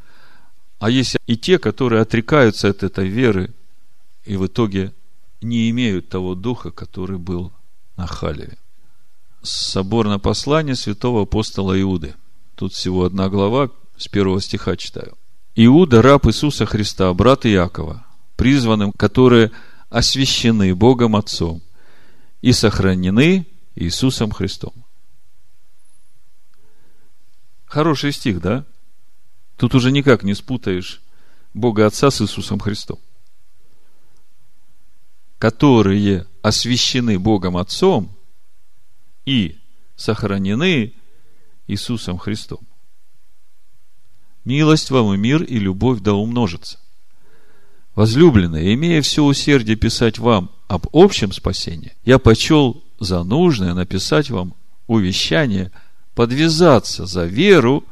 а 0.80 0.90
есть 0.90 1.18
и 1.26 1.38
те, 1.38 1.58
которые 1.58 2.02
отрекаются 2.02 2.70
от 2.70 2.84
этой 2.84 3.08
веры 3.08 3.54
и 4.26 4.36
в 4.38 4.46
итоге 4.48 4.94
не 5.42 5.70
имеют 5.70 6.10
того 6.10 6.36
духа, 6.36 6.72
который 6.72 7.18
был 7.18 7.52
на 7.98 8.08
Халеве. 8.08 8.58
Соборное 9.42 10.18
послание 10.18 10.76
святого 10.76 11.24
апостола 11.24 11.80
Иуды. 11.80 12.16
Тут 12.56 12.74
всего 12.74 13.06
одна 13.06 13.30
глава, 13.30 13.70
с 13.98 14.08
первого 14.08 14.42
стиха 14.42 14.76
читаю. 14.76 15.18
Иуда, 15.56 16.02
раб 16.02 16.26
Иисуса 16.28 16.66
Христа, 16.66 17.14
брат 17.14 17.46
Иакова, 17.46 18.06
призванным, 18.36 18.92
которые 18.92 19.52
освящены 19.90 20.76
Богом 20.76 21.16
Отцом 21.16 21.62
и 22.42 22.52
сохранены 22.52 23.48
Иисусом 23.76 24.32
Христом. 24.32 24.74
Хороший 27.66 28.12
стих, 28.12 28.42
да? 28.42 28.66
Тут 29.58 29.76
уже 29.76 29.92
никак 29.92 30.24
не 30.24 30.34
спутаешь 30.34 31.02
Бога 31.54 31.86
Отца 31.86 32.12
с 32.12 32.22
Иисусом 32.22 32.60
Христом. 32.60 33.00
Которые 35.38 36.28
освящены 36.42 37.20
Богом 37.20 37.58
Отцом 37.58 38.16
и 39.26 39.58
сохранены 39.96 40.94
Иисусом 41.68 42.18
Христом. 42.18 42.60
Милость 44.44 44.92
вам 44.92 45.14
и 45.14 45.18
мир 45.18 45.42
и 45.44 45.58
любовь 45.58 46.02
да 46.02 46.14
умножится. 46.14 46.80
Возлюбленные, 47.96 48.74
имея 48.76 49.02
все 49.02 49.24
усердие 49.24 49.76
писать 49.76 50.20
вам 50.20 50.52
об 50.68 50.88
общем 50.94 51.32
спасении, 51.32 51.94
я 52.04 52.20
почел 52.20 52.84
за 53.00 53.24
нужное 53.24 53.74
написать 53.74 54.30
вам 54.30 54.54
увещание 54.88 55.72
подвязаться 56.14 57.06
за 57.06 57.26
веру, 57.26 57.84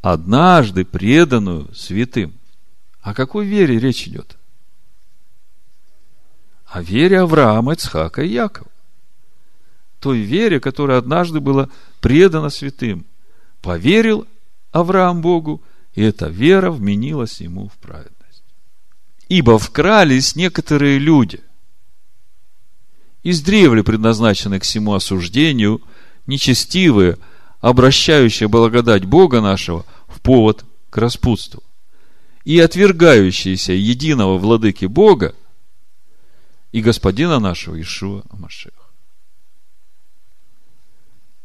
однажды 0.00 0.84
преданную 0.84 1.74
святым. 1.74 2.34
О 3.00 3.12
какой 3.14 3.46
вере 3.46 3.78
речь 3.78 4.08
идет? 4.08 4.37
О 6.68 6.82
вере 6.82 7.20
Авраама, 7.20 7.72
Ицхака 7.72 8.22
и 8.22 8.28
Якова. 8.28 8.70
той 10.00 10.20
вере, 10.20 10.60
которая 10.60 10.98
однажды 10.98 11.40
была 11.40 11.68
предана 12.00 12.50
святым. 12.50 13.04
Поверил 13.60 14.28
Авраам 14.70 15.22
Богу, 15.22 15.60
и 15.94 16.02
эта 16.02 16.28
вера 16.28 16.70
вменилась 16.70 17.40
ему 17.40 17.68
в 17.68 17.72
праведность. 17.78 18.44
Ибо 19.28 19.58
вкрались 19.58 20.36
некоторые 20.36 20.98
люди, 20.98 21.40
издревле 23.24 23.82
предназначены 23.82 24.60
к 24.60 24.62
всему 24.62 24.94
осуждению, 24.94 25.82
нечестивые, 26.26 27.18
обращающие 27.60 28.48
благодать 28.48 29.04
Бога 29.04 29.40
нашего 29.40 29.84
в 30.06 30.20
повод 30.20 30.64
к 30.90 30.96
распутству 30.98 31.62
и 32.44 32.60
отвергающиеся 32.60 33.72
единого 33.72 34.38
владыки 34.38 34.84
Бога 34.84 35.34
и 36.72 36.82
Господина 36.82 37.38
нашего 37.38 37.80
Ишуа 37.80 38.22
Амашеха. 38.30 38.84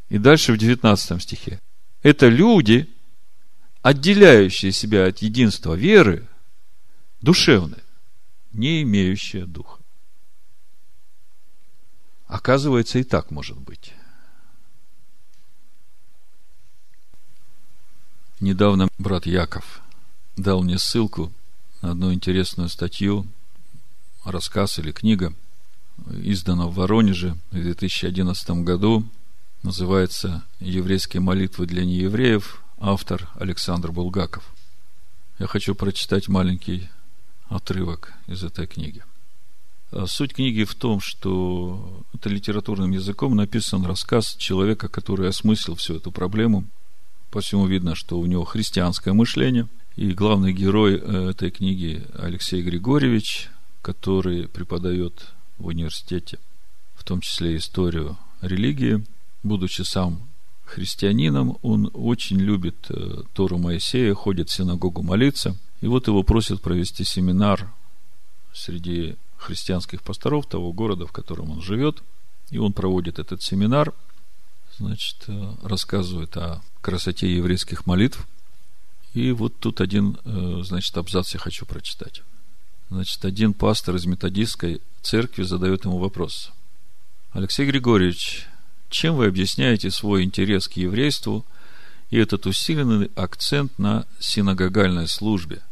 И 0.09 0.17
дальше 0.17 0.53
в 0.53 0.57
19 0.57 1.21
стихе. 1.21 1.61
Это 2.01 2.27
люди, 2.27 2.89
отделяющие 3.81 4.71
себя 4.71 5.07
от 5.07 5.19
единства 5.19 5.73
веры, 5.73 6.27
душевные, 7.21 7.83
не 8.51 8.83
имеющие 8.83 9.45
духа. 9.45 9.81
Оказывается, 12.27 12.99
и 12.99 13.03
так 13.03 13.31
может 13.31 13.57
быть. 13.57 13.93
Недавно 18.39 18.89
брат 18.97 19.25
Яков 19.25 19.81
дал 20.35 20.63
мне 20.63 20.77
ссылку 20.77 21.31
на 21.81 21.91
одну 21.91 22.13
интересную 22.13 22.69
статью, 22.69 23.27
рассказ 24.23 24.79
или 24.79 24.91
книга, 24.91 25.33
издана 26.09 26.67
в 26.67 26.75
Воронеже 26.75 27.35
в 27.51 27.55
2011 27.55 28.49
году. 28.63 29.03
Называется 29.61 30.43
«Еврейские 30.59 31.21
молитвы 31.21 31.65
для 31.65 31.85
неевреев», 31.85 32.61
автор 32.79 33.29
Александр 33.35 33.91
Булгаков. 33.91 34.43
Я 35.39 35.47
хочу 35.47 35.73
прочитать 35.75 36.27
маленький 36.27 36.89
отрывок 37.47 38.13
из 38.27 38.43
этой 38.43 38.67
книги. 38.67 39.03
А 39.91 40.05
суть 40.07 40.33
книги 40.33 40.63
в 40.63 40.75
том, 40.75 40.99
что 40.99 42.03
это 42.13 42.29
литературным 42.29 42.91
языком 42.91 43.35
написан 43.35 43.85
рассказ 43.85 44.35
человека, 44.35 44.89
который 44.89 45.29
осмыслил 45.29 45.75
всю 45.75 45.95
эту 45.95 46.11
проблему. 46.11 46.65
По 47.31 47.41
всему 47.41 47.67
видно, 47.67 47.95
что 47.95 48.19
у 48.19 48.25
него 48.25 48.43
христианское 48.43 49.13
мышление– 49.13 49.67
и 49.95 50.11
главный 50.11 50.53
герой 50.53 50.95
э, 50.95 51.29
этой 51.29 51.51
книги 51.51 52.03
Алексей 52.17 52.63
Григорьевич, 52.63 53.49
который 53.83 54.47
преподает 54.47 55.27
в 55.59 55.67
университете, 55.67 56.39
в 56.95 57.03
том 57.03 57.21
числе 57.21 57.57
историю 57.57 58.17
религии, 58.41 59.05
будучи 59.43 59.83
сам 59.83 60.27
христианином, 60.65 61.59
он 61.61 61.91
очень 61.93 62.39
любит 62.39 62.87
э, 62.89 63.21
Тору 63.33 63.59
Моисея, 63.59 64.15
ходит 64.15 64.49
в 64.49 64.53
синагогу 64.53 65.03
молиться. 65.03 65.55
И 65.81 65.87
вот 65.87 66.07
его 66.07 66.23
просят 66.23 66.61
провести 66.61 67.03
семинар 67.03 67.71
среди 68.53 69.17
христианских 69.37 70.01
пасторов 70.01 70.47
того 70.47 70.73
города, 70.73 71.05
в 71.05 71.11
котором 71.11 71.51
он 71.51 71.61
живет. 71.61 72.01
И 72.49 72.57
он 72.57 72.73
проводит 72.73 73.19
этот 73.19 73.43
семинар, 73.43 73.93
значит, 74.79 75.17
э, 75.27 75.53
рассказывает 75.61 76.35
о 76.37 76.63
красоте 76.81 77.31
еврейских 77.31 77.85
молитв– 77.85 78.27
и 79.13 79.31
вот 79.31 79.59
тут 79.59 79.79
один, 79.79 80.17
э, 80.25 80.61
значит, 80.63 80.97
абзац 80.97 81.33
я 81.33 81.39
хочу 81.39 81.65
прочитать. 81.65 82.23
Значит, 82.93 83.25
один 83.25 83.55
пастор 83.55 83.95
из 83.95 84.05
методистской 84.05 84.79
церкви 85.01 85.41
задает 85.41 85.83
ему 85.83 85.97
вопрос. 85.97 86.51
Алексей 87.31 87.65
Григорьевич, 87.65 88.45
чем 88.91 89.15
вы 89.15 89.25
объясняете 89.25 89.89
свой 89.89 90.21
интерес 90.21 90.67
к 90.67 90.73
еврейству 90.73 91.43
и 92.11 92.19
этот 92.19 92.45
усиленный 92.45 93.09
акцент 93.15 93.79
на 93.79 94.05
синагогальной 94.19 95.07
службе? 95.07 95.63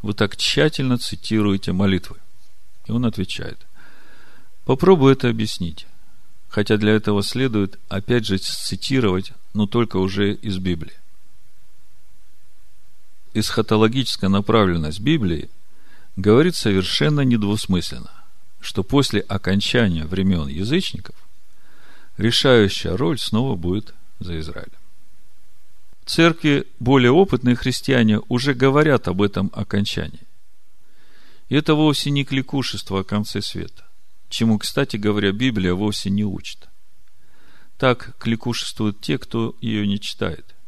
Вы 0.00 0.14
так 0.14 0.38
тщательно 0.38 0.96
цитируете 0.96 1.72
молитвы. 1.72 2.16
И 2.86 2.92
он 2.92 3.04
отвечает. 3.04 3.58
Попробую 4.64 5.12
это 5.12 5.28
объяснить. 5.28 5.86
Хотя 6.48 6.78
для 6.78 6.92
этого 6.92 7.22
следует, 7.22 7.78
опять 7.90 8.24
же, 8.24 8.38
цитировать, 8.38 9.34
но 9.52 9.66
только 9.66 9.98
уже 9.98 10.32
из 10.32 10.56
Библии 10.56 10.94
эсхатологическая 13.34 14.28
направленность 14.28 15.00
Библии 15.00 15.48
говорит 16.16 16.56
совершенно 16.56 17.20
недвусмысленно, 17.22 18.12
что 18.60 18.82
после 18.82 19.20
окончания 19.20 20.04
времен 20.04 20.48
язычников 20.48 21.14
решающая 22.16 22.96
роль 22.96 23.18
снова 23.18 23.56
будет 23.56 23.94
за 24.18 24.38
Израилем. 24.38 24.70
церкви 26.04 26.66
более 26.78 27.10
опытные 27.10 27.56
христиане 27.56 28.20
уже 28.28 28.54
говорят 28.54 29.08
об 29.08 29.22
этом 29.22 29.50
окончании. 29.54 30.26
И 31.48 31.54
это 31.54 31.74
вовсе 31.74 32.10
не 32.10 32.24
кликушество 32.24 33.00
о 33.00 33.04
конце 33.04 33.42
света, 33.42 33.84
чему, 34.28 34.58
кстати 34.58 34.96
говоря, 34.96 35.32
Библия 35.32 35.74
вовсе 35.74 36.10
не 36.10 36.24
учит. 36.24 36.68
Так 37.78 38.16
кликушествуют 38.18 39.00
те, 39.00 39.18
кто 39.18 39.56
ее 39.60 39.86
не 39.86 40.00
читает– 40.00 40.54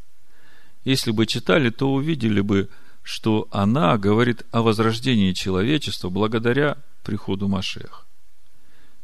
если 0.85 1.09
бы 1.09 1.25
читали, 1.25 1.71
то 1.71 1.91
увидели 1.91 2.41
бы, 2.41 2.69
что 3.05 3.47
она 3.51 3.99
говорит 3.99 4.47
о 4.51 4.63
возрождении 4.63 5.31
человечества 5.31 6.09
благодаря 6.09 6.77
приходу 7.03 7.47
Машех. 7.47 8.07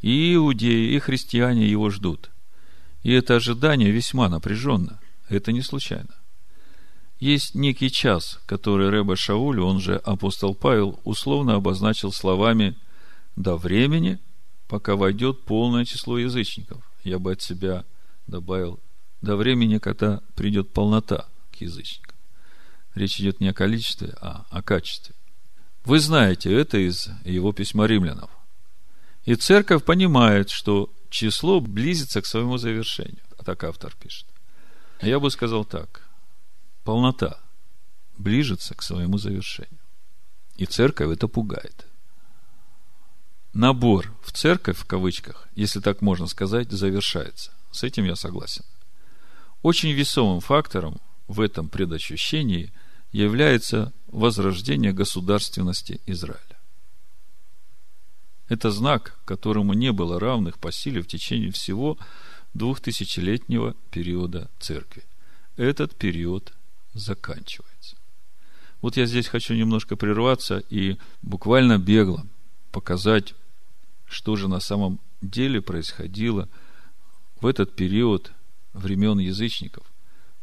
И 0.02 0.34
иудеи, 0.34 0.96
и 0.96 0.98
христиане 0.98 1.70
его 1.70 1.92
ждут. 1.92 2.32
И 3.04 3.12
это 3.12 3.36
ожидание 3.36 3.92
весьма 3.92 4.28
напряженно. 4.28 5.00
Это 5.30 5.52
не 5.52 5.62
случайно. 5.62 6.16
Есть 7.20 7.54
некий 7.54 7.92
час, 7.92 8.40
который 8.48 8.90
Рэба 8.90 9.16
Шауль, 9.16 9.62
он 9.62 9.80
же 9.80 9.98
апостол 9.98 10.56
Павел, 10.56 11.00
условно 11.04 11.54
обозначил 11.54 12.12
словами 12.12 12.76
«до 13.36 13.56
времени, 13.56 14.18
пока 14.68 14.96
войдет 14.96 15.46
полное 15.46 15.86
число 15.86 16.18
язычников». 16.18 16.82
Я 17.04 17.20
бы 17.20 17.34
от 17.34 17.44
себя 17.44 17.86
добавил 18.26 18.80
«до 19.22 19.36
времени, 19.36 19.78
когда 19.78 20.22
придет 20.34 20.74
полнота» 20.74 21.28
язычникам. 21.60 22.11
Речь 22.96 23.20
идет 23.20 23.40
не 23.40 23.50
о 23.50 23.54
количестве, 23.54 24.16
а 24.20 24.46
о 24.50 24.62
качестве. 24.62 25.16
Вы 25.86 26.00
знаете 26.00 26.54
это 26.54 26.78
из 26.78 27.10
его 27.24 27.54
письма 27.54 27.88
римлянам. 27.88 28.30
И 29.26 29.36
церковь 29.36 29.84
понимает, 29.84 30.50
что 30.50 30.92
число 31.10 31.60
близится 31.62 32.22
к 32.22 32.26
своему 32.26 32.58
завершению. 32.58 33.22
А 33.38 33.44
так 33.44 33.64
автор 33.64 33.96
пишет. 33.96 34.26
Я 35.02 35.20
бы 35.20 35.32
сказал 35.32 35.66
так. 35.66 36.08
Полнота 36.84 37.40
ближется 38.18 38.76
к 38.76 38.84
своему 38.84 39.18
завершению. 39.18 39.80
И 40.58 40.66
церковь 40.66 41.12
это 41.12 41.28
пугает. 41.28 41.88
Набор 43.54 44.14
в 44.24 44.32
церковь, 44.32 44.78
в 44.78 44.86
кавычках, 44.86 45.48
если 45.56 45.80
так 45.80 46.02
можно 46.02 46.28
сказать, 46.28 46.72
завершается. 46.72 47.52
С 47.72 47.84
этим 47.84 48.06
я 48.06 48.16
согласен. 48.16 48.64
Очень 49.62 49.92
весомым 49.92 50.40
фактором 50.40 51.00
в 51.28 51.42
этом 51.42 51.68
предощущении 51.68 52.72
является 53.12 53.94
возрождение 54.08 54.94
государственности 54.94 56.02
Израиля. 56.06 56.40
Это 58.48 58.72
знак, 58.72 59.18
которому 59.26 59.74
не 59.74 59.92
было 59.92 60.20
равных 60.20 60.60
по 60.60 60.72
силе 60.72 61.02
в 61.02 61.08
течение 61.08 61.52
всего 61.52 61.98
двухтысячелетнего 62.54 63.76
периода 63.92 64.50
церкви. 64.60 65.04
Этот 65.56 65.96
период 65.96 66.54
заканчивается. 66.94 67.96
Вот 68.82 68.98
я 68.98 69.06
здесь 69.06 69.28
хочу 69.28 69.54
немножко 69.54 69.96
прерваться 69.96 70.64
и 70.70 70.98
буквально 71.22 71.78
бегло 71.78 72.26
показать, 72.72 73.36
что 74.06 74.36
же 74.36 74.48
на 74.48 74.60
самом 74.60 75.00
деле 75.22 75.62
происходило 75.62 76.50
в 77.40 77.46
этот 77.46 77.76
период 77.76 78.32
времен 78.74 79.20
язычников 79.20 79.91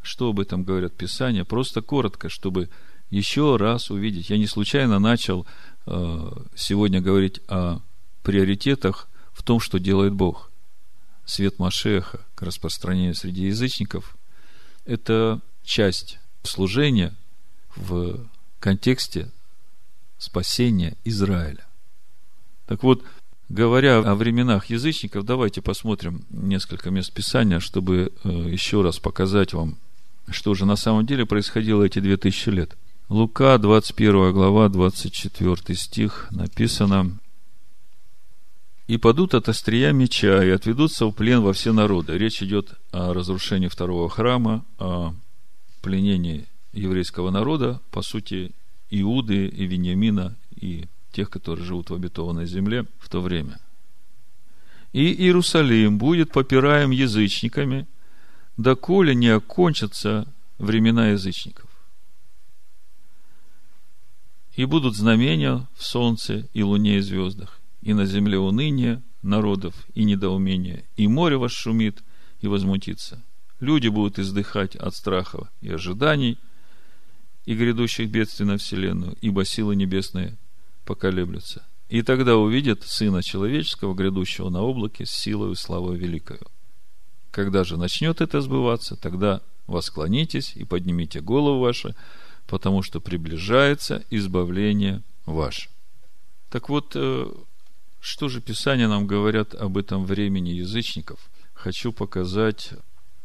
что 0.09 0.31
об 0.31 0.41
этом 0.41 0.65
говорят 0.65 0.95
Писания, 0.95 1.45
просто 1.45 1.83
коротко, 1.83 2.29
чтобы 2.29 2.69
еще 3.11 3.57
раз 3.57 3.91
увидеть. 3.91 4.31
Я 4.31 4.39
не 4.39 4.47
случайно 4.47 4.99
начал 4.99 5.47
э, 5.87 6.31
сегодня 6.57 7.01
говорить 7.01 7.41
о 7.49 7.81
приоритетах 8.23 9.09
в 9.33 9.43
том, 9.43 9.61
что 9.61 9.79
делает 9.79 10.15
Бог. 10.15 10.51
Свет 11.25 11.59
Машеха 11.59 12.21
к 12.35 12.43
распространению 12.43 13.15
среди 13.15 13.47
язычников– 13.47 14.17
это 14.87 15.41
часть 15.63 16.19
служения 16.43 17.15
в 17.77 18.27
контексте 18.61 19.31
спасения 20.17 20.97
Израиля. 21.05 21.67
Так 22.67 22.83
вот, 22.83 23.05
говоря 23.51 23.99
о 23.99 24.15
временах 24.15 24.67
язычников, 24.67 25.25
давайте 25.25 25.61
посмотрим 25.61 26.25
несколько 26.31 26.91
мест 26.91 27.13
Писания, 27.13 27.61
чтобы 27.61 28.13
э, 28.25 28.29
еще 28.29 28.83
раз 28.83 28.99
показать 28.99 29.53
вам 29.53 29.77
что 30.31 30.55
же 30.55 30.67
на 30.67 30.77
самом 30.77 31.07
деле 31.07 31.27
происходило 31.27 31.85
эти 31.85 31.99
две 31.99 32.17
тысячи 32.17 32.49
лет. 32.51 32.77
Лука, 33.09 33.59
21 33.59 34.33
глава, 34.33 34.69
24 34.69 35.77
стих, 35.77 36.29
написано 36.31 37.19
и 38.89 38.97
падут 38.97 39.35
от 39.35 39.49
острия 39.49 39.93
меча, 39.93 40.43
и 40.43 40.49
отведутся 40.49 41.07
в 41.07 41.13
плен 41.13 41.43
во 41.43 41.53
все 41.53 41.73
народы. 41.73 42.17
Речь 42.17 42.43
идет 42.43 42.75
о 42.91 43.13
разрушении 43.13 43.69
второго 43.69 44.09
храма, 44.09 44.65
о 44.79 45.15
пленении 45.83 46.47
еврейского 46.73 47.31
народа, 47.31 47.81
по 47.91 48.03
сути, 48.03 48.53
Иуды 48.91 49.47
и 49.47 49.67
Вениамина, 49.67 50.37
и 50.57 50.87
тех, 51.13 51.29
которые 51.29 51.67
живут 51.67 51.91
в 51.91 51.95
обетованной 51.95 52.47
земле 52.47 52.87
в 52.99 53.11
то 53.11 53.21
время. 53.21 53.61
И 54.95 55.13
Иерусалим 55.13 55.99
будет 55.99 56.33
попираем 56.33 56.91
язычниками, 56.91 57.87
доколе 58.59 59.15
не 59.15 59.29
окончатся 59.29 60.27
времена 60.59 61.11
язычников. 61.11 61.71
И 64.55 64.65
будут 64.65 64.97
знамения 64.97 65.67
в 65.75 65.85
солнце 65.85 66.49
и 66.53 66.63
луне 66.65 66.99
и 66.99 67.01
звездах, 67.01 67.61
и 67.81 67.95
на 67.95 68.05
земле 68.05 68.39
уныние 68.39 69.01
народов 69.23 69.75
и 69.95 70.03
недоумение, 70.03 70.85
и 70.97 71.07
море 71.07 71.37
вас 71.37 71.53
шумит 71.53 72.03
и 72.41 72.49
возмутится. 72.49 73.23
Люди 73.61 73.89
будут 73.89 74.19
издыхать 74.19 74.75
от 74.75 74.95
страха 74.95 75.49
и 75.61 75.71
ожиданий 75.71 76.39
и 77.45 77.55
грядущих 77.55 78.11
бедствий 78.11 78.45
на 78.45 78.59
вселенную, 78.59 79.17
ибо 79.21 79.45
силы 79.45 79.77
небесные 79.77 80.37
поколеблются. 80.85 81.65
И 81.89 82.03
тогда 82.03 82.37
увидят 82.37 82.83
Сына 82.83 83.23
Человеческого, 83.23 83.95
грядущего 83.95 84.51
на 84.51 84.63
облаке, 84.63 85.07
с 85.07 85.11
силой 85.11 85.53
и 85.53 85.57
славой 85.57 85.97
великою. 85.97 86.41
Когда 87.39 87.63
же 87.63 87.77
начнет 87.77 88.21
это 88.21 88.41
сбываться, 88.41 88.97
тогда 88.97 89.43
восклонитесь 89.69 90.57
и 90.57 90.65
поднимите 90.65 91.21
голову 91.21 91.61
ваши, 91.61 91.95
потому 92.49 92.83
что 92.83 93.01
приближается 93.01 94.03
избавление 94.11 95.05
ваше. 95.25 95.69
Так 96.51 96.69
вот, 96.69 96.95
э, 96.97 97.31
что 98.01 98.29
же 98.29 98.41
Писания 98.41 98.89
нам 98.89 99.07
говорят 99.07 99.55
об 99.55 99.79
этом 99.79 100.05
времени 100.05 100.49
язычников? 100.49 101.31
Хочу 101.55 101.93
показать 101.93 102.73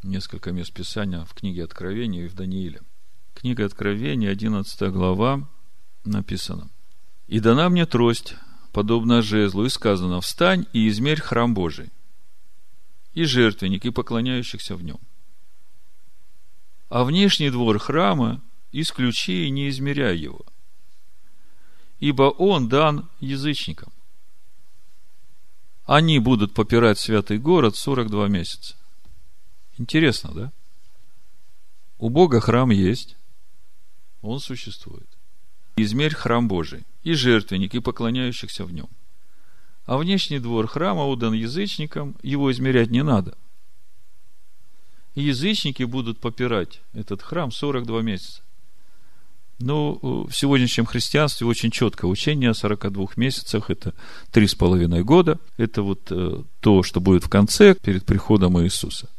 несколько 0.03 0.51
мест 0.51 0.71
Писания 0.71 1.25
в 1.25 1.33
книге 1.33 1.63
Откровения 1.63 2.25
и 2.25 2.27
в 2.27 2.35
Данииле. 2.35 2.81
Книга 3.33 3.65
Откровения, 3.65 4.29
11 4.29 4.91
глава, 4.91 5.49
написано. 6.05 6.69
«И 7.27 7.39
дана 7.39 7.67
мне 7.67 7.87
трость, 7.87 8.35
подобно 8.73 9.23
жезлу, 9.23 9.65
и 9.65 9.69
сказано, 9.69 10.21
встань 10.21 10.67
и 10.71 10.87
измерь 10.87 11.19
храм 11.19 11.55
Божий, 11.55 11.89
и 13.13 13.25
жертвенник, 13.25 13.85
и 13.85 13.91
поклоняющихся 13.91 14.75
в 14.75 14.83
нем. 14.83 14.99
А 16.89 17.03
внешний 17.03 17.49
двор 17.49 17.79
храма 17.79 18.41
исключи 18.71 19.45
и 19.45 19.49
не 19.49 19.69
измеряй 19.69 20.17
его, 20.17 20.45
ибо 21.99 22.23
он 22.23 22.69
дан 22.69 23.09
язычникам. 23.19 23.91
Они 25.85 26.19
будут 26.19 26.53
попирать 26.53 26.97
святый 26.97 27.39
город 27.39 27.75
42 27.75 28.27
месяца. 28.29 28.75
Интересно, 29.77 30.31
да? 30.33 30.51
У 31.97 32.09
Бога 32.09 32.39
храм 32.39 32.69
есть, 32.69 33.15
он 34.21 34.39
существует. 34.39 35.07
Измерь 35.75 36.13
храм 36.13 36.47
Божий, 36.47 36.83
и 37.03 37.13
жертвенник, 37.13 37.73
и 37.75 37.79
поклоняющихся 37.79 38.65
в 38.65 38.73
нем. 38.73 38.89
А 39.85 39.97
внешний 39.97 40.39
двор 40.39 40.67
храма 40.67 41.05
удан 41.05 41.33
язычникам, 41.33 42.15
его 42.23 42.51
измерять 42.51 42.89
не 42.89 43.03
надо. 43.03 43.37
Язычники 45.15 45.83
будут 45.83 46.19
попирать 46.19 46.81
этот 46.93 47.21
храм 47.21 47.51
42 47.51 48.01
месяца. 48.01 48.41
Но 49.59 49.99
ну, 50.01 50.27
в 50.27 50.35
сегодняшнем 50.35 50.85
христианстве 50.85 51.45
очень 51.45 51.69
четкое 51.69 52.09
учение 52.09 52.49
о 52.49 52.53
42 52.53 53.07
месяцах. 53.17 53.69
Это 53.69 53.93
три 54.31 54.47
с 54.47 54.55
половиной 54.55 55.03
года. 55.03 55.39
Это 55.57 55.83
вот 55.83 56.11
э, 56.11 56.43
то, 56.59 56.83
что 56.83 56.99
будет 56.99 57.23
в 57.23 57.29
конце, 57.29 57.75
перед 57.75 58.03
приходом 58.05 58.61
Иисуса. 58.61 59.09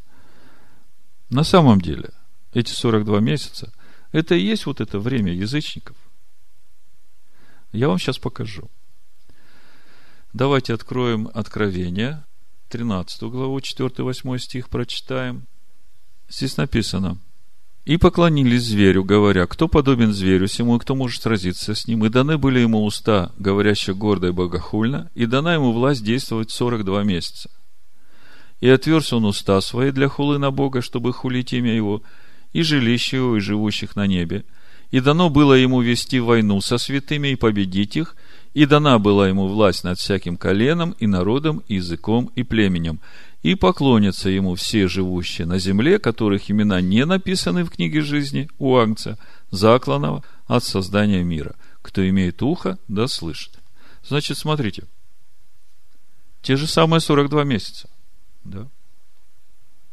На 1.30 1.44
самом 1.44 1.80
деле, 1.80 2.10
эти 2.52 2.72
42 2.72 3.20
месяца, 3.20 3.72
это 4.12 4.34
и 4.34 4.42
есть 4.42 4.66
вот 4.66 4.80
это 4.80 4.98
время 4.98 5.32
язычников. 5.32 5.96
Я 7.72 7.88
вам 7.88 7.98
сейчас 7.98 8.18
покажу. 8.18 8.68
Давайте 10.34 10.74
откроем 10.74 11.30
Откровение, 11.32 12.22
13 12.68 13.22
главу, 13.22 13.58
4-8 13.58 14.38
стих 14.38 14.68
прочитаем. 14.68 15.46
Здесь 16.28 16.58
написано– 16.58 17.18
и 17.84 17.98
поклонились 17.98 18.64
зверю, 18.64 19.04
говоря, 19.04 19.46
кто 19.46 19.68
подобен 19.68 20.12
зверю 20.12 20.48
сему, 20.48 20.76
и 20.76 20.78
кто 20.78 20.94
может 20.94 21.22
сразиться 21.22 21.74
с 21.74 21.86
ним. 21.86 22.04
И 22.04 22.08
даны 22.08 22.38
были 22.38 22.60
ему 22.60 22.82
уста, 22.82 23.32
говорящие 23.38 23.94
гордо 23.94 24.28
и 24.28 24.32
богохульно, 24.32 25.10
и 25.14 25.26
дана 25.26 25.54
ему 25.54 25.70
власть 25.72 26.02
действовать 26.02 26.50
сорок 26.50 26.84
два 26.84 27.04
месяца. 27.04 27.50
И 28.60 28.68
отверз 28.70 29.12
он 29.12 29.26
уста 29.26 29.60
свои 29.60 29.90
для 29.90 30.08
хулы 30.08 30.38
на 30.38 30.50
Бога, 30.50 30.80
чтобы 30.80 31.12
хулить 31.12 31.52
имя 31.52 31.74
его, 31.74 32.02
и 32.54 32.62
жилище 32.62 33.18
его, 33.18 33.36
и 33.36 33.40
живущих 33.40 33.96
на 33.96 34.06
небе. 34.06 34.44
И 34.90 35.00
дано 35.00 35.28
было 35.28 35.52
ему 35.52 35.82
вести 35.82 36.20
войну 36.20 36.62
со 36.62 36.78
святыми 36.78 37.28
и 37.28 37.36
победить 37.36 37.96
их, 37.96 38.16
и 38.54 38.66
дана 38.66 38.98
была 38.98 39.28
ему 39.28 39.48
власть 39.48 39.84
над 39.84 39.98
всяким 39.98 40.36
коленом, 40.36 40.94
и 40.98 41.06
народом, 41.06 41.62
и 41.68 41.74
языком, 41.74 42.30
и 42.34 42.42
племенем 42.42 43.00
и 43.44 43.54
поклонятся 43.56 44.30
ему 44.30 44.54
все 44.54 44.88
живущие 44.88 45.46
на 45.46 45.58
земле, 45.58 45.98
которых 45.98 46.50
имена 46.50 46.80
не 46.80 47.04
написаны 47.04 47.64
в 47.64 47.70
книге 47.70 48.00
жизни 48.00 48.48
у 48.58 48.74
Агнца, 48.76 49.18
закланного 49.50 50.24
от 50.46 50.64
создания 50.64 51.22
мира. 51.22 51.54
Кто 51.82 52.08
имеет 52.08 52.42
ухо, 52.42 52.78
да 52.88 53.06
слышит. 53.06 53.52
Значит, 54.02 54.38
смотрите, 54.38 54.84
те 56.40 56.56
же 56.56 56.66
самые 56.66 57.00
42 57.00 57.44
месяца. 57.44 57.90
Да? 58.44 58.66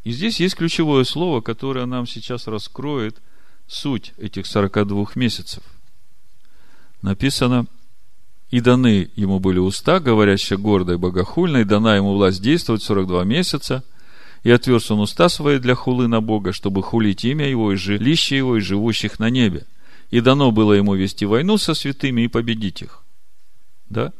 И 0.05 0.13
здесь 0.13 0.39
есть 0.39 0.55
ключевое 0.55 1.03
слово, 1.03 1.41
которое 1.41 1.85
нам 1.85 2.07
сейчас 2.07 2.47
раскроет 2.47 3.21
суть 3.67 4.13
этих 4.17 4.47
42 4.47 5.07
месяцев. 5.15 5.61
Написано– 7.01 7.67
и 8.51 8.59
даны 8.59 9.09
ему 9.15 9.39
были 9.39 9.59
уста, 9.59 10.01
говорящие 10.01 10.59
гордо 10.59 10.93
и 10.93 10.97
богохульно, 10.97 11.57
и 11.57 11.63
дана 11.63 11.95
ему 11.95 12.13
власть 12.13 12.41
действовать 12.41 12.83
42 12.83 13.23
месяца, 13.23 13.83
и 14.43 14.51
отверз 14.51 14.91
он 14.91 14.99
уста 14.99 15.29
свои 15.29 15.57
для 15.57 15.73
хулы 15.73 16.09
на 16.09 16.19
Бога, 16.19 16.51
чтобы 16.51 16.83
хулить 16.83 17.23
имя 17.23 17.47
его 17.47 17.71
и 17.71 17.77
жилище 17.77 18.35
его 18.35 18.57
и 18.57 18.59
живущих 18.59 19.19
на 19.19 19.29
небе. 19.29 19.65
И 20.09 20.19
дано 20.19 20.51
было 20.51 20.73
ему 20.73 20.95
вести 20.95 21.25
войну 21.25 21.57
со 21.57 21.73
святыми 21.73 22.23
и 22.23 22.27
победить 22.27 22.81
их. 22.81 23.03
Да? 23.87 24.11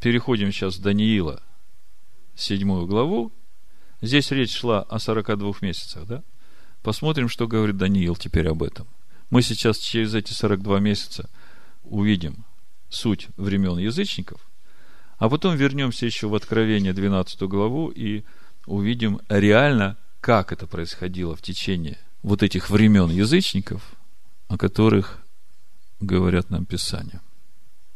Переходим 0.00 0.52
сейчас 0.52 0.76
в 0.76 0.82
Даниила, 0.82 1.42
седьмую 2.34 2.86
главу. 2.86 3.32
Здесь 4.02 4.30
речь 4.30 4.54
шла 4.54 4.82
о 4.82 4.98
42 4.98 5.54
месяцах, 5.62 6.06
да? 6.06 6.22
Посмотрим, 6.82 7.30
что 7.30 7.46
говорит 7.46 7.78
Даниил 7.78 8.16
теперь 8.16 8.48
об 8.48 8.62
этом. 8.62 8.88
Мы 9.30 9.40
сейчас 9.40 9.78
через 9.78 10.14
эти 10.14 10.34
42 10.34 10.80
месяца– 10.80 11.30
увидим 11.92 12.44
суть 12.88 13.28
времен 13.36 13.78
язычников, 13.78 14.40
а 15.18 15.28
потом 15.28 15.56
вернемся 15.56 16.06
еще 16.06 16.26
в 16.26 16.34
Откровение 16.34 16.92
12 16.92 17.42
главу 17.42 17.88
и 17.88 18.24
увидим 18.66 19.20
реально, 19.28 19.96
как 20.20 20.52
это 20.52 20.66
происходило 20.66 21.36
в 21.36 21.42
течение 21.42 21.98
вот 22.22 22.42
этих 22.42 22.70
времен 22.70 23.10
язычников, 23.10 23.82
о 24.48 24.56
которых 24.56 25.18
говорят 26.00 26.50
нам 26.50 26.64
Писания. 26.64 27.20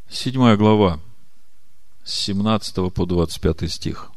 Седьмая 0.09 0.57
глава, 0.57 1.01
с 2.05 2.15
17 2.27 2.93
по 2.93 3.07
25 3.07 3.71
стих. 3.73 4.11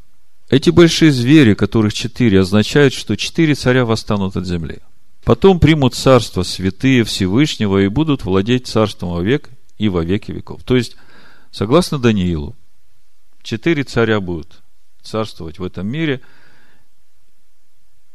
Эти 0.50 0.70
большие 0.70 1.10
звери, 1.10 1.54
которых 1.54 1.94
четыре, 1.94 2.40
означают, 2.40 2.92
что 2.92 3.16
четыре 3.16 3.54
царя 3.54 3.84
восстанут 3.84 4.36
от 4.36 4.46
земли. 4.46 4.80
Потом 5.24 5.58
примут 5.58 5.94
царство 5.94 6.42
святые 6.42 7.04
Всевышнего 7.04 7.78
и 7.78 7.88
будут 7.88 8.24
владеть 8.24 8.66
царством 8.66 9.10
вовек 9.10 9.48
и 9.80 9.88
во 9.88 10.04
веки 10.04 10.30
веков. 10.30 10.62
То 10.62 10.76
есть, 10.76 10.94
согласно 11.50 11.98
Даниилу, 11.98 12.54
четыре 13.42 13.82
царя 13.82 14.20
будут 14.20 14.60
царствовать 15.00 15.58
в 15.58 15.64
этом 15.64 15.86
мире, 15.86 16.20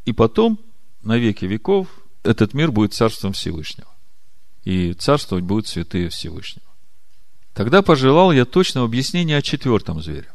и 0.05 0.13
потом, 0.13 0.59
на 1.01 1.17
веки 1.17 1.45
веков, 1.45 1.87
этот 2.21 2.53
мир 2.53 2.71
будет 2.71 2.93
царством 2.93 3.33
Всевышнего. 3.33 3.87
И 4.63 4.93
царствовать 4.93 5.43
будут 5.43 5.67
святые 5.67 6.09
Всевышнего. 6.09 6.67
Тогда 7.55 7.81
пожелал 7.81 8.31
я 8.31 8.45
точного 8.45 8.85
объяснения 8.85 9.37
о 9.37 9.41
четвертом 9.41 10.03
звере, 10.03 10.31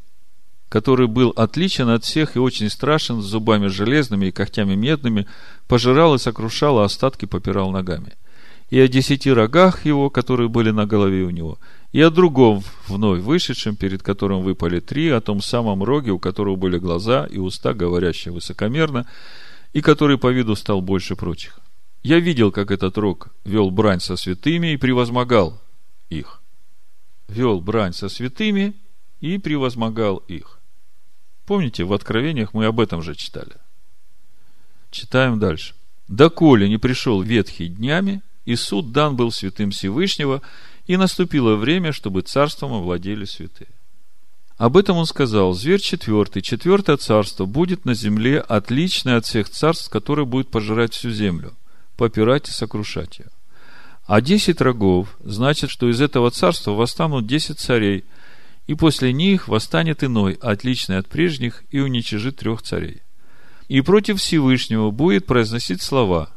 который 0.68 1.06
был 1.06 1.30
отличен 1.36 1.90
от 1.90 2.02
всех 2.02 2.34
и 2.34 2.40
очень 2.40 2.70
страшен, 2.70 3.22
с 3.22 3.26
зубами 3.26 3.68
железными 3.68 4.26
и 4.26 4.32
когтями 4.32 4.74
медными, 4.74 5.28
пожирал 5.68 6.16
и 6.16 6.18
сокрушал, 6.18 6.80
а 6.80 6.86
остатки 6.86 7.26
попирал 7.26 7.70
ногами– 7.70 8.14
и 8.70 8.78
о 8.78 8.88
десяти 8.88 9.32
рогах 9.32 9.84
его, 9.84 10.10
которые 10.10 10.48
были 10.48 10.70
на 10.70 10.86
голове 10.86 11.24
у 11.24 11.30
него, 11.30 11.58
и 11.92 12.00
о 12.00 12.10
другом 12.10 12.62
вновь 12.86 13.20
вышедшем, 13.20 13.74
перед 13.76 14.02
которым 14.02 14.42
выпали 14.42 14.78
три, 14.78 15.08
о 15.10 15.20
том 15.20 15.42
самом 15.42 15.82
роге, 15.82 16.12
у 16.12 16.20
которого 16.20 16.54
были 16.54 16.78
глаза 16.78 17.26
и 17.26 17.38
уста, 17.38 17.74
говорящие 17.74 18.32
высокомерно, 18.32 19.06
и 19.72 19.80
который 19.80 20.18
по 20.18 20.28
виду 20.28 20.54
стал 20.54 20.80
больше 20.80 21.16
прочих. 21.16 21.58
Я 22.04 22.20
видел, 22.20 22.52
как 22.52 22.70
этот 22.70 22.96
рог 22.96 23.28
вел 23.44 23.70
брань 23.70 24.00
со 24.00 24.16
святыми 24.16 24.72
и 24.72 24.76
превозмогал 24.76 25.60
их. 26.08 26.40
Вел 27.28 27.60
брань 27.60 27.92
со 27.92 28.08
святыми 28.08 28.74
и 29.20 29.38
превозмогал 29.38 30.18
их. 30.28 30.60
Помните, 31.44 31.84
в 31.84 31.92
Откровениях 31.92 32.54
мы 32.54 32.66
об 32.66 32.78
этом 32.78 33.02
же 33.02 33.14
читали. 33.16 33.56
Читаем 34.90 35.38
дальше. 35.38 35.74
«Доколе 36.08 36.68
не 36.68 36.78
пришел 36.78 37.22
ветхий 37.22 37.68
днями, 37.68 38.22
и 38.45 38.57
суд 38.57 38.93
дан 38.93 39.16
был 39.16 39.32
святым 39.32 39.70
Всевышнего, 39.70 40.43
и 40.86 40.97
наступило 40.97 41.57
время, 41.57 41.93
чтобы 41.93 42.22
царством 42.22 42.72
овладели 42.72 43.24
святые». 43.24 43.68
Об 44.61 44.76
этом 44.76 44.99
он 44.99 45.07
сказал, 45.07 45.55
зверь 45.55 45.80
четвертый, 45.80 46.43
четвертое 46.43 46.99
царство 46.99 47.47
будет 47.47 47.86
на 47.86 47.95
земле 47.95 48.41
отличное 48.41 49.16
от 49.16 49.24
всех 49.24 49.49
царств, 49.49 49.88
которое 49.88 50.26
будет 50.26 50.49
пожирать 50.49 50.93
всю 50.93 51.11
землю, 51.11 51.55
попирать 51.97 52.51
и 52.51 52.53
сокрушать 52.53 53.20
ее. 53.20 53.28
А 54.05 54.20
десять 54.20 54.61
рогов 54.61 55.16
значит, 55.24 55.70
что 55.70 55.88
из 55.88 56.03
этого 56.03 56.30
царства 56.30 56.72
восстанут 56.72 57.26
десять 57.26 57.59
царей, 57.59 58.05
и 58.66 58.74
после 58.74 59.14
них 59.14 59.49
восстанет 59.49 60.05
иной, 60.05 60.34
отличный 60.34 60.99
от 60.99 61.09
прежних, 61.09 61.64
и 61.70 61.80
уничижит 61.80 62.36
трех 62.36 62.61
царей. 62.61 63.01
И 63.68 63.80
против 63.80 64.20
Всевышнего 64.20 64.91
будет 64.91 65.24
произносить 65.24 65.80
слова. 65.80 66.28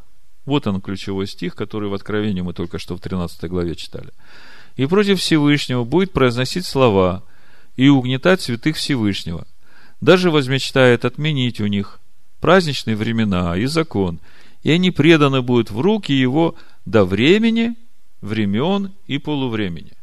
Вот 0.45 0.67
он 0.67 0.81
ключевой 0.81 1.27
стих, 1.27 1.55
который 1.55 1.89
в 1.89 1.93
Откровении 1.93 2.41
мы 2.41 2.53
только 2.53 2.79
что 2.79 2.95
в 2.95 3.01
13 3.01 3.49
главе 3.49 3.75
читали. 3.75 4.09
И 4.75 4.85
против 4.85 5.19
Всевышнего 5.19 5.83
будет 5.83 6.11
произносить 6.11 6.65
слова– 6.65 7.23
и 7.75 7.87
угнетать 7.87 8.41
святых 8.41 8.77
Всевышнего. 8.77 9.47
Даже 10.01 10.31
возмечтает 10.31 11.05
отменить 11.05 11.59
у 11.59 11.67
них 11.67 11.99
праздничные 12.39 12.95
времена 12.95 13.57
и 13.57 13.65
закон, 13.65 14.19
и 14.63 14.71
они 14.71 14.91
преданы 14.91 15.41
будут 15.41 15.71
в 15.71 15.79
руки 15.79 16.11
его 16.11 16.55
до 16.85 17.05
времени, 17.05 17.75
времен 18.21 18.91
и 19.07 19.17
полувремени. 19.17 19.93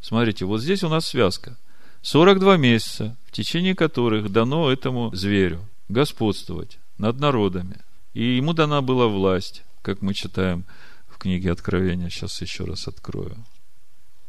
Смотрите, 0.00 0.44
вот 0.44 0.60
здесь 0.60 0.82
у 0.84 0.88
нас 0.88 1.06
связка. 1.06 1.56
42 2.02 2.56
месяца, 2.58 3.16
в 3.26 3.32
течение 3.32 3.74
которых 3.74 4.30
дано 4.30 4.70
этому 4.70 5.14
зверю 5.14 5.66
господствовать 5.88 6.78
над 6.96 7.18
народами. 7.18 7.80
И 8.14 8.36
ему 8.36 8.52
дана 8.52 8.80
была 8.82 9.06
власть, 9.06 9.64
как 9.82 10.02
мы 10.02 10.14
читаем 10.14 10.64
в 11.08 11.18
книге 11.18 11.52
Откровения. 11.52 12.08
Сейчас 12.08 12.40
еще 12.40 12.64
раз 12.64 12.88
открою. 12.88 13.36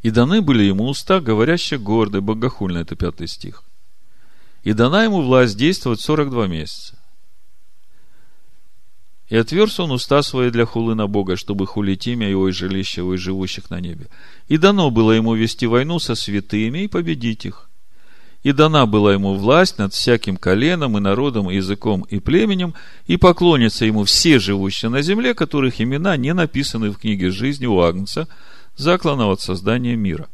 И 0.02 0.12
даны 0.12 0.42
были 0.42 0.64
ему 0.64 0.88
уста, 0.88 1.20
говорящие 1.20 1.80
гордо 1.80 2.22
богохульно, 2.22 2.80
это 2.80 2.96
пятый 2.96 3.28
стих. 3.28 3.64
И 4.64 4.74
дана 4.74 5.04
ему 5.04 5.22
власть 5.22 5.58
действовать 5.58 6.02
42 6.02 6.48
месяца. 6.48 6.98
И 9.30 9.36
отверз 9.36 9.80
он 9.80 9.92
уста 9.92 10.24
свои 10.24 10.50
для 10.50 10.66
хулы 10.66 10.96
на 10.96 11.08
Бога, 11.08 11.36
чтобы 11.36 11.68
хулить 11.68 12.08
имя 12.08 12.28
его 12.28 12.50
и 12.50 12.52
жилище 12.52 13.02
его 13.02 13.14
и 13.14 13.18
живущих 13.18 13.70
на 13.70 13.80
небе. 13.80 14.08
И 14.48 14.58
дано 14.58 14.90
было 14.90 15.12
ему 15.12 15.36
вести 15.36 15.68
войну 15.68 16.00
со 16.00 16.16
святыми 16.16 16.80
и 16.80 16.88
победить 16.88 17.46
их. 17.46 17.69
И 18.44 18.52
дана 18.52 18.86
была 18.86 19.14
ему 19.14 19.36
власть 19.36 19.78
над 19.78 19.94
всяким 19.94 20.38
коленом 20.38 20.98
и 20.98 21.02
народом, 21.02 21.52
и 21.52 21.56
языком 21.56 22.04
и 22.10 22.20
племенем, 22.20 22.74
и 23.06 23.18
поклонятся 23.18 23.86
ему 23.86 24.06
все 24.06 24.40
живущие 24.40 24.90
на 24.90 25.02
земле, 25.02 25.34
которых 25.34 25.82
имена 25.82 26.16
не 26.18 26.34
написаны 26.34 26.90
в 26.90 26.98
книге 26.98 27.32
жизни 27.32 27.66
у 27.66 27.80
Агнца– 27.82 28.28
заклана 28.80 29.30
от 29.30 29.42
создания 29.42 29.96
мира. 29.96 30.30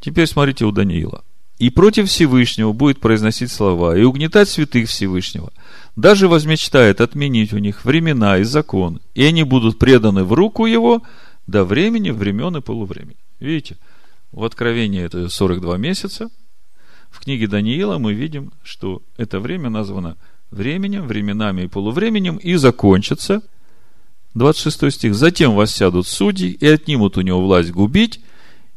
Теперь 0.00 0.26
смотрите 0.26 0.64
у 0.64 0.72
Даниила. 0.72 1.22
И 1.58 1.70
против 1.70 2.08
Всевышнего 2.08 2.72
будет 2.72 3.00
произносить 3.00 3.50
слова, 3.50 3.96
и 3.96 4.02
угнетать 4.02 4.48
святых 4.48 4.88
Всевышнего. 4.88 5.52
Даже 5.94 6.28
возмечтает 6.28 7.00
отменить 7.00 7.54
у 7.54 7.58
них 7.58 7.84
времена 7.84 8.38
и 8.38 8.42
законы, 8.42 9.00
и 9.14 9.24
они 9.24 9.42
будут 9.42 9.78
преданы 9.78 10.24
в 10.24 10.34
руку 10.34 10.66
его 10.66 11.02
до 11.46 11.64
времени, 11.64 12.10
времен 12.10 12.56
и 12.56 12.60
полувремени. 12.60 13.16
Видите, 13.40 13.76
в 14.32 14.44
Откровении 14.44 15.02
это 15.02 15.30
42 15.30 15.78
месяца. 15.78 16.28
В 17.10 17.20
книге 17.20 17.46
Даниила 17.46 17.98
мы 17.98 18.14
видим, 18.14 18.52
что 18.62 19.02
это 19.16 19.40
время 19.40 19.70
названо 19.70 20.16
временем, 20.50 21.06
временами 21.06 21.62
и 21.62 21.68
полувременем, 21.68 22.36
и 22.36 22.54
закончится– 22.54 23.42
26 24.36 24.92
стих. 24.92 25.14
Затем 25.14 25.54
воссядут 25.54 26.06
судьи 26.06 26.50
и 26.50 26.66
отнимут 26.66 27.16
у 27.16 27.22
него 27.22 27.42
власть 27.42 27.70
губить 27.70 28.20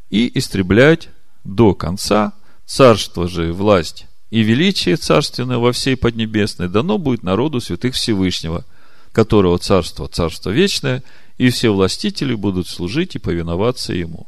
и 0.09 0.31
истреблять 0.39 1.09
до 1.43 1.73
конца. 1.75 2.33
Царство 2.65 3.27
же, 3.27 3.51
власть 3.51 4.05
и 4.29 4.41
величие 4.41 4.95
царственное 4.95 5.57
во 5.57 5.71
всей 5.71 5.97
Поднебесной 5.97 6.69
дано 6.69 6.97
будет 6.97 7.23
народу 7.23 7.59
святых 7.59 7.95
Всевышнего, 7.95 8.63
которого 9.11 9.57
царство, 9.57 10.07
царство 10.07 10.51
вечное, 10.51 11.03
и 11.37 11.49
все 11.49 11.73
властители 11.73 12.35
будут 12.35 12.67
служить 12.67 13.15
и 13.15 13.19
повиноваться 13.19 13.93
ему. 13.93 14.27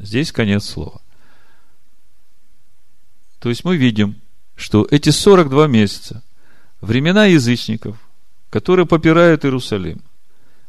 Здесь 0.00 0.32
конец 0.32 0.64
слова. 0.64 1.00
То 3.44 3.50
есть 3.50 3.62
мы 3.62 3.76
видим, 3.76 4.22
что 4.56 4.88
эти 4.90 5.10
42 5.10 5.66
месяца, 5.66 6.22
времена 6.80 7.26
язычников, 7.26 7.98
которые 8.48 8.86
попирают 8.86 9.44
Иерусалим, 9.44 10.00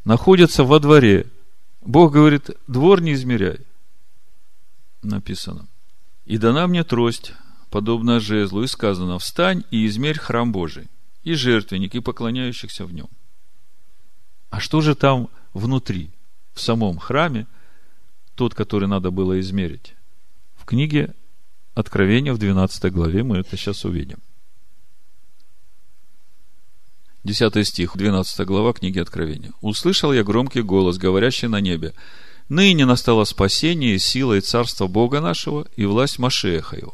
находятся 0.03 0.65
во 0.65 0.81
дворе. 0.81 1.31
Бог 1.79 2.11
говорит, 2.11 2.49
двор 2.67 2.99
не 2.99 3.13
измеряй. 3.13 3.59
Написано. 5.03 5.69
И 6.25 6.37
дана 6.37 6.67
мне 6.67 6.83
трость, 6.83 7.31
подобно 7.69 8.19
жезлу, 8.19 8.61
и 8.63 8.67
сказано, 8.67 9.19
встань 9.19 9.63
и 9.71 9.85
измерь 9.85 10.19
храм 10.19 10.51
Божий, 10.51 10.89
и 11.23 11.33
жертвенник, 11.33 11.95
и 11.95 12.01
поклоняющихся 12.01 12.83
в 12.85 12.91
нем. 12.91 13.07
А 14.49 14.59
что 14.59 14.81
же 14.81 14.95
там 14.95 15.29
внутри, 15.53 16.09
в 16.53 16.59
самом 16.59 16.97
храме, 16.97 17.47
тот, 18.35 18.53
который 18.53 18.89
надо 18.89 19.11
было 19.11 19.39
измерить? 19.39 19.93
В 20.57 20.65
книге 20.65 21.13
Откровения 21.75 22.33
в 22.33 22.39
12 22.39 22.91
главе 22.91 23.23
мы 23.23 23.37
это 23.37 23.55
сейчас 23.55 23.85
увидим. 23.85 24.17
10 27.23 27.67
стих, 27.67 27.95
12 27.95 28.47
глава 28.47 28.73
книги 28.73 28.99
Откровения. 28.99 29.51
«Услышал 29.61 30.13
я 30.13 30.23
громкий 30.23 30.61
голос, 30.61 30.97
говорящий 30.97 31.47
на 31.47 31.59
небе, 31.59 31.93
Ныне 32.49 32.85
настало 32.85 33.23
спасение, 33.23 33.97
сила 33.97 34.35
и 34.35 34.41
царство 34.41 34.87
Бога 34.87 35.19
нашего 35.19 35.65
и 35.75 35.85
власть 35.85 36.19
Машеха 36.19 36.77
его. 36.77 36.93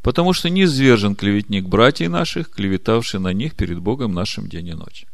Потому 0.00 0.32
что 0.32 0.48
не 0.48 0.64
извержен 0.64 1.16
клеветник 1.16 1.64
братьев 1.64 2.10
наших, 2.10 2.50
клеветавший 2.50 3.18
на 3.18 3.32
них 3.32 3.56
перед 3.56 3.80
Богом 3.80 4.14
нашим 4.14 4.48
день 4.48 4.68
и 4.68 4.74
ночь. 4.74 5.06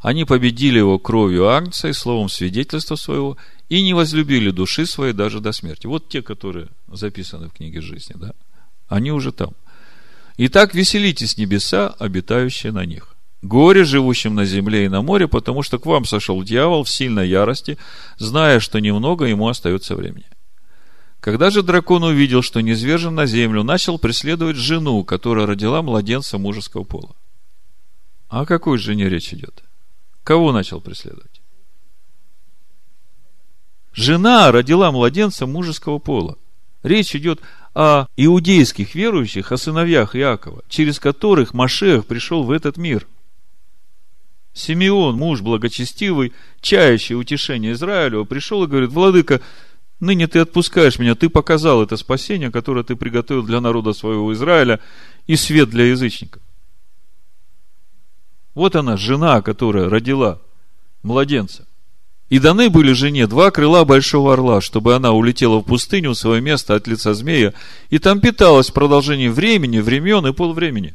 Они 0.00 0.26
победили 0.26 0.78
его 0.78 0.98
кровью 0.98 1.48
Агнца 1.48 1.88
и 1.88 1.94
словом 1.94 2.28
свидетельства 2.28 2.96
своего, 2.96 3.38
и 3.68 3.82
не 3.82 3.94
возлюбили 3.94 4.50
души 4.50 4.86
своей 4.86 5.12
даже 5.12 5.40
до 5.40 5.52
смерти. 5.52 5.86
Вот 5.86 6.08
те, 6.08 6.22
которые 6.22 6.68
записаны 6.88 7.48
в 7.48 7.52
книге 7.52 7.80
жизни, 7.80 8.14
да? 8.16 8.32
Они 8.88 9.10
уже 9.10 9.32
там. 9.32 9.54
Итак, 10.38 10.74
веселитесь 10.74 11.36
небеса, 11.38 11.88
обитающие 11.98 12.72
на 12.72 12.84
них. 12.84 13.14
Горе 13.42 13.84
живущим 13.84 14.34
на 14.34 14.44
земле 14.44 14.86
и 14.86 14.88
на 14.88 15.02
море, 15.02 15.28
потому 15.28 15.62
что 15.62 15.78
к 15.78 15.86
вам 15.86 16.04
сошел 16.04 16.42
дьявол 16.42 16.84
в 16.84 16.90
сильной 16.90 17.28
ярости, 17.28 17.78
зная, 18.18 18.60
что 18.60 18.80
немного 18.80 19.24
ему 19.26 19.48
остается 19.48 19.94
времени. 19.94 20.26
Когда 21.20 21.50
же 21.50 21.62
дракон 21.62 22.04
увидел, 22.04 22.42
что 22.42 22.60
низвержен 22.60 23.14
на 23.14 23.26
землю, 23.26 23.62
начал 23.62 23.98
преследовать 23.98 24.56
жену, 24.56 25.02
которая 25.04 25.46
родила 25.46 25.82
младенца 25.82 26.38
мужеского 26.38 26.84
пола. 26.84 27.16
О 28.28 28.44
какой 28.44 28.78
жене 28.78 29.08
речь 29.08 29.32
идет? 29.32 29.62
Кого 30.22 30.52
начал 30.52 30.80
преследовать? 30.80 31.35
Жена 33.96 34.52
родила 34.52 34.92
младенца 34.92 35.46
мужеского 35.46 35.98
пола. 35.98 36.36
Речь 36.84 37.16
идет 37.16 37.40
о 37.74 38.06
иудейских 38.16 38.94
верующих, 38.94 39.50
о 39.50 39.56
сыновьях 39.56 40.14
Иакова, 40.14 40.62
через 40.68 41.00
которых 41.00 41.52
Машех 41.54 42.06
пришел 42.06 42.44
в 42.44 42.52
этот 42.52 42.76
мир– 42.76 43.08
Симеон, 44.56 45.16
муж 45.16 45.42
благочестивый, 45.42 46.32
чающий 46.62 47.14
утешение 47.14 47.72
Израилю, 47.72 48.24
пришел 48.24 48.64
и 48.64 48.66
говорит, 48.66 48.88
Владыка, 48.90 49.42
ныне 50.00 50.26
ты 50.28 50.38
отпускаешь 50.38 50.98
меня, 50.98 51.14
ты 51.14 51.28
показал 51.28 51.82
это 51.82 51.98
спасение, 51.98 52.50
которое 52.50 52.82
ты 52.82 52.96
приготовил 52.96 53.42
для 53.42 53.60
народа 53.60 53.92
своего 53.92 54.32
Израиля 54.32 54.80
и 55.26 55.36
свет 55.36 55.68
для 55.68 55.84
язычников. 55.84 56.42
Вот 58.54 58.76
она, 58.76 58.96
жена, 58.96 59.42
которая 59.42 59.90
родила 59.90 60.40
младенца. 61.02 61.66
И 62.28 62.40
даны 62.40 62.70
были 62.70 62.92
жене 62.92 63.26
два 63.26 63.50
крыла 63.50 63.84
большого 63.84 64.32
орла, 64.32 64.60
чтобы 64.60 64.94
она 64.96 65.12
улетела 65.12 65.58
в 65.58 65.62
пустыню 65.62 66.10
в 66.10 66.18
свое 66.18 66.40
место 66.40 66.74
от 66.74 66.88
лица 66.88 67.14
змея, 67.14 67.54
и 67.88 67.98
там 67.98 68.20
питалась 68.20 68.70
в 68.70 68.72
продолжении 68.72 69.28
времени, 69.28 69.78
времен 69.78 70.26
и 70.26 70.32
полвремени. 70.32 70.94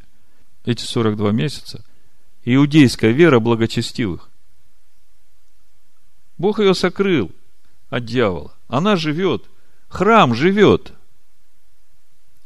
Эти 0.64 0.84
42 0.84 1.32
месяца– 1.32 1.84
иудейская 2.44 3.12
вера 3.12 3.40
благочестивых. 3.40 4.28
Бог 6.38 6.58
ее 6.58 6.74
сокрыл 6.74 7.30
от 7.88 8.04
дьявола. 8.04 8.52
Она 8.68 8.96
живет. 8.96 9.44
Храм 9.88 10.34
живет. 10.34 10.92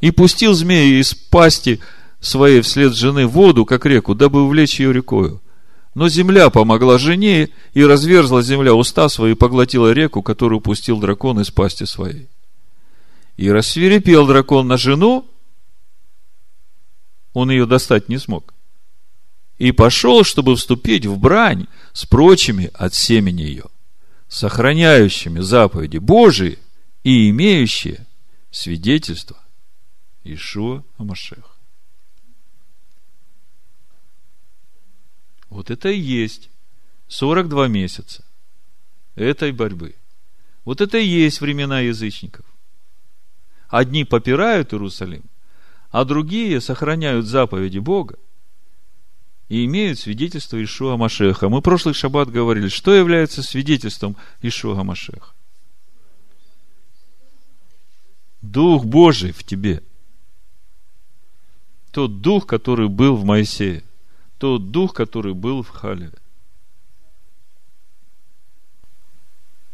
И 0.01 0.11
пустил 0.11 0.53
змея 0.55 1.01
из 1.01 1.15
пасти 1.15 1.81
своей 2.21 2.61
вслед 2.61 2.95
жены 2.95 3.27
воду, 3.27 3.65
как 3.65 3.87
реку, 3.87 4.15
дабы 4.15 4.43
увлечь 4.43 4.81
ее 4.81 4.93
рекою. 4.93 5.41
Но 5.97 6.11
земля 6.11 6.51
помогла 6.51 6.99
жене, 6.99 7.49
и 7.73 7.83
разверзла 7.83 8.43
земля 8.43 8.75
уста 8.75 9.09
свои, 9.09 9.33
и 9.33 9.35
поглотила 9.35 9.93
реку, 9.93 10.23
которую 10.23 10.61
пустил 10.61 11.01
дракон 11.01 11.41
из 11.41 11.51
пасти 11.51 11.85
своей. 11.85 12.29
И 13.39 13.51
рассверепел 13.51 14.27
дракон 14.27 14.69
на 14.69 14.77
жену, 14.77 15.27
он 17.33 17.51
ее 17.51 17.65
достать 17.65 18.11
не 18.11 18.19
смог. 18.19 18.53
И 19.57 19.73
пошел, 19.73 20.23
чтобы 20.23 20.57
вступить 20.57 21.07
в 21.07 21.17
брань 21.17 21.67
с 21.95 22.05
прочими 22.05 22.71
от 22.75 22.93
семени 22.93 23.45
ее, 23.45 23.65
сохраняющими 24.29 25.41
заповеди 25.41 25.97
Божии 25.97 26.59
и 27.05 27.31
имеющие 27.31 28.07
свидетельство 28.51 29.39
Ишуа 30.25 30.85
Амашех. 30.99 31.56
Вот 35.49 35.71
это 35.71 35.89
и 35.89 35.99
есть 35.99 36.51
42 37.09 37.69
месяца 37.69 38.25
этой 39.15 39.53
борьбы. 39.53 39.95
Вот 40.65 40.81
это 40.81 40.99
и 40.99 41.07
есть 41.07 41.41
времена 41.41 41.81
язычников. 41.81 42.45
Одни 43.69 44.05
попирают 44.05 44.73
Иерусалим, 44.73 45.25
а 45.91 46.05
другие 46.05 46.61
сохраняют 46.61 47.27
заповеди 47.27 47.79
Бога 47.79 48.19
и 49.49 49.65
имеют 49.65 49.99
свидетельство 49.99 50.63
Ишуа 50.63 50.97
Машеха. 50.97 51.49
Мы 51.49 51.63
прошлый 51.63 51.95
шаббат 51.95 52.31
говорили, 52.31 52.69
что 52.69 52.95
является 52.95 53.43
свидетельством 53.43 54.17
Ишуа 54.43 54.83
Машеха. 54.83 55.33
Дух 58.43 58.85
Божий 58.85 59.33
в 59.33 59.45
тебе. 59.45 59.83
Тот 61.91 62.21
дух, 62.21 62.47
который 62.47 62.89
был 62.89 63.17
в 63.17 63.25
Моисее. 63.25 63.83
Тот 64.39 64.71
дух, 64.71 64.93
который 64.95 65.35
был 65.35 65.63
в 65.63 65.71
Халеве. 65.71 66.13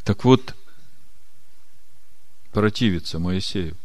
Так 0.05 0.25
вот, 0.25 0.55
противиться 2.53 3.19
Моисею. 3.19 3.77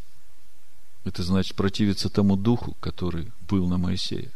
Это 1.04 1.24
значит 1.24 1.56
противиться 1.56 2.10
тому 2.10 2.36
духу, 2.36 2.76
который 2.80 3.32
был 3.48 3.68
на 3.68 3.78
Моисее. 3.78 4.32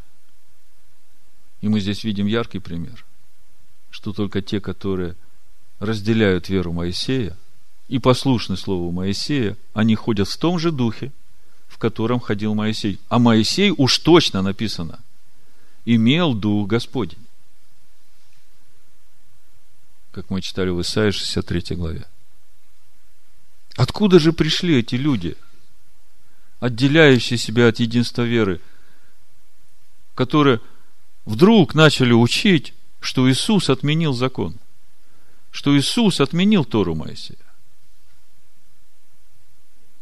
И 1.59 1.67
мы 1.67 1.79
здесь 1.79 2.03
видим 2.03 2.27
яркий 2.27 2.59
пример, 2.59 3.05
что 3.89 4.13
только 4.13 4.41
те, 4.41 4.61
которые 4.61 5.15
разделяют 5.79 6.49
веру 6.49 6.71
Моисея 6.71 7.37
и 7.87 7.99
послушны 7.99 8.55
слову 8.55 8.91
Моисея, 8.91 9.57
они 9.73 9.95
ходят 9.95 10.29
в 10.29 10.37
том 10.37 10.59
же 10.59 10.71
духе, 10.71 11.11
в 11.67 11.77
котором 11.77 12.19
ходил 12.19 12.55
Моисей. 12.55 12.99
А 13.09 13.19
Моисей 13.19 13.73
уж 13.75 13.99
точно 13.99 14.41
написано, 14.41 15.03
имел 15.85 16.33
дух 16.33 16.67
Господень. 16.67 17.25
Как 20.11 20.29
мы 20.29 20.41
читали 20.41 20.69
в 20.69 20.81
Исаии 20.81 21.11
63 21.11 21.75
главе. 21.75 22.05
Откуда 23.77 24.19
же 24.19 24.33
пришли 24.33 24.79
эти 24.79 24.95
люди, 24.95 25.37
отделяющие 26.59 27.37
себя 27.37 27.69
от 27.69 27.79
единства 27.79 28.23
веры, 28.23 28.59
которые 30.15 30.59
вдруг 31.25 31.73
начали 31.73 32.11
учить, 32.11 32.73
что 32.99 33.29
Иисус 33.31 33.69
отменил 33.69 34.13
закон, 34.13 34.55
что 35.49 35.77
Иисус 35.77 36.19
отменил 36.19 36.65
Тору 36.65 36.95
Моисея. 36.95 37.39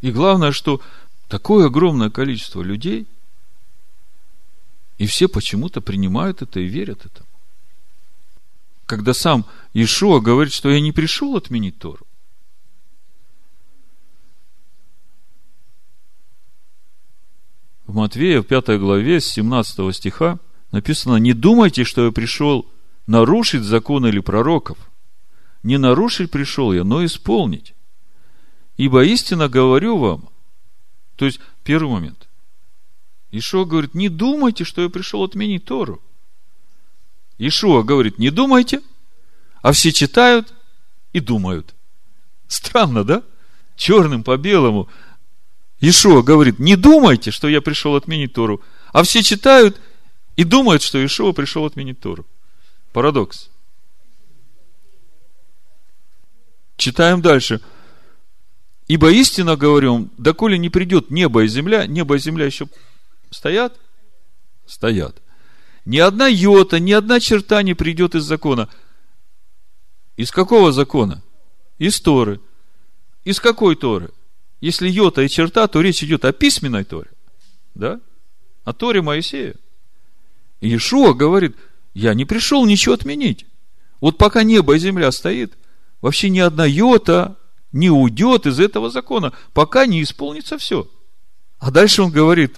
И 0.02 0.12
главное, 0.12 0.52
что 0.52 0.82
такое 1.28 1.68
огромное 1.68 2.10
количество 2.10 2.62
людей, 2.62 3.06
и 5.00 5.08
все 5.08 5.30
почему-то 5.30 5.82
принимают 5.82 6.44
это 6.44 6.60
и 6.60 6.66
верят 6.66 7.06
этому. 7.06 7.28
Когда 8.86 9.14
сам 9.14 9.46
Ишуа 9.74 10.20
говорит, 10.20 10.54
что 10.54 10.70
я 10.70 10.82
не 10.82 10.92
пришел 10.92 11.36
отменить 11.38 11.80
Тору. 11.80 12.06
В 17.88 17.96
Матвея, 17.96 18.42
в 18.42 18.46
пятой 18.46 18.78
главе, 18.78 19.22
с 19.22 19.26
17 19.26 19.96
стиха, 19.96 20.38
написано, 20.72 21.16
не 21.16 21.34
думайте, 21.34 21.86
что 21.86 22.06
я 22.06 22.12
пришел 22.12 22.70
нарушить 23.08 23.64
закон 23.64 24.06
или 24.06 24.20
пророков. 24.20 24.78
Не 25.64 25.78
нарушить 25.78 26.30
пришел 26.30 26.74
я, 26.74 26.84
но 26.84 27.06
исполнить. 27.06 27.74
Ибо 28.78 29.04
истинно 29.06 29.48
говорю 29.48 29.98
вам, 29.98 30.30
то 31.16 31.26
есть 31.26 31.40
первый 31.64 31.90
момент. 31.90 32.29
Ишуа 33.32 33.66
говорит, 33.66 33.94
не 33.94 34.10
думайте, 34.10 34.64
что 34.64 34.82
я 34.82 34.90
пришел 34.90 35.24
отменить 35.24 35.66
Тору. 35.66 36.02
Ишуа 37.38 37.84
говорит, 37.84 38.18
не 38.18 38.32
думайте, 38.32 38.82
а 39.62 39.72
все 39.72 39.92
читают 39.92 40.54
и 41.14 41.20
думают. 41.20 41.76
Странно, 42.48 43.04
да? 43.04 43.24
Черным 43.76 44.24
по 44.24 44.36
белому. 44.38 44.90
Ишуа 45.80 46.22
говорит, 46.24 46.60
не 46.60 46.76
думайте, 46.76 47.32
что 47.32 47.48
я 47.48 47.62
пришел 47.62 47.96
отменить 47.96 48.34
Тору, 48.34 48.62
а 48.92 49.04
все 49.04 49.22
читают 49.22 49.80
и 50.36 50.44
думают, 50.44 50.82
что 50.82 51.04
Ишуа 51.04 51.32
пришел 51.32 51.66
отменить 51.66 52.00
Тору. 52.00 52.26
Парадокс. 52.92 53.50
Читаем 56.76 57.22
дальше. 57.22 57.62
Ибо 58.88 59.12
истинно 59.12 59.56
говорю, 59.56 60.10
доколе 60.18 60.58
не 60.58 60.70
придет 60.70 61.12
небо 61.12 61.44
и 61.44 61.48
земля, 61.48 61.86
небо 61.86 62.16
и 62.16 62.20
земля 62.20 62.46
еще 62.46 62.68
стоят? 63.30 63.80
Стоят. 64.66 65.22
Ни 65.86 65.98
одна 65.98 66.28
йота, 66.28 66.80
ни 66.80 66.92
одна 66.92 67.20
черта 67.20 67.64
не 67.64 67.74
придет 67.74 68.16
из 68.16 68.24
закона. 68.24 68.70
Из 70.18 70.32
какого 70.32 70.72
закона? 70.72 71.24
Из 71.78 72.00
Торы. 72.02 72.40
Из 73.24 73.40
какой 73.40 73.76
Торы? 73.76 74.12
Если 74.62 74.90
йота 74.90 75.22
и 75.22 75.30
черта, 75.30 75.68
то 75.68 75.82
речь 75.82 76.04
идет 76.04 76.26
о 76.26 76.34
письменной 76.34 76.84
Торе. 76.84 77.10
Да? 77.74 78.02
О 78.66 78.74
Торе 78.74 79.02
Моисея. 79.02 79.56
Иешуа 80.62 81.14
говорит, 81.14 81.56
я 81.94 82.14
не 82.14 82.26
пришел 82.26 82.66
ничего 82.66 82.96
отменить. 82.96 83.46
Вот 84.02 84.18
пока 84.18 84.44
небо 84.44 84.76
и 84.76 84.80
земля 84.80 85.12
стоит, 85.12 85.58
вообще 86.02 86.30
ни 86.30 86.40
одна 86.40 86.66
йота 86.66 87.38
не 87.72 87.90
уйдет 87.90 88.46
из 88.46 88.60
этого 88.60 88.90
закона, 88.90 89.34
пока 89.54 89.86
не 89.86 90.02
исполнится 90.02 90.58
все. 90.58 90.90
А 91.60 91.72
дальше 91.72 92.02
он 92.02 92.12
говорит, 92.12 92.58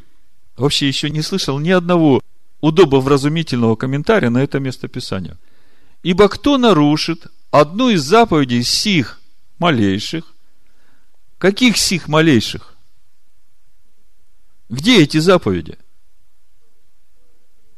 вообще 0.61 0.87
еще 0.87 1.09
не 1.09 1.23
слышал 1.23 1.57
ни 1.59 1.71
одного 1.71 2.21
удобовразумительного 2.61 3.75
комментария 3.75 4.29
на 4.29 4.43
это 4.43 4.59
место 4.59 4.87
Писания. 4.87 5.37
Ибо 6.03 6.29
кто 6.29 6.59
нарушит 6.59 7.25
одну 7.49 7.89
из 7.89 8.03
заповедей 8.03 8.63
сих 8.63 9.19
малейших, 9.57 10.23
каких 11.39 11.77
сих 11.77 12.07
малейших? 12.07 12.75
Где 14.69 15.01
эти 15.01 15.17
заповеди? 15.17 15.79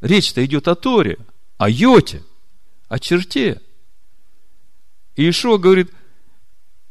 Речь-то 0.02 0.46
идет 0.46 0.68
о 0.68 0.76
Торе, 0.76 1.18
о 1.58 1.70
Йоте, 1.70 2.22
о 2.90 3.00
черте. 3.00 3.62
И 5.16 5.30
Ишуа 5.30 5.58
говорит, 5.58 5.90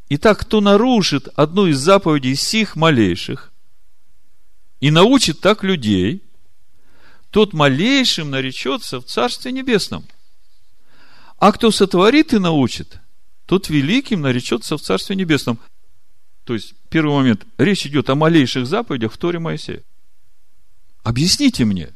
Итак, 0.09 0.39
кто 0.39 0.59
нарушит 0.59 1.27
одну 1.35 1.67
из 1.67 1.77
заповедей 1.77 2.35
сих 2.35 2.75
малейших 2.75 3.52
и 4.83 4.91
научит 4.91 5.39
так 5.39 5.63
людей, 5.63 6.21
тот 7.29 7.53
малейшим 7.53 8.29
наречется 8.29 8.99
в 8.99 9.05
Царстве 9.05 9.53
Небесном. 9.53 10.03
А 11.37 11.53
кто 11.53 11.71
сотворит 11.71 12.33
и 12.33 12.37
научит, 12.37 12.99
тот 13.45 13.69
великим 13.69 14.19
наречется 14.19 14.75
в 14.75 14.81
Царстве 14.81 15.15
Небесном. 15.15 15.57
То 16.43 16.53
есть, 16.53 16.73
первый 16.89 17.15
момент, 17.15 17.45
речь 17.57 17.85
идет 17.85 18.09
о 18.09 18.15
малейших 18.15 18.67
заповедях 18.67 19.13
в 19.13 19.17
Торе 19.17 19.39
Моисея. 19.39 19.83
Объясните 21.03 21.63
мне, 21.63 21.93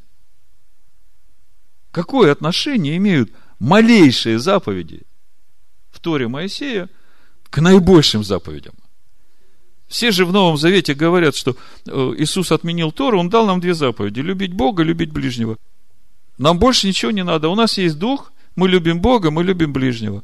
какое 1.91 2.31
отношение 2.31 2.95
имеют 2.95 3.33
малейшие 3.59 4.39
заповеди 4.39 5.01
в 5.91 5.99
Торе 5.99 6.29
Моисея 6.29 6.89
к 7.49 7.59
наибольшим 7.59 8.23
заповедям? 8.23 8.75
Все 9.87 10.11
же 10.11 10.25
в 10.25 10.33
Новом 10.33 10.57
Завете 10.57 10.93
говорят, 10.93 11.35
что 11.35 11.55
э, 11.85 12.13
Иисус 12.17 12.51
отменил 12.51 12.91
Тору, 12.91 13.19
Он 13.19 13.29
дал 13.29 13.45
нам 13.45 13.61
две 13.61 13.73
заповеди. 13.73 14.19
Любить 14.19 14.53
Бога, 14.53 14.83
любить 14.83 15.11
ближнего. 15.11 15.57
Нам 16.37 16.59
больше 16.59 16.87
ничего 16.87 17.11
не 17.11 17.23
надо. 17.23 17.47
У 17.49 17.55
нас 17.55 17.77
есть 17.77 17.97
Дух, 17.97 18.33
мы 18.55 18.67
любим 18.67 18.99
Бога, 18.99 19.31
мы 19.31 19.43
любим 19.43 19.71
ближнего. 19.71 20.23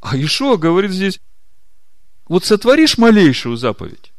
А 0.00 0.16
Ишуа 0.16 0.56
говорит 0.56 0.90
здесь, 0.90 1.20
вот 2.26 2.44
сотворишь 2.44 2.98
малейшую 2.98 3.56
заповедь, 3.56 4.12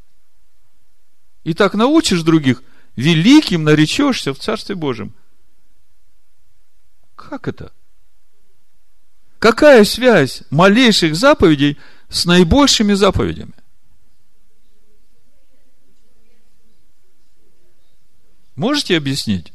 и 1.43 1.53
так 1.53 1.73
научишь 1.73 2.21
других, 2.21 2.63
великим 2.95 3.63
наречешься 3.63 4.33
в 4.33 4.39
Царстве 4.39 4.75
Божьем. 4.75 5.13
Как 7.15 7.47
это? 7.47 7.71
Какая 9.39 9.83
связь 9.83 10.43
малейших 10.49 11.15
заповедей 11.15 11.77
с 12.09 12.25
наибольшими 12.25 12.93
заповедями? 12.93 13.53
Можете 18.55 18.97
объяснить? 18.97 19.51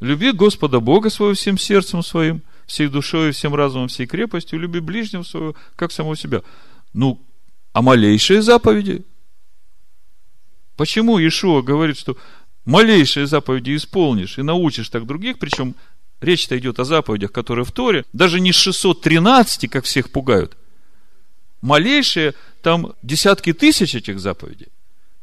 Люби 0.00 0.32
Господа 0.32 0.80
Бога 0.80 1.10
своего 1.10 1.34
всем 1.34 1.58
сердцем 1.58 2.02
своим, 2.02 2.42
всей 2.66 2.88
душой, 2.88 3.32
всем 3.32 3.54
разумом, 3.54 3.88
всей 3.88 4.06
крепостью, 4.06 4.58
люби 4.58 4.80
ближнего 4.80 5.22
своего, 5.22 5.54
как 5.74 5.90
самого 5.90 6.16
себя. 6.16 6.42
Ну, 6.92 7.20
а 7.72 7.82
малейшие 7.82 8.42
заповеди? 8.42 9.04
Почему 10.76 11.18
Иешуа 11.18 11.62
говорит, 11.62 11.98
что 11.98 12.16
малейшие 12.66 13.26
заповеди 13.26 13.76
исполнишь 13.76 14.38
и 14.38 14.42
научишь 14.42 14.90
так 14.90 15.06
других, 15.06 15.38
причем 15.38 15.74
речь-то 16.20 16.58
идет 16.58 16.78
о 16.78 16.84
заповедях, 16.84 17.32
которые 17.32 17.64
в 17.64 17.72
Торе, 17.72 18.04
даже 18.12 18.40
не 18.40 18.52
613, 18.52 19.70
как 19.70 19.84
всех 19.84 20.10
пугают. 20.10 20.56
Малейшие, 21.60 22.34
там 22.62 22.94
десятки 23.02 23.52
тысяч 23.52 23.94
этих 23.94 24.20
заповедей. 24.20 24.68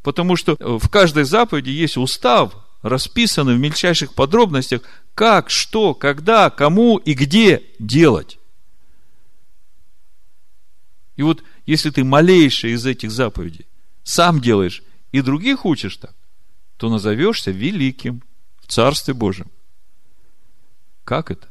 Потому 0.02 0.36
что 0.36 0.58
в 0.60 0.90
каждой 0.90 1.24
заповеди 1.24 1.70
есть 1.70 1.98
устав, 1.98 2.54
расписанный 2.82 3.56
в 3.56 3.60
мельчайших 3.60 4.14
подробностях, 4.14 4.82
как, 5.16 5.50
что, 5.50 5.94
когда, 5.94 6.50
кому 6.50 6.98
и 6.98 7.14
где 7.14 7.64
делать. 7.80 8.38
И 11.16 11.24
вот 11.24 11.44
если 11.66 11.90
ты 11.90 12.04
малейший 12.04 12.72
из 12.72 12.86
этих 12.86 13.12
заповедей 13.12 13.66
сам 14.04 14.42
делаешь 14.42 14.84
и 15.12 15.22
других 15.22 15.66
учишь 15.66 15.98
так, 15.98 16.16
то 16.78 16.90
назовешься 16.90 17.52
великим 17.52 18.22
в 18.60 18.68
Царстве 18.68 19.14
Божьем. 19.14 19.50
Как 21.06 21.32
это? 21.32 21.48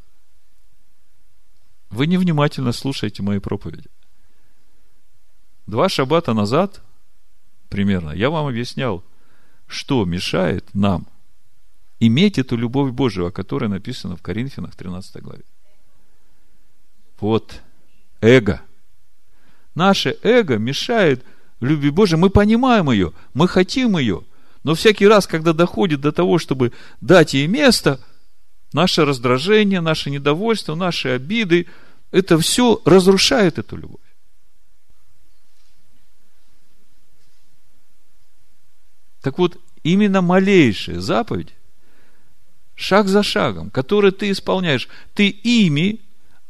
Вы 1.90 2.06
невнимательно 2.06 2.72
слушаете 2.72 3.22
мои 3.22 3.38
проповеди. 3.38 3.88
Два 5.66 5.88
шаббата 5.88 6.34
назад, 6.34 6.80
примерно, 7.68 8.10
я 8.10 8.30
вам 8.30 8.46
объяснял, 8.46 9.04
что 9.66 10.04
мешает 10.04 10.66
нам 10.74 11.06
иметь 12.00 12.38
эту 12.38 12.56
любовь 12.56 12.92
Божию, 12.92 13.26
о 13.26 13.30
которой 13.30 13.68
написано 13.68 14.16
в 14.16 14.22
Коринфянах 14.22 14.74
13 14.74 15.22
главе. 15.22 15.44
Вот, 17.20 17.60
эго. 18.20 18.60
Наше 19.74 20.18
эго 20.22 20.58
мешает 20.58 21.24
любви 21.60 21.90
Божией. 21.90 22.18
Мы 22.18 22.28
понимаем 22.28 22.90
ее, 22.90 23.12
мы 23.32 23.46
хотим 23.46 23.96
ее. 23.96 24.24
Но 24.64 24.74
всякий 24.74 25.06
раз, 25.06 25.26
когда 25.26 25.52
доходит 25.52 26.00
до 26.00 26.12
того, 26.12 26.38
чтобы 26.38 26.72
дать 27.00 27.34
ей 27.34 27.46
место, 27.46 28.00
наше 28.72 29.04
раздражение, 29.04 29.80
наше 29.80 30.10
недовольство, 30.10 30.74
наши 30.74 31.08
обиды, 31.10 31.66
это 32.10 32.38
все 32.38 32.80
разрушает 32.84 33.58
эту 33.58 33.76
любовь. 33.76 34.00
Так 39.22 39.38
вот, 39.38 39.56
именно 39.84 40.20
малейшие 40.20 41.00
заповеди, 41.00 41.52
шаг 42.74 43.08
за 43.08 43.22
шагом, 43.22 43.70
которые 43.70 44.12
ты 44.12 44.30
исполняешь, 44.30 44.88
ты 45.14 45.28
ими 45.28 46.00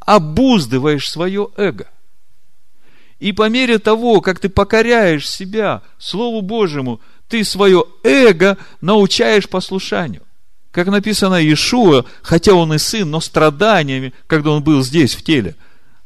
обуздываешь 0.00 1.08
свое 1.08 1.48
эго. 1.56 1.88
И 3.20 3.32
по 3.32 3.48
мере 3.48 3.78
того, 3.78 4.20
как 4.20 4.40
ты 4.40 4.48
покоряешь 4.48 5.30
себя 5.30 5.82
Слову 5.98 6.42
Божьему, 6.42 7.00
ты 7.28 7.44
свое 7.44 7.84
эго 8.02 8.58
научаешь 8.80 9.48
послушанию. 9.48 10.22
Как 10.72 10.88
написано 10.88 11.36
Иешуа, 11.36 12.04
хотя 12.22 12.54
он 12.54 12.72
и 12.72 12.78
сын, 12.78 13.08
но 13.08 13.20
страданиями, 13.20 14.12
когда 14.26 14.50
он 14.50 14.64
был 14.64 14.82
здесь 14.82 15.14
в 15.14 15.22
теле, 15.22 15.54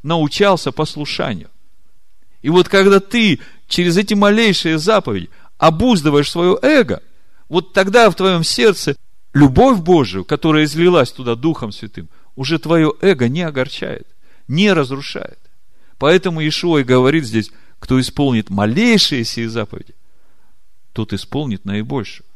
научался 0.03 0.73
послушанию. 0.73 1.49
И 2.43 2.51
вот 2.51 2.69
когда 2.69 3.01
ты 3.01 3.41
через 3.67 3.97
эти 3.97 4.15
малейшие 4.15 4.79
заповеди 4.79 5.31
обуздываешь 5.59 6.31
свое 6.31 6.59
эго, 6.63 7.03
вот 7.49 7.73
тогда 7.73 8.11
в 8.11 8.15
твоем 8.15 8.45
сердце 8.45 8.97
любовь 9.35 9.81
Божию, 9.81 10.25
которая 10.25 10.65
излилась 10.65 11.13
туда 11.13 11.35
Духом 11.35 11.73
Святым, 11.73 12.09
уже 12.35 12.59
твое 12.59 12.93
эго 13.01 13.29
не 13.29 13.43
огорчает, 13.43 14.07
не 14.49 14.73
разрушает. 14.73 15.39
Поэтому 15.99 16.41
Иешуа 16.41 16.79
и 16.79 16.85
говорит 16.85 17.25
здесь, 17.25 17.51
кто 17.79 18.01
исполнит 18.01 18.51
малейшие 18.51 19.25
сии 19.25 19.47
заповеди, 19.47 19.95
тот 20.93 21.13
исполнит 21.13 21.65
наибольшую. 21.65 22.27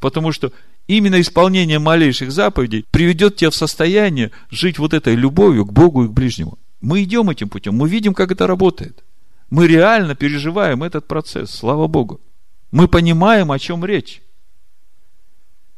Потому 0.00 0.32
что 0.32 0.52
именно 0.86 1.20
исполнение 1.20 1.78
малейших 1.78 2.30
заповедей 2.30 2.84
приведет 2.90 3.36
тебя 3.36 3.50
в 3.50 3.54
состояние 3.54 4.30
жить 4.50 4.78
вот 4.78 4.94
этой 4.94 5.14
любовью 5.14 5.64
к 5.66 5.72
Богу 5.72 6.04
и 6.04 6.08
к 6.08 6.12
ближнему. 6.12 6.58
Мы 6.80 7.02
идем 7.02 7.30
этим 7.30 7.48
путем, 7.48 7.74
мы 7.74 7.88
видим, 7.88 8.14
как 8.14 8.30
это 8.30 8.46
работает. 8.46 9.02
Мы 9.50 9.66
реально 9.66 10.14
переживаем 10.14 10.82
этот 10.82 11.08
процесс, 11.08 11.50
слава 11.50 11.86
Богу. 11.86 12.20
Мы 12.70 12.88
понимаем, 12.88 13.50
о 13.50 13.58
чем 13.58 13.84
речь. 13.84 14.22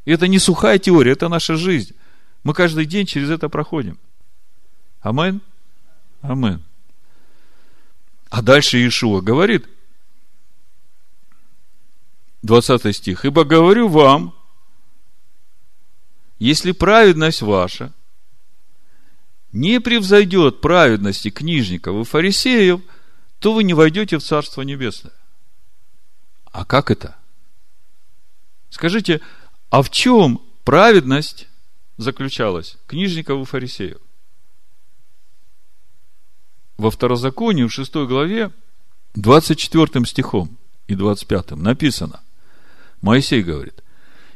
И 0.05 0.13
это 0.13 0.27
не 0.29 0.39
сухая 0.39 0.79
теория, 0.79 1.13
это 1.13 1.29
наша 1.29 1.57
жизнь. 1.57 1.95
Мы 2.43 2.55
каждый 2.55 2.87
день 2.87 3.07
через 3.07 3.31
это 3.31 3.49
проходим. 3.49 3.99
Амен? 5.01 5.41
Амен. 6.23 6.63
А 8.29 8.43
дальше 8.43 8.79
Иешуа 8.79 9.21
говорит, 9.21 9.67
20 12.43 12.97
стих, 12.97 13.25
«Ибо 13.25 13.45
говорю 13.45 13.89
вам, 13.89 14.35
если 16.39 16.73
праведность 16.73 17.43
ваша 17.43 17.93
не 19.53 19.81
превзойдет 19.81 20.61
праведности 20.61 21.31
книжников 21.31 21.97
и 21.97 22.09
фарисеев, 22.09 22.81
то 23.41 23.53
вы 23.53 23.65
не 23.65 23.75
войдете 23.75 24.17
в 24.17 24.23
Царство 24.23 24.63
Небесное. 24.63 25.13
А 26.53 26.65
как 26.65 26.91
это? 26.91 27.17
Скажите, 28.71 29.21
а 29.71 29.83
в 29.83 29.91
чем 29.91 30.41
праведность 30.65 31.49
заключалась 31.97 32.77
книжников 32.87 33.43
и 33.43 33.45
фарисеев? 33.45 33.99
Во 36.77 36.91
второзаконии, 36.91 37.65
в 37.65 37.73
6 37.73 37.95
главе, 38.07 38.51
24 39.15 40.05
стихом 40.07 40.57
и 40.87 40.95
25 40.95 41.53
написано, 41.53 42.21
Моисей 43.03 43.43
говорит, 43.43 43.83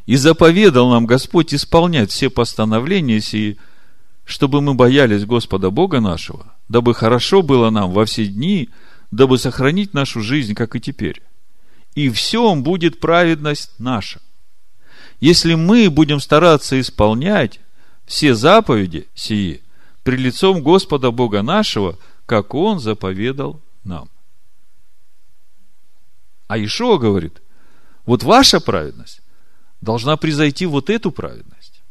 «И 0.07 0.17
заповедал 0.17 0.91
нам 0.91 1.07
Господь 1.07 1.55
исполнять 1.55 2.11
все 2.11 2.29
постановления 2.29 3.21
сии, 3.21 3.59
чтобы 4.25 4.61
мы 4.61 4.75
боялись 4.75 5.25
Господа 5.25 5.71
Бога 5.71 6.01
нашего, 6.01 6.55
дабы 6.69 6.95
хорошо 6.95 7.43
было 7.43 7.71
нам 7.71 7.91
во 7.91 8.05
все 8.05 8.27
дни, 8.27 8.71
дабы 9.11 9.39
сохранить 9.39 9.95
нашу 9.95 10.21
жизнь, 10.21 10.55
как 10.55 10.77
и 10.77 10.81
теперь. 10.81 11.23
И 11.95 12.11
всем 12.11 12.63
будет 12.63 13.01
праведность 13.01 13.71
наша. 13.79 14.21
Если 15.21 15.55
мы 15.55 15.91
будем 15.91 16.21
стараться 16.21 16.81
исполнять 16.81 17.61
все 18.05 18.35
заповеди 18.35 19.09
сии 19.15 19.63
при 20.03 20.17
лицом 20.17 20.63
Господа 20.63 21.11
Бога 21.11 21.43
нашего, 21.43 21.99
как 22.27 22.55
Он 22.55 22.81
заповедал 22.81 23.61
нам. 23.85 24.09
А 26.47 26.59
Ишуа 26.59 26.99
говорит, 26.99 27.41
вот 28.05 28.23
ваша 28.23 28.61
праведность 28.61 29.23
должна 29.81 30.17
превзойти 30.17 30.67
вот 30.67 30.91
эту 30.91 31.11
праведность. 31.11 31.83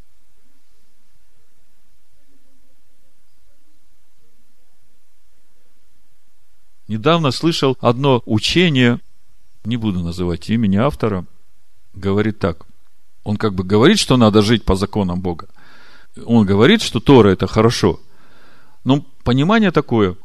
Недавно 6.88 7.31
слышал 7.31 7.77
одно 7.81 8.21
учение, 8.25 8.99
не 9.65 9.77
буду 9.77 10.02
называть 10.02 10.49
имени 10.49 10.77
автора, 10.77 11.26
говорит 11.94 12.40
так. 12.40 12.65
Он 13.23 13.38
как 13.38 13.53
бы 13.53 13.64
говорит, 13.64 13.99
что 13.99 14.18
надо 14.18 14.41
жить 14.41 14.65
по 14.65 14.76
законам 14.76 15.22
Бога. 15.22 15.48
Он 16.26 16.45
говорит, 16.45 16.81
что 16.81 16.99
Тора 16.99 17.30
это 17.30 17.48
хорошо. 17.48 17.99
Но 18.84 19.06
понимание 19.23 19.72
такое. 19.72 20.18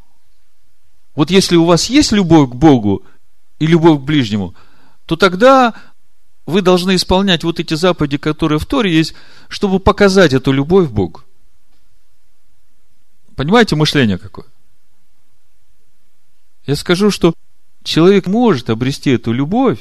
Вот 1.14 1.30
если 1.30 1.56
у 1.56 1.64
вас 1.64 1.86
есть 1.86 2.12
любовь 2.12 2.50
к 2.50 2.54
Богу 2.54 3.04
и 3.58 3.66
любовь 3.66 4.00
к 4.00 4.04
ближнему, 4.04 4.54
то 5.06 5.16
тогда 5.16 5.74
вы 6.46 6.62
должны 6.62 6.96
исполнять 6.96 7.44
вот 7.44 7.60
эти 7.60 7.74
заповеди, 7.74 8.16
которые 8.16 8.58
в 8.58 8.66
Торе 8.66 8.92
есть, 8.92 9.14
чтобы 9.48 9.80
показать 9.80 10.32
эту 10.32 10.50
любовь 10.52 10.88
к 10.88 10.92
Богу. 10.92 11.22
Понимаете 13.36 13.76
мышление 13.76 14.18
какое? 14.18 14.46
Я 16.66 16.74
скажу, 16.74 17.10
что 17.10 17.34
человек 17.88 18.26
может 18.26 18.68
обрести 18.68 19.10
эту 19.12 19.32
любовь 19.32 19.80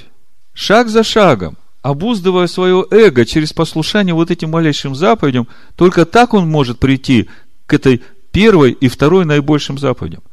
шаг 0.53 0.87
за 0.87 1.03
шагом, 1.03 1.57
обуздывая 1.81 2.47
свое 2.47 2.85
эго 2.89 3.25
через 3.25 3.51
послушание 3.51 4.15
вот 4.15 4.31
этим 4.31 4.49
малейшим 4.49 4.95
заповедям, 4.95 5.47
только 5.75 6.05
так 6.05 6.33
он 6.33 6.49
может 6.49 6.79
прийти 6.79 7.29
к 7.65 7.73
этой 7.73 8.01
первой 8.31 8.71
и 8.71 8.87
второй 8.87 9.25
наибольшим 9.25 9.77
заповедям. 9.77 10.23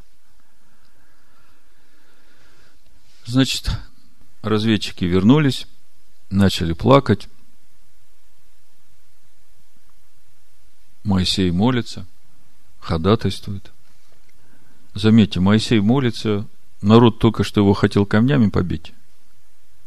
Значит, 3.26 3.70
разведчики 4.42 5.04
вернулись, 5.04 5.66
начали 6.30 6.74
плакать. 6.74 7.28
Моисей 11.02 11.50
молится, 11.50 12.06
ходатайствует. 12.78 13.72
Заметьте, 14.94 15.40
Моисей 15.40 15.80
молится, 15.80 16.46
народ 16.84 17.18
только 17.18 17.44
что 17.44 17.60
его 17.60 17.72
хотел 17.72 18.06
камнями 18.06 18.48
побить. 18.48 18.92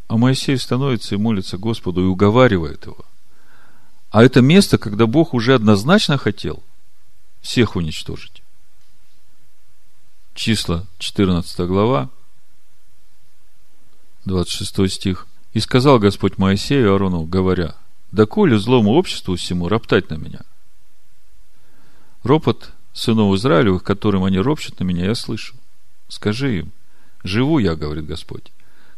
А 0.07 0.17
Моисей 0.17 0.57
становится 0.57 1.15
и 1.15 1.17
молится 1.17 1.57
Господу 1.57 2.01
и 2.01 2.07
уговаривает 2.07 2.85
его. 2.85 3.05
А 4.09 4.23
это 4.23 4.41
место, 4.41 4.77
когда 4.77 5.05
Бог 5.05 5.33
уже 5.33 5.53
однозначно 5.53 6.17
хотел, 6.17 6.63
всех 7.41 7.75
уничтожить. 7.75 8.41
Числа, 10.33 10.85
14 10.97 11.59
глава, 11.67 12.09
26 14.25 14.91
стих. 14.91 15.27
«И 15.53 15.59
сказал 15.59 15.97
Господь 15.97 16.37
Моисею 16.37 16.93
Аарону, 16.93 17.23
говоря, 17.23 17.75
да 18.11 18.25
коли 18.25 18.55
злому 18.55 18.91
обществу 18.91 19.35
всему 19.35 19.69
роптать 19.69 20.09
на 20.09 20.15
меня. 20.15 20.41
Ропот 22.23 22.71
сынов 22.93 23.35
Израилевых, 23.35 23.83
которым 23.83 24.23
они 24.23 24.37
ропщут 24.39 24.79
на 24.79 24.83
меня, 24.83 25.05
я 25.05 25.15
слышу. 25.15 25.55
Скажи 26.09 26.59
им, 26.59 26.71
живу 27.23 27.59
я, 27.59 27.75
говорит 27.75 28.05
Господь. 28.05 28.51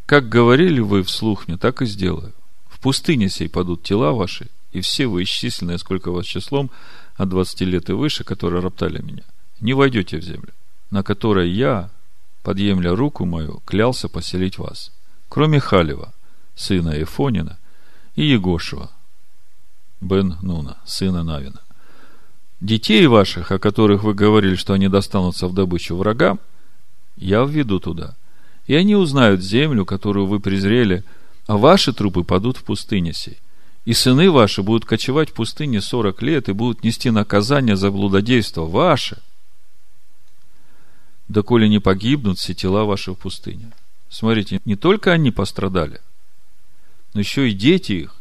Как 0.05 0.29
говорили 0.29 0.79
вы 0.79 1.03
вслух 1.03 1.47
мне, 1.47 1.57
так 1.57 1.81
и 1.81 1.85
сделаю. 1.85 2.33
В 2.67 2.79
пустыне 2.79 3.29
сей 3.29 3.49
падут 3.49 3.83
тела 3.83 4.11
ваши, 4.11 4.47
и 4.71 4.81
все 4.81 5.07
вы 5.07 5.23
исчисленные, 5.23 5.77
сколько 5.77 6.11
вас 6.11 6.25
числом, 6.25 6.71
от 7.15 7.29
двадцати 7.29 7.65
лет 7.65 7.89
и 7.89 7.93
выше, 7.93 8.23
которые 8.23 8.61
роптали 8.61 9.01
меня, 9.01 9.23
не 9.59 9.73
войдете 9.73 10.17
в 10.17 10.23
землю, 10.23 10.53
на 10.89 11.03
которой 11.03 11.49
я, 11.49 11.89
подъемля 12.43 12.95
руку 12.95 13.25
мою, 13.25 13.61
клялся 13.65 14.07
поселить 14.07 14.57
вас, 14.57 14.91
кроме 15.27 15.59
Халева, 15.59 16.13
сына 16.55 16.89
Ефонина, 16.89 17.57
и 18.15 18.23
Егошева, 18.23 18.89
Бен 20.01 20.37
Нуна, 20.41 20.77
сына 20.85 21.23
Навина. 21.23 21.61
Детей 22.61 23.07
ваших, 23.07 23.51
о 23.51 23.59
которых 23.59 24.03
вы 24.03 24.13
говорили, 24.13 24.55
что 24.55 24.73
они 24.73 24.87
достанутся 24.87 25.47
в 25.47 25.53
добычу 25.53 25.95
врагам, 25.95 26.39
я 27.19 27.43
введу 27.43 27.79
туда. 27.79 28.15
И 28.65 28.75
они 28.75 28.95
узнают 28.95 29.41
землю, 29.41 29.85
которую 29.85 30.25
вы 30.25 30.39
презрели, 30.39 31.03
а 31.47 31.57
ваши 31.57 31.93
трупы 31.93 32.23
падут 32.23 32.57
в 32.57 32.63
пустыне 32.63 33.13
сей. 33.13 33.37
И 33.85 33.93
сыны 33.93 34.29
ваши 34.29 34.61
будут 34.61 34.85
кочевать 34.85 35.31
в 35.31 35.33
пустыне 35.33 35.81
сорок 35.81 36.21
лет 36.21 36.49
и 36.49 36.53
будут 36.53 36.83
нести 36.83 37.09
наказание 37.09 37.75
за 37.75 37.91
блудодейство 37.91 38.65
ваше. 38.65 39.21
Доколе 41.27 41.67
не 41.67 41.79
погибнут 41.79 42.37
все 42.37 42.53
тела 42.53 42.85
ваши 42.85 43.11
в 43.11 43.15
пустыне. 43.15 43.71
Смотрите, 44.09 44.61
не 44.65 44.75
только 44.75 45.11
они 45.11 45.31
пострадали, 45.31 46.01
но 47.13 47.19
еще 47.19 47.49
и 47.49 47.53
дети 47.53 47.93
их 47.93 48.15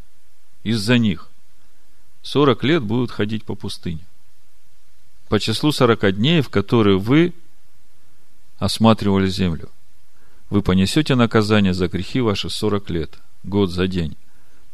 из-за 0.62 0.98
них. 0.98 1.28
Сорок 2.22 2.64
лет 2.64 2.82
будут 2.82 3.10
ходить 3.10 3.44
по 3.44 3.54
пустыне. 3.54 4.06
По 5.28 5.38
числу 5.40 5.72
сорока 5.72 6.12
дней, 6.12 6.40
в 6.40 6.48
которые 6.48 6.98
вы 6.98 7.34
осматривали 8.58 9.28
землю. 9.28 9.70
Вы 10.50 10.62
понесете 10.62 11.14
наказание 11.14 11.74
за 11.74 11.88
грехи 11.88 12.20
ваши 12.20 12.50
сорок 12.50 12.90
лет, 12.90 13.18
год 13.44 13.70
за 13.70 13.86
день, 13.86 14.16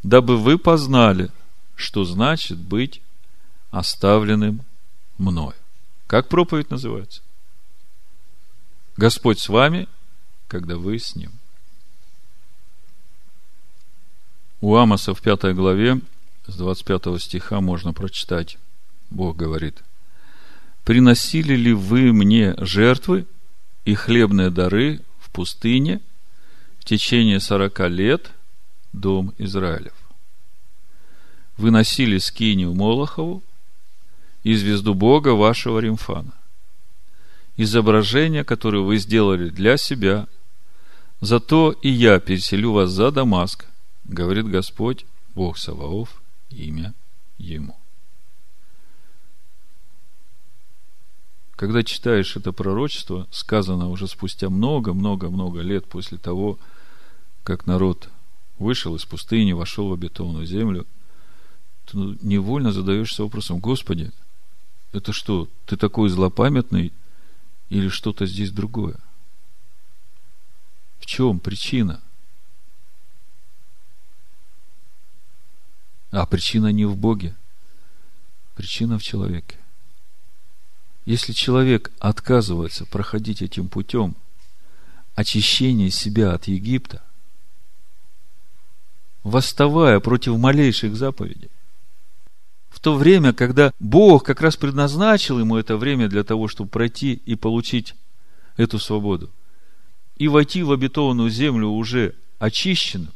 дабы 0.03 0.37
вы 0.37 0.59
познали, 0.59 1.31
что 1.75 2.05
значит 2.05 2.59
быть 2.59 3.03
оставленным 3.71 4.63
мною. 5.19 5.55
Как 6.07 6.29
проповедь 6.29 6.71
называется? 6.71 7.23
Господь 8.97 9.41
с 9.41 9.49
вами, 9.49 9.89
когда 10.47 10.77
вы 10.77 10.99
с 10.99 11.17
Ним. 11.17 11.33
У 14.61 14.77
Амоса 14.77 15.13
в 15.13 15.21
пятой 15.21 15.53
главе 15.53 16.01
с 16.47 16.57
25 16.57 17.21
стиха 17.21 17.61
можно 17.61 17.93
прочитать. 17.93 18.59
Бог 19.11 19.37
говорит, 19.37 19.83
«Приносили 20.85 21.55
ли 21.55 21.73
вы 21.73 22.13
мне 22.13 22.55
жертвы 22.59 23.27
и 23.85 23.95
хлебные 23.95 24.51
дары 24.51 25.01
в 25.19 25.31
пустыне 25.31 26.01
в 26.79 26.85
течение 26.85 27.41
сорока 27.41 27.89
лет, 27.89 28.31
дом 28.93 29.33
Израилев? 29.39 29.95
Вы 31.57 31.71
носили 31.71 32.19
скинию 32.19 32.75
Молохову 32.75 33.43
и 34.43 34.55
звезду 34.55 34.95
Бога 34.95 35.31
вашего 35.31 35.79
Римфана, 35.79 36.33
изображение, 37.57 38.45
которое 38.45 38.83
вы 38.83 38.99
сделали 38.99 39.49
для 39.49 39.77
себя, 39.77 40.27
зато 41.21 41.73
и 41.83 41.89
я 41.89 42.19
переселю 42.19 42.73
вас 42.73 42.91
за 42.91 43.11
Дамаск, 43.11 43.67
говорит 44.05 44.47
Господь, 44.47 45.07
Бог 45.35 45.59
Саваоф, 45.59 46.23
имя 46.51 46.95
Ему. 47.39 47.77
Когда 51.57 51.85
читаешь 51.85 52.37
это 52.37 52.53
пророчество, 52.53 53.29
сказано 53.31 53.89
уже 53.89 54.09
спустя 54.09 54.51
много-много-много 54.51 55.61
лет 55.61 55.87
после 55.87 56.19
того, 56.19 56.59
как 57.45 57.67
народ 57.67 58.09
вышел 58.59 58.97
из 58.97 59.05
пустыни, 59.05 59.53
вошел 59.53 59.89
в 59.89 59.93
обетованную 59.93 60.47
землю, 60.47 60.87
то 61.85 62.17
невольно 62.23 62.73
задаешься 62.73 63.23
вопросом, 63.23 63.61
Господи, 63.61 64.11
это 64.93 65.13
что, 65.13 65.49
ты 65.67 65.77
такой 65.77 66.09
злопамятный 66.09 66.93
или 67.69 67.89
что-то 67.89 68.27
здесь 68.27 68.51
другое? 68.51 68.99
В 70.99 71.07
чем 71.07 71.39
причина? 71.39 72.01
А 76.11 76.27
причина 76.27 76.69
не 76.73 76.85
в 76.85 76.97
Боге. 76.97 77.35
Причина 78.55 78.99
в 78.99 79.03
человеке. 79.03 79.59
Если 81.05 81.33
человек 81.33 81.93
отказывается 81.99 82.87
проходить 82.87 83.43
этим 83.43 83.69
путем 83.69 84.17
очищения 85.15 85.91
себя 85.91 86.33
от 86.33 86.49
Египта, 86.49 87.03
восставая 89.23 90.01
против 90.01 90.37
малейших 90.39 90.97
заповедей, 90.97 91.51
в 92.71 92.81
то 92.81 92.97
время, 92.97 93.33
когда 93.33 93.73
Бог 93.79 94.25
как 94.25 94.41
раз 94.41 94.57
предназначил 94.57 95.39
ему 95.39 95.57
это 95.57 95.77
время 95.77 96.09
для 96.09 96.25
того, 96.25 96.49
чтобы 96.49 96.71
пройти 96.71 97.13
и 97.13 97.35
получить 97.35 97.95
эту 98.57 98.79
свободу, 98.79 99.31
и 100.17 100.29
войти 100.29 100.63
в 100.63 100.73
обетованную 100.73 101.31
землю 101.31 101.69
уже 101.69 102.15
очищенным, 102.39 103.13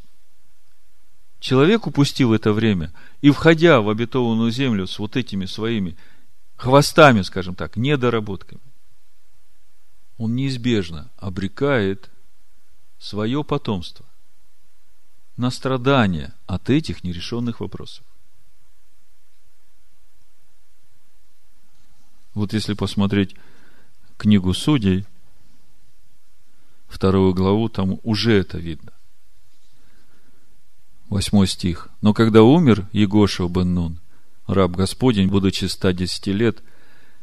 Человек 1.40 1.86
упустил 1.86 2.34
это 2.34 2.52
время 2.52 2.92
и, 3.20 3.30
входя 3.30 3.80
в 3.80 3.88
обетованную 3.88 4.50
землю 4.50 4.86
с 4.86 4.98
вот 4.98 5.16
этими 5.16 5.46
своими 5.46 5.96
хвостами, 6.58 7.22
скажем 7.22 7.54
так, 7.54 7.76
недоработками, 7.76 8.60
он 10.18 10.34
неизбежно 10.34 11.10
обрекает 11.16 12.10
свое 12.98 13.44
потомство 13.44 14.04
на 15.36 15.50
страдания 15.50 16.34
от 16.46 16.68
этих 16.68 17.04
нерешенных 17.04 17.60
вопросов. 17.60 18.04
Вот 22.34 22.52
если 22.52 22.74
посмотреть 22.74 23.36
книгу 24.16 24.52
судей, 24.52 25.06
вторую 26.88 27.34
главу, 27.34 27.68
там 27.68 28.00
уже 28.02 28.32
это 28.32 28.58
видно. 28.58 28.92
Восьмой 31.08 31.46
стих. 31.46 31.88
Но 32.00 32.12
когда 32.12 32.42
умер 32.42 32.88
Егошев 32.92 33.50
бен 33.50 33.74
Нун, 33.74 34.00
раб 34.48 34.72
Господень, 34.72 35.28
будучи 35.28 35.66
110 35.66 36.26
лет, 36.28 36.62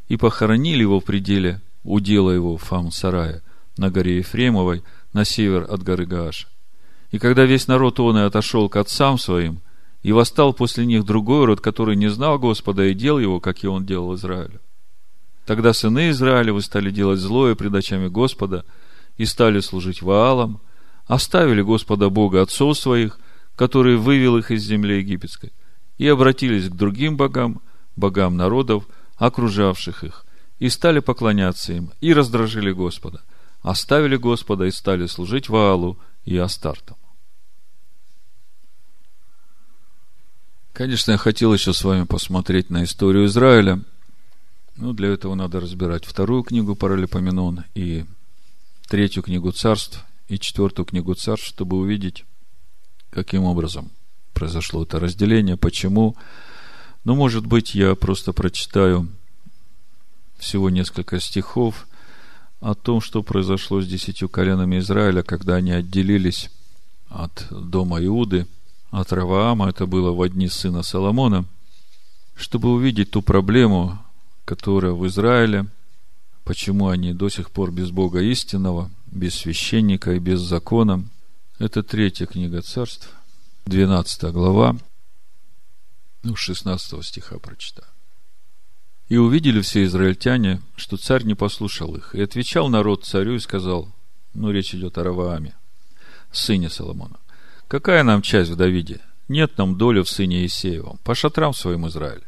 и 0.07 0.15
похоронили 0.15 0.81
его 0.81 1.01
в 1.01 1.03
пределе 1.03 1.61
удела 1.83 2.31
его 2.31 2.57
Фам 2.57 2.91
Сарая 2.91 3.43
на 3.77 3.91
горе 3.91 4.17
Ефремовой, 4.17 4.83
на 5.11 5.25
север 5.25 5.67
от 5.69 5.83
горы 5.83 6.05
Гааша. 6.05 6.47
И 7.11 7.19
когда 7.19 7.43
весь 7.43 7.67
народ 7.67 7.99
он 7.99 8.17
и 8.17 8.21
отошел 8.21 8.69
к 8.69 8.77
отцам 8.77 9.17
своим, 9.17 9.59
и 10.01 10.11
восстал 10.11 10.53
после 10.53 10.85
них 10.85 11.03
другой 11.03 11.45
род, 11.45 11.61
который 11.61 11.95
не 11.95 12.09
знал 12.09 12.39
Господа 12.39 12.85
и 12.85 12.93
дел 12.93 13.19
его, 13.19 13.39
как 13.39 13.63
и 13.63 13.67
он 13.67 13.85
делал 13.85 14.15
Израилю. 14.15 14.61
Тогда 15.45 15.73
сыны 15.73 16.11
Израилевы 16.11 16.61
стали 16.61 16.91
делать 16.91 17.19
злое 17.19 17.55
пред 17.55 17.73
очами 17.73 18.07
Господа 18.07 18.65
и 19.17 19.25
стали 19.25 19.59
служить 19.59 20.01
Ваалам, 20.01 20.61
оставили 21.05 21.61
Господа 21.61 22.09
Бога 22.09 22.41
отцов 22.41 22.77
своих 22.77 23.19
который 23.55 23.95
вывел 23.95 24.37
их 24.37 24.51
из 24.51 24.63
земли 24.63 24.97
египетской, 24.97 25.51
и 25.97 26.07
обратились 26.07 26.69
к 26.69 26.75
другим 26.75 27.17
богам, 27.17 27.61
богам 27.95 28.35
народов, 28.37 28.85
окружавших 29.17 30.03
их, 30.03 30.25
и 30.59 30.69
стали 30.69 30.99
поклоняться 30.99 31.73
им, 31.73 31.91
и 32.01 32.13
раздражили 32.13 32.71
Господа, 32.71 33.21
оставили 33.61 34.17
Господа 34.17 34.65
и 34.65 34.71
стали 34.71 35.05
служить 35.07 35.49
Ваалу 35.49 35.97
и 36.25 36.37
Астартам. 36.37 36.97
Конечно, 40.73 41.11
я 41.11 41.17
хотел 41.17 41.53
еще 41.53 41.71
с 41.71 41.83
вами 41.85 42.03
посмотреть 42.03 42.69
на 42.69 42.83
историю 42.83 43.27
Израиля, 43.27 43.81
но 44.75 44.91
для 44.91 45.09
этого 45.09 45.33
надо 45.33 45.61
разбирать 45.61 46.03
вторую 46.03 46.43
книгу 46.43 46.75
Паралипоменон 46.75 47.63
и 47.75 48.03
третью 48.89 49.23
книгу 49.23 49.51
царств 49.51 50.03
и 50.27 50.37
четвертую 50.37 50.85
книгу 50.85 51.13
царств, 51.13 51.47
чтобы 51.47 51.77
увидеть, 51.77 52.25
каким 53.09 53.43
образом 53.43 53.89
произошло 54.35 54.83
это 54.83 54.99
разделение, 54.99 55.57
почему. 55.57 56.15
Ну, 57.05 57.15
может 57.15 57.47
быть, 57.47 57.73
я 57.73 57.95
просто 57.95 58.33
прочитаю 58.33 59.07
всего 60.37 60.69
несколько 60.69 61.19
стихов 61.19 61.87
о 62.59 62.75
том, 62.75 63.01
что 63.01 63.23
произошло 63.23 63.81
с 63.81 63.87
десятью 63.87 64.29
коленами 64.29 64.79
Израиля, 64.79 65.23
когда 65.23 65.55
они 65.55 65.71
отделились 65.71 66.51
от 67.09 67.47
дома 67.49 68.03
Иуды, 68.03 68.45
от 68.91 69.11
Раваама, 69.11 69.69
это 69.69 69.85
было 69.85 70.11
в 70.11 70.21
одни 70.21 70.47
сына 70.47 70.83
Соломона, 70.83 71.45
чтобы 72.35 72.71
увидеть 72.73 73.11
ту 73.11 73.21
проблему, 73.21 73.99
которая 74.45 74.91
в 74.91 75.05
Израиле, 75.07 75.67
почему 76.43 76.89
они 76.89 77.13
до 77.13 77.29
сих 77.29 77.51
пор 77.51 77.71
без 77.71 77.91
Бога 77.91 78.21
истинного, 78.21 78.89
без 79.07 79.35
священника 79.35 80.13
и 80.13 80.19
без 80.19 80.41
закона. 80.41 81.03
Это 81.59 81.83
третья 81.83 82.25
книга 82.25 82.61
царств, 82.61 83.09
12 83.65 84.31
глава, 84.31 84.77
ну, 86.21 86.35
16 86.35 87.03
стиха 87.03 87.39
прочитаю. 87.39 87.87
И 89.09 89.17
увидели 89.17 89.61
все 89.61 89.85
израильтяне, 89.85 90.61
что 90.75 90.97
царь 90.97 91.23
не 91.23 91.33
послушал 91.33 91.95
их. 91.95 92.13
И 92.13 92.21
отвечал 92.21 92.69
народ 92.69 93.05
царю 93.05 93.35
и 93.35 93.39
сказал, 93.39 93.91
ну, 94.35 94.51
речь 94.51 94.75
идет 94.75 94.99
о 94.99 95.03
Равааме, 95.03 95.55
сыне 96.31 96.69
Соломона. 96.69 97.17
Какая 97.67 98.03
нам 98.03 98.21
часть 98.21 98.51
в 98.51 98.55
Давиде? 98.55 99.01
Нет 99.27 99.57
нам 99.57 99.77
доли 99.77 100.01
в 100.01 100.09
сыне 100.09 100.45
Исеевом, 100.45 100.99
по 101.03 101.15
шатрам 101.15 101.51
своим 101.53 101.87
Израиль. 101.87 102.23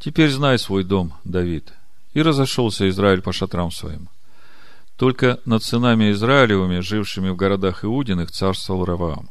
Теперь 0.00 0.30
знай 0.30 0.58
свой 0.58 0.82
дом, 0.82 1.14
Давид. 1.22 1.72
И 2.14 2.22
разошелся 2.22 2.88
Израиль 2.88 3.22
по 3.22 3.32
шатрам 3.32 3.70
своим. 3.70 4.08
Только 4.96 5.38
над 5.44 5.62
сынами 5.62 6.10
Израилевыми, 6.10 6.80
жившими 6.80 7.28
в 7.28 7.36
городах 7.36 7.84
Иудиных, 7.84 8.32
царствовал 8.32 8.84
Раваам. 8.84 9.30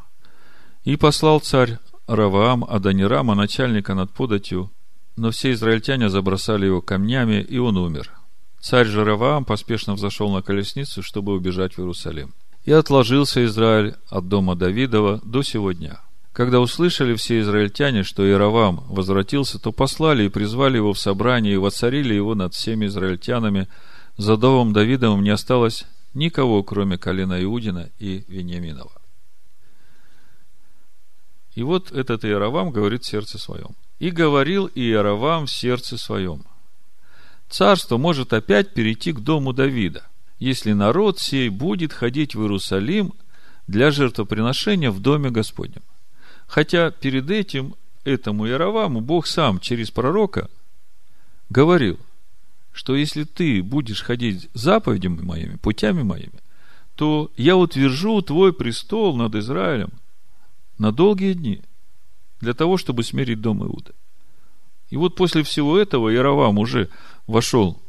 И 0.87 0.95
послал 0.95 1.41
царь 1.41 1.79
Раваам 2.07 2.63
Адонирама, 2.63 3.35
начальника 3.35 3.93
над 3.93 4.09
податью, 4.09 4.71
но 5.17 5.31
все 5.31 5.51
израильтяне 5.51 6.07
забросали 6.09 6.67
его 6.67 6.81
камнями, 6.81 7.41
и 7.41 7.57
он 7.57 7.75
умер. 7.75 8.09
Царь 8.61 8.87
же 8.87 9.03
Раваам 9.03 9.43
поспешно 9.43 9.95
взошел 9.95 10.31
на 10.31 10.41
колесницу, 10.41 11.03
чтобы 11.03 11.33
убежать 11.33 11.73
в 11.73 11.79
Иерусалим. 11.79 12.33
И 12.63 12.71
отложился 12.71 13.43
Израиль 13.43 13.95
от 14.07 14.29
дома 14.29 14.55
Давидова 14.55 15.19
до 15.25 15.43
сего 15.43 15.73
дня. 15.73 15.99
Когда 16.31 16.61
услышали 16.61 17.15
все 17.15 17.41
израильтяне, 17.41 18.03
что 18.03 18.25
Иеровам 18.25 18.85
возвратился, 18.87 19.59
то 19.59 19.73
послали 19.73 20.23
и 20.23 20.29
призвали 20.29 20.77
его 20.77 20.93
в 20.93 20.99
собрание 20.99 21.55
и 21.55 21.57
воцарили 21.57 22.13
его 22.13 22.33
над 22.33 22.53
всеми 22.53 22.85
израильтянами. 22.85 23.67
За 24.15 24.37
домом 24.37 24.71
Давидовым 24.71 25.21
не 25.21 25.31
осталось 25.31 25.83
никого, 26.13 26.63
кроме 26.63 26.97
колена 26.97 27.43
Иудина 27.43 27.89
и 27.99 28.23
Вениаминова. 28.29 28.93
И 31.57 31.63
вот 31.63 31.91
этот 31.91 32.23
Иеровам 32.23 32.71
говорит 32.71 33.03
в 33.03 33.07
сердце 33.07 33.37
своем– 33.37 33.75
и 33.99 34.11
говорил 34.11 34.69
Иеровам 34.75 35.45
в 35.45 35.51
сердце 35.51 35.97
своем. 35.97 36.43
Царство 37.49 37.97
может 37.97 38.33
опять 38.33 38.73
перейти 38.73 39.13
к 39.13 39.19
дому 39.19 39.53
Давида, 39.53 40.05
если 40.39 40.73
народ 40.73 41.19
сей 41.19 41.49
будет 41.49 41.93
ходить 41.93 42.35
в 42.35 42.41
Иерусалим 42.41 43.13
для 43.67 43.91
жертвоприношения 43.91 44.91
в 44.91 44.99
доме 44.99 45.29
Господнем. 45.29 45.81
Хотя 46.45 46.91
перед 46.91 47.29
этим 47.29 47.75
этому 48.03 48.47
Иероваму 48.47 49.01
Бог 49.01 49.27
сам 49.27 49.59
через 49.59 49.89
пророка 49.89 50.49
говорил, 51.49 51.99
что 52.71 52.95
если 52.95 53.23
ты 53.23 53.63
будешь 53.63 54.03
ходить 54.03 54.49
заповедями 54.53 55.21
моими, 55.21 55.55
путями 55.55 56.03
моими, 56.03 56.39
то 56.95 57.31
я 57.35 57.57
утвержу 57.57 58.21
твой 58.21 58.53
престол 58.53 59.15
над 59.15 59.35
Израилем 59.35 59.91
на 60.77 60.91
долгие 60.91 61.33
дни– 61.33 61.61
для 62.39 62.53
того, 62.53 62.77
чтобы 62.77 63.03
смирить 63.03 63.41
дом 63.41 63.63
Иуды. 63.63 63.93
И 64.89 64.97
вот 64.97 65.15
после 65.15 65.43
всего 65.43 65.77
этого 65.77 66.09
Яровам 66.09 66.59
уже 66.59 66.89
вошел 67.25 67.81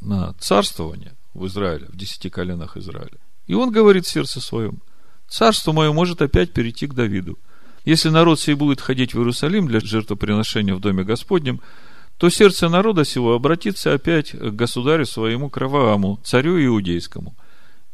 на 0.00 0.34
царствование 0.34 1.16
в 1.34 1.46
Израиле, 1.46 1.86
в 1.88 1.96
десяти 1.96 2.30
коленах 2.30 2.76
Израиля. 2.76 3.18
И 3.46 3.54
он 3.54 3.72
говорит 3.72 4.06
в 4.06 4.10
сердце 4.10 4.40
своем, 4.40 4.80
царство 5.28 5.72
мое 5.72 5.92
может 5.92 6.22
опять 6.22 6.52
перейти 6.52 6.86
к 6.86 6.94
Давиду. 6.94 7.38
Если 7.84 8.08
народ 8.08 8.40
сей 8.40 8.54
будет 8.54 8.80
ходить 8.80 9.14
в 9.14 9.18
Иерусалим 9.18 9.66
для 9.66 9.80
жертвоприношения 9.80 10.74
в 10.74 10.80
Доме 10.80 11.04
Господнем, 11.04 11.60
то 12.18 12.28
сердце 12.30 12.68
народа 12.68 13.04
сего 13.04 13.34
обратится 13.34 13.92
опять 13.92 14.30
к 14.32 14.50
государю 14.52 15.06
своему 15.06 15.50
Кравааму, 15.50 16.20
царю 16.24 16.64
иудейскому, 16.64 17.36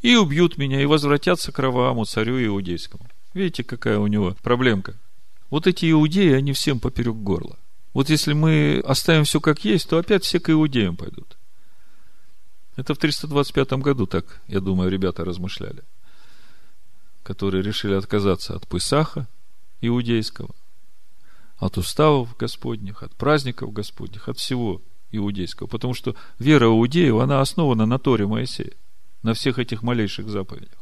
и 0.01 0.15
убьют 0.17 0.59
меня, 0.59 0.81
и 0.81 0.87
возвратятся 0.87 1.53
к 1.53 1.57
Кравааму, 1.57 2.05
царю 2.05 2.43
иудейскому. 2.45 3.09
Видите, 3.35 3.65
какая 3.65 3.99
у 3.99 4.07
него 4.07 4.37
проблемка? 4.43 4.95
Вот 5.51 5.67
эти 5.67 5.91
иудеи, 5.91 6.33
они 6.33 6.53
всем 6.53 6.81
поперек 6.81 7.17
горла. 7.17 7.59
Вот 7.93 8.09
если 8.09 8.33
мы 8.33 8.83
оставим 8.85 9.25
все 9.25 9.41
как 9.41 9.65
есть, 9.65 9.89
то 9.89 9.99
опять 9.99 10.25
все 10.25 10.41
к 10.41 10.51
иудеям 10.51 10.97
пойдут. 10.97 11.37
Это 12.77 12.95
в 12.95 12.99
325 12.99 13.73
году 13.75 14.07
так, 14.07 14.41
я 14.49 14.61
думаю, 14.61 14.91
ребята 14.91 15.25
размышляли, 15.25 15.83
которые 17.23 17.63
решили 17.63 17.95
отказаться 17.95 18.55
от 18.55 18.67
Пысаха 18.67 19.29
иудейского, 19.83 20.55
от 21.59 21.77
уставов 21.77 22.35
Господних, 22.39 23.03
от 23.03 23.15
праздников 23.15 23.73
Господних, 23.73 24.29
от 24.29 24.39
всего 24.39 24.81
иудейского. 25.11 25.67
Потому 25.67 25.93
что 25.93 26.17
вера 26.39 26.67
иудеев, 26.67 27.17
она 27.17 27.43
основана 27.43 27.85
на 27.85 27.99
Торе 27.99 28.27
Моисея, 28.27 28.73
на 29.23 29.35
всех 29.35 29.59
этих 29.59 29.83
малейших 29.83 30.29
заповедях. 30.29 30.82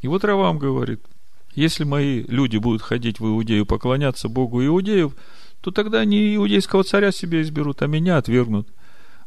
И 0.00 0.08
вот 0.08 0.24
Равам 0.24 0.58
говорит– 0.58 1.00
если 1.54 1.84
мои 1.84 2.22
люди 2.22 2.58
будут 2.58 2.82
ходить 2.82 3.18
в 3.18 3.26
Иудею, 3.26 3.66
поклоняться 3.66 4.28
Богу 4.28 4.64
иудеев, 4.64 5.12
то 5.60 5.70
тогда 5.70 6.00
они 6.00 6.36
иудейского 6.36 6.84
царя 6.84 7.10
себе 7.10 7.42
изберут, 7.42 7.82
а 7.82 7.86
меня 7.86 8.18
отвергнут. 8.18 8.68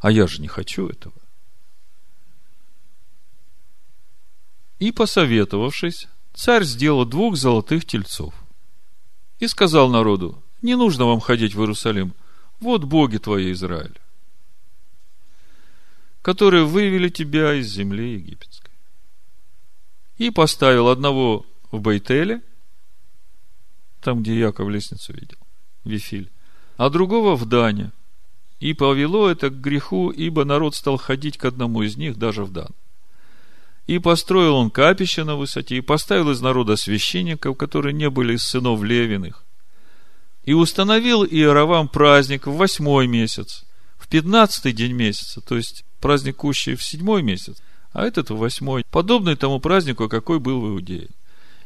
А 0.00 0.10
я 0.10 0.26
же 0.26 0.40
не 0.40 0.48
хочу 0.48 0.88
этого. 0.88 1.14
И, 4.78 4.90
посоветовавшись, 4.90 6.08
царь 6.32 6.64
сделал 6.64 7.04
двух 7.04 7.36
золотых 7.36 7.84
тельцов. 7.84 8.34
И 9.38 9.46
сказал 9.46 9.88
народу, 9.88 10.42
не 10.62 10.76
нужно 10.76 11.06
вам 11.06 11.20
ходить 11.20 11.54
в 11.54 11.60
Иерусалим, 11.60 12.14
вот 12.60 12.84
боги 12.84 13.18
твои, 13.18 13.52
Израиль, 13.52 13.98
которые 16.22 16.64
вывели 16.64 17.08
тебя 17.08 17.54
из 17.54 17.68
земли 17.68 18.14
египетской. 18.14 18.73
И 20.18 20.30
поставил 20.30 20.88
одного 20.88 21.44
в 21.70 21.80
Бейтеле, 21.80 22.40
там, 24.00 24.22
где 24.22 24.38
Яков 24.38 24.68
лестницу 24.68 25.12
видел, 25.12 25.38
Вифиль, 25.84 26.30
а 26.76 26.90
другого 26.90 27.36
в 27.36 27.46
Дане. 27.46 27.90
И 28.60 28.72
повело 28.74 29.28
это 29.28 29.50
к 29.50 29.60
греху, 29.60 30.10
ибо 30.10 30.44
народ 30.44 30.74
стал 30.74 30.96
ходить 30.96 31.36
к 31.36 31.44
одному 31.44 31.82
из 31.82 31.96
них 31.96 32.16
даже 32.16 32.44
в 32.44 32.52
Дан. 32.52 32.70
И 33.86 33.98
построил 33.98 34.56
он 34.56 34.70
капище 34.70 35.24
на 35.24 35.36
высоте, 35.36 35.76
и 35.76 35.82
поставил 35.82 36.30
из 36.30 36.40
народа 36.40 36.76
священников, 36.76 37.56
которые 37.56 37.92
не 37.92 38.08
были 38.08 38.34
из 38.34 38.42
сынов 38.42 38.82
Левиных. 38.82 39.44
И 40.44 40.52
установил 40.52 41.24
Иеровам 41.24 41.88
праздник 41.88 42.46
в 42.46 42.56
восьмой 42.56 43.06
месяц, 43.06 43.64
в 43.98 44.08
пятнадцатый 44.08 44.72
день 44.72 44.92
месяца, 44.92 45.40
то 45.40 45.56
есть 45.56 45.84
праздник 46.00 46.36
кущий 46.36 46.76
в 46.76 46.82
седьмой 46.82 47.22
месяц, 47.22 47.56
а 47.94 48.04
этот 48.04 48.28
в 48.28 48.36
восьмой, 48.36 48.84
подобный 48.90 49.36
тому 49.36 49.60
празднику, 49.60 50.08
какой 50.08 50.40
был 50.40 50.60
в 50.60 50.68
Иудее 50.68 51.08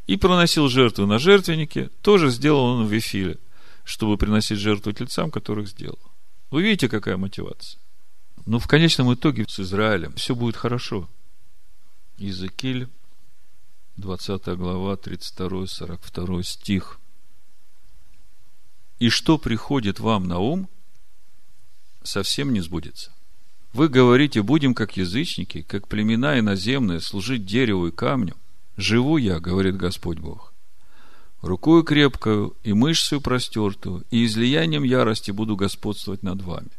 и 0.07 0.17
проносил 0.17 0.69
жертвы 0.69 1.07
на 1.07 1.19
жертвеннике, 1.19 1.91
тоже 2.03 2.31
сделал 2.31 2.65
он 2.65 2.87
в 2.87 2.93
Вифиле, 2.93 3.39
чтобы 3.85 4.17
приносить 4.17 4.59
жертву 4.59 4.93
тельцам, 4.93 5.31
которых 5.31 5.69
сделал. 5.69 5.99
Вы 6.51 6.63
видите, 6.63 6.89
какая 6.89 7.17
мотивация? 7.17 7.79
Но 8.47 8.53
ну, 8.53 8.59
в 8.59 8.67
конечном 8.67 9.13
итоге 9.13 9.45
с 9.47 9.61
Израилем 9.61 10.15
все 10.15 10.35
будет 10.35 10.57
хорошо. 10.57 11.09
Иезекииль, 12.17 12.89
20 13.99 14.47
глава, 14.57 14.95
32-42 14.95 16.43
стих. 16.43 16.99
И 18.99 19.11
что 19.11 19.37
приходит 19.37 20.01
вам 20.01 20.27
на 20.27 20.39
ум, 20.39 20.69
совсем 22.03 22.53
не 22.55 22.61
сбудется. 22.61 23.13
Вы 23.73 23.89
говорите, 23.89 24.43
будем 24.43 24.75
как 24.75 24.97
язычники, 24.97 25.63
как 25.63 25.89
племена 25.89 26.39
иноземные, 26.39 27.01
служить 27.01 27.45
дереву 27.45 27.89
и 27.89 27.91
камню– 27.91 28.35
Живу 28.79 29.17
я, 29.17 29.41
говорит 29.41 29.77
Господь 29.77 30.19
Бог, 30.19 30.55
рукою 31.43 31.83
крепкою 31.83 32.57
и 32.63 32.73
мышцей 32.73 33.21
простертую, 33.21 34.05
и 34.13 34.25
излиянием 34.25 34.85
ярости 34.85 35.33
буду 35.33 35.57
господствовать 35.57 36.23
над 36.23 36.43
вами. 36.43 36.71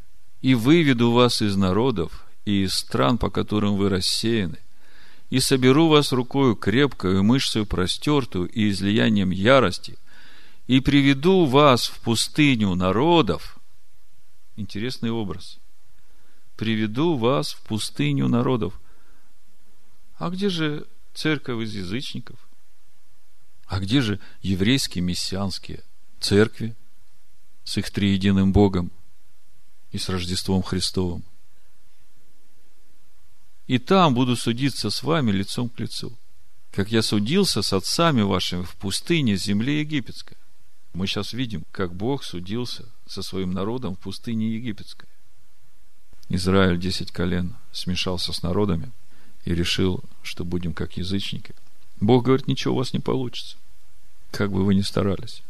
И 0.41 0.53
выведу 0.53 1.11
вас 1.11 1.41
из 1.41 1.57
народов 1.57 2.26
и 2.45 2.64
из 2.64 2.74
стран, 2.74 3.18
по 3.18 3.30
которым 3.30 3.76
вы 3.76 3.90
рассеяны, 3.90 4.60
и 5.30 5.41
соберу 5.41 5.90
вас 5.90 6.14
рукою 6.14 6.56
крепкою 6.56 7.20
и 7.20 7.22
мышцей 7.22 7.66
простертую 7.66 8.48
и 8.48 8.70
излиянием 8.70 9.32
ярости, 9.32 9.98
и 10.68 10.80
приведу 10.80 11.44
вас 11.44 11.88
в 11.88 11.99
пустыню 11.99 12.76
народов. 12.76 13.60
Интересный 14.56 15.11
образ. 15.11 15.59
Приведу 16.60 17.15
вас 17.15 17.53
в 17.53 17.61
пустыню 17.61 18.27
народов. 18.27 18.77
А 20.18 20.30
где 20.30 20.49
же 20.49 20.86
церковь 21.14 21.64
из 21.64 21.73
язычников. 21.73 22.38
А 23.65 23.80
где 23.80 24.02
же 24.02 24.19
еврейские 24.41 25.02
мессианские 25.02 25.86
церкви 26.19 26.76
с 27.64 27.77
их 27.77 27.90
триединым 27.91 28.52
Богом 28.52 28.91
и 29.94 29.98
с 29.98 30.10
Рождеством 30.10 30.61
Христовым? 30.61 31.23
И 33.68 33.80
там 33.80 34.14
буду 34.14 34.36
судиться 34.36 34.90
с 34.90 35.02
вами 35.02 35.31
лицом 35.31 35.69
к 35.69 35.80
лицу, 35.80 36.11
как 36.72 36.91
я 36.91 37.02
судился 37.02 37.61
с 37.61 37.72
отцами 37.72 38.22
вашими 38.22 38.64
в 38.64 38.76
пустыне 38.76 39.38
земли 39.38 39.80
египетской. 39.80 40.36
Мы 40.91 41.07
сейчас 41.07 41.31
видим, 41.31 41.64
как 41.72 41.95
Бог 41.95 42.26
судился 42.26 42.86
со 43.07 43.22
своим 43.22 43.53
народом 43.53 43.95
в 43.95 43.99
пустыне 43.99 44.56
египетской. 44.56 45.07
Израиль, 46.30 46.80
десять 46.80 47.12
колен, 47.12 47.56
смешался 47.72 48.34
с 48.34 48.44
народами 48.44 48.92
и 49.46 49.54
решил, 49.54 50.04
что 50.22 50.46
будем 50.46 50.74
как 50.74 50.98
язычники. 50.98 51.56
Бог 52.00 52.26
говорит, 52.26 52.48
ничего 52.48 52.76
у 52.76 52.78
вас 52.78 52.94
не 52.94 53.00
получится, 53.00 53.58
как 54.32 54.52
бы 54.52 54.64
вы 54.64 54.76
ни 54.76 54.82
старались. 54.82 55.42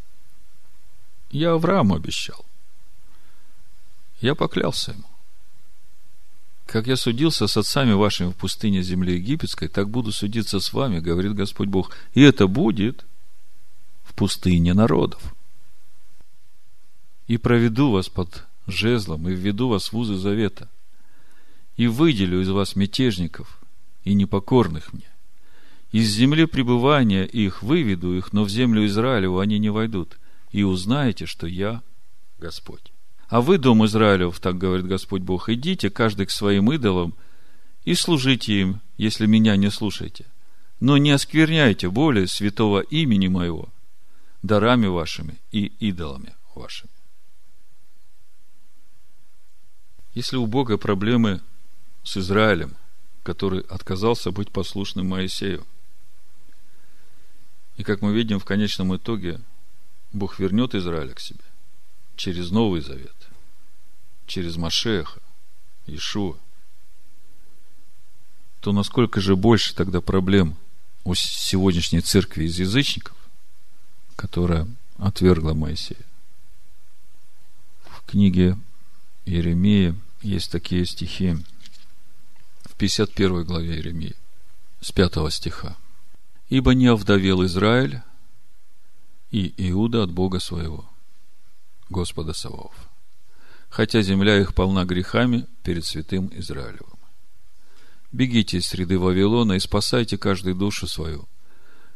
Я 1.30 1.52
Аврааму 1.52 1.96
обещал. 1.96 2.46
Я 4.22 4.36
поклялся 4.36 4.92
ему. 4.92 5.04
Как 6.66 6.88
я 6.88 6.96
судился 6.96 7.48
с 7.48 7.58
отцами 7.58 7.94
вашими 7.94 8.30
в 8.30 8.36
пустыне 8.36 8.82
земли 8.82 9.16
египетской, 9.16 9.68
так 9.68 9.90
буду 9.90 10.12
судиться 10.12 10.60
с 10.60 10.72
вами, 10.72 11.00
говорит 11.00 11.34
Господь 11.34 11.68
Бог. 11.68 11.96
И 12.14 12.22
это 12.22 12.48
будет 12.48 13.06
в 14.04 14.14
пустыне 14.14 14.74
народов. 14.74 15.34
И 17.28 17.38
проведу 17.38 17.92
вас 17.92 18.08
под 18.10 18.46
жезлом, 18.72 19.28
и 19.28 19.34
введу 19.34 19.70
вас 19.70 19.92
в 19.92 19.98
узы 19.98 20.16
завета, 20.16 20.70
и 21.78 21.88
выделю 21.88 22.42
из 22.42 22.50
вас 22.50 22.76
мятежников 22.76 23.60
и 24.04 24.14
непокорных 24.14 24.94
мне. 24.94 25.08
Из 25.92 26.08
земли 26.10 26.46
пребывания 26.46 27.26
их 27.26 27.64
выведу 27.64 28.16
их, 28.16 28.34
но 28.34 28.44
в 28.44 28.50
землю 28.50 28.86
Израилеву 28.86 29.40
они 29.40 29.60
не 29.60 29.70
войдут, 29.70 30.18
и 30.52 30.64
узнаете, 30.64 31.26
что 31.26 31.48
я 31.48 31.82
Господь. 32.38 32.92
А 33.28 33.42
вы, 33.42 33.58
дом 33.58 33.86
Израилев, 33.86 34.40
так 34.40 34.58
говорит 34.58 34.88
Господь 34.88 35.22
Бог, 35.22 35.50
идите 35.50 35.90
каждый 35.90 36.26
к 36.26 36.32
своим 36.32 36.72
идолам 36.72 37.16
и 37.86 37.94
служите 37.94 38.60
им, 38.60 38.82
если 38.98 39.26
меня 39.26 39.56
не 39.56 39.70
слушаете. 39.70 40.26
Но 40.80 40.98
не 40.98 41.12
оскверняйте 41.12 41.90
более 41.90 42.28
святого 42.28 42.80
имени 42.80 43.28
моего 43.28 43.70
дарами 44.42 44.88
вашими 44.88 45.36
и 45.52 45.66
идолами 45.80 46.36
вашими. 46.56 46.99
Если 50.20 50.36
у 50.36 50.48
Бога 50.48 50.78
проблемы 50.78 51.40
с 52.04 52.18
Израилем, 52.18 52.76
который 53.24 53.62
отказался 53.62 54.32
быть 54.32 54.52
послушным 54.52 55.08
Моисею, 55.08 55.66
и 57.78 57.84
как 57.84 58.02
мы 58.02 58.14
видим 58.14 58.38
в 58.38 58.44
конечном 58.44 58.94
итоге, 58.94 59.40
Бог 60.12 60.38
вернет 60.38 60.76
Израиля 60.76 61.14
к 61.14 61.22
себе 61.22 61.46
через 62.18 62.52
Новый 62.52 62.82
Завет 62.82 63.16
через 64.28 64.58
Машеха, 64.58 65.22
Ишуа, 65.88 66.36
то 68.60 68.74
насколько 68.74 69.22
же 69.22 69.38
больше 69.38 69.74
тогда 69.74 70.02
проблем 70.02 70.58
у 71.06 71.16
сегодняшней 71.16 72.02
церкви 72.02 72.44
из 72.44 72.60
язычников, 72.60 73.16
которая 74.18 74.68
отвергла 74.98 75.54
Моисея. 75.54 76.06
В 77.86 78.06
книге 78.06 78.58
Иеремии 79.26 79.96
есть 80.22 80.52
такие 80.52 80.86
стихи 80.86 81.38
в 82.64 82.76
51 82.76 83.44
главе 83.44 83.76
Иеремии, 83.76 84.16
с 84.82 84.92
5 84.92 85.32
стиха. 85.32 85.78
«Ибо 86.50 86.74
не 86.74 86.88
овдовел 86.88 87.46
Израиль 87.46 88.02
и 89.32 89.54
Иуда 89.70 90.04
от 90.04 90.12
Бога 90.12 90.40
своего, 90.40 90.90
Господа 91.90 92.34
Саваоф 92.34 92.90
хотя 93.70 94.02
земля 94.02 94.40
их 94.40 94.54
полна 94.54 94.84
грехами 94.84 95.46
перед 95.64 95.86
святым 95.86 96.32
Израилевым. 96.34 96.98
Бегите 98.12 98.58
из 98.58 98.66
среды 98.66 98.98
Вавилона 98.98 99.54
и 99.54 99.60
спасайте 99.60 100.18
каждую 100.18 100.56
душу 100.56 100.88
свою, 100.88 101.28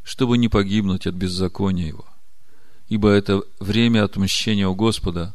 чтобы 0.04 0.38
не 0.38 0.48
погибнуть 0.48 1.08
от 1.08 1.16
беззакония 1.16 1.88
его. 1.88 2.06
Ибо 2.88 3.10
это 3.10 3.42
время 3.60 4.04
отмщения 4.04 4.68
у 4.68 4.76
Господа, 4.76 5.34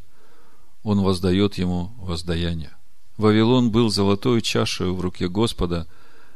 Он 0.83 1.01
воздает 1.01 1.55
ему 1.55 1.93
воздаяние. 1.97 2.71
Вавилон 3.19 3.69
был 3.69 3.89
золотой 3.89 4.41
чашей 4.41 4.89
в 4.89 4.99
руке 4.99 5.29
Господа, 5.29 5.85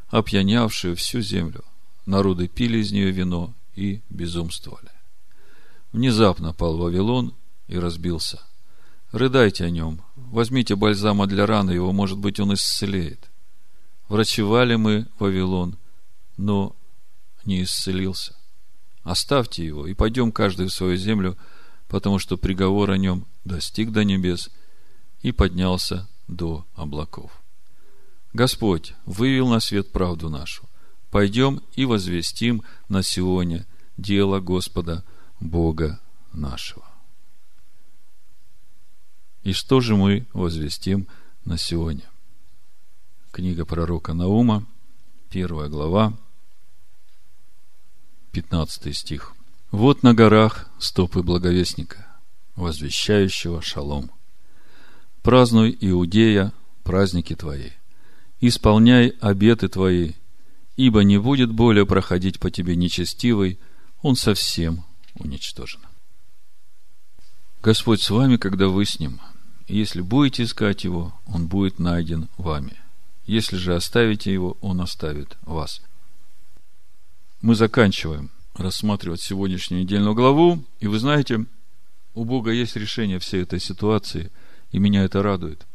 опьянявшую 0.10 0.95
всю 0.95 1.22
землю. 1.22 1.64
Народы 2.05 2.47
пили 2.47 2.77
из 2.77 2.91
нее 2.91 3.10
вино 3.10 3.55
и 3.76 4.01
безумствовали. 4.10 4.91
Внезапно 5.91 6.53
пал 6.53 6.77
Вавилон 6.77 7.34
и 7.68 7.80
разбился– 7.80 8.39
Рыдайте 9.14 9.64
о 9.64 9.69
нем. 9.69 10.01
Возьмите 10.15 10.76
бальзама 10.76 11.27
для 11.27 11.45
раны 11.45 11.69
его, 11.69 11.91
может 11.91 12.18
быть, 12.18 12.39
он 12.39 12.55
исцелеет. 12.55 13.30
Врачевали 14.10 14.76
мы 14.76 15.05
Вавилон, 15.19 15.77
но 16.35 16.76
не 17.45 17.61
исцелился. 17.61 18.35
Оставьте 19.03 19.64
его 19.64 19.85
и 19.85 19.93
пойдем 19.93 20.31
каждый 20.31 20.65
в 20.65 20.73
свою 20.73 20.97
землю, 20.97 21.38
потому 21.89 22.18
что 22.18 22.38
приговор 22.38 22.89
о 22.89 22.97
нем 22.97 23.27
достиг 23.45 23.91
до 23.91 24.03
небес 24.03 24.49
и 25.22 25.31
поднялся 25.31 26.10
до 26.27 26.65
облаков. 26.75 27.31
Господь 28.33 28.93
вывел 29.05 29.47
на 29.47 29.59
свет 29.59 29.91
правду 29.91 30.29
нашу. 30.29 30.63
Пойдем 31.11 31.61
и 31.75 31.85
возвестим 31.85 32.63
на 32.89 33.03
Сионе 33.03 33.67
дело 33.97 34.39
Господа 34.39 35.03
Бога 35.39 35.99
нашего. 36.33 36.85
И 39.43 39.53
что 39.53 39.81
же 39.81 39.95
мы 39.95 40.25
возвестим 40.33 41.07
на 41.45 41.57
сегодня? 41.57 42.09
Книга 43.31 43.65
пророка 43.65 44.13
Наума, 44.13 44.65
первая 45.29 45.69
глава, 45.69 46.17
15 48.31 48.95
стих. 48.95 49.33
Вот 49.71 50.01
на 50.01 50.13
горах 50.13 50.69
стопы 50.79 51.21
благовестника, 51.21 52.07
возвещающего 52.55 53.61
шалом. 53.61 54.11
Празднуй, 55.23 55.75
Иудея, 55.81 56.53
праздники 56.83 57.35
твои. 57.35 57.71
Исполняй 58.41 59.15
обеты 59.21 59.69
твои, 59.69 60.11
ибо 60.75 61.03
не 61.03 61.17
будет 61.17 61.51
более 61.51 61.85
проходить 61.85 62.39
по 62.39 62.51
тебе 62.51 62.75
нечестивый, 62.75 63.59
он 64.01 64.15
совсем 64.15 64.85
уничтожен. 65.15 65.81
Господь 67.63 68.01
с 68.01 68.09
вами, 68.09 68.37
когда 68.37 68.67
вы 68.67 68.85
с 68.85 68.99
ним– 68.99 69.19
если 69.67 70.01
будете 70.01 70.43
искать 70.43 70.83
его, 70.83 71.13
он 71.25 71.47
будет 71.47 71.79
найден 71.79 72.27
вами. 72.37 72.77
Если 73.25 73.55
же 73.55 73.75
оставите 73.75 74.31
его, 74.31 74.57
он 74.61 74.81
оставит 74.81 75.37
вас. 75.43 75.81
Мы 77.41 77.55
заканчиваем 77.55 78.29
рассматривать 78.55 79.21
сегодняшнюю 79.21 79.83
недельную 79.83 80.15
главу. 80.15 80.63
И 80.79 80.87
вы 80.87 80.99
знаете, 80.99 81.45
у 82.13 82.25
Бога 82.25 82.51
есть 82.51 82.75
решение 82.75 83.19
всей 83.19 83.43
этой 83.43 83.59
ситуации, 83.59 84.31
и 84.73 84.79
меня 84.79 85.05
это 85.05 85.23
радует. 85.23 85.65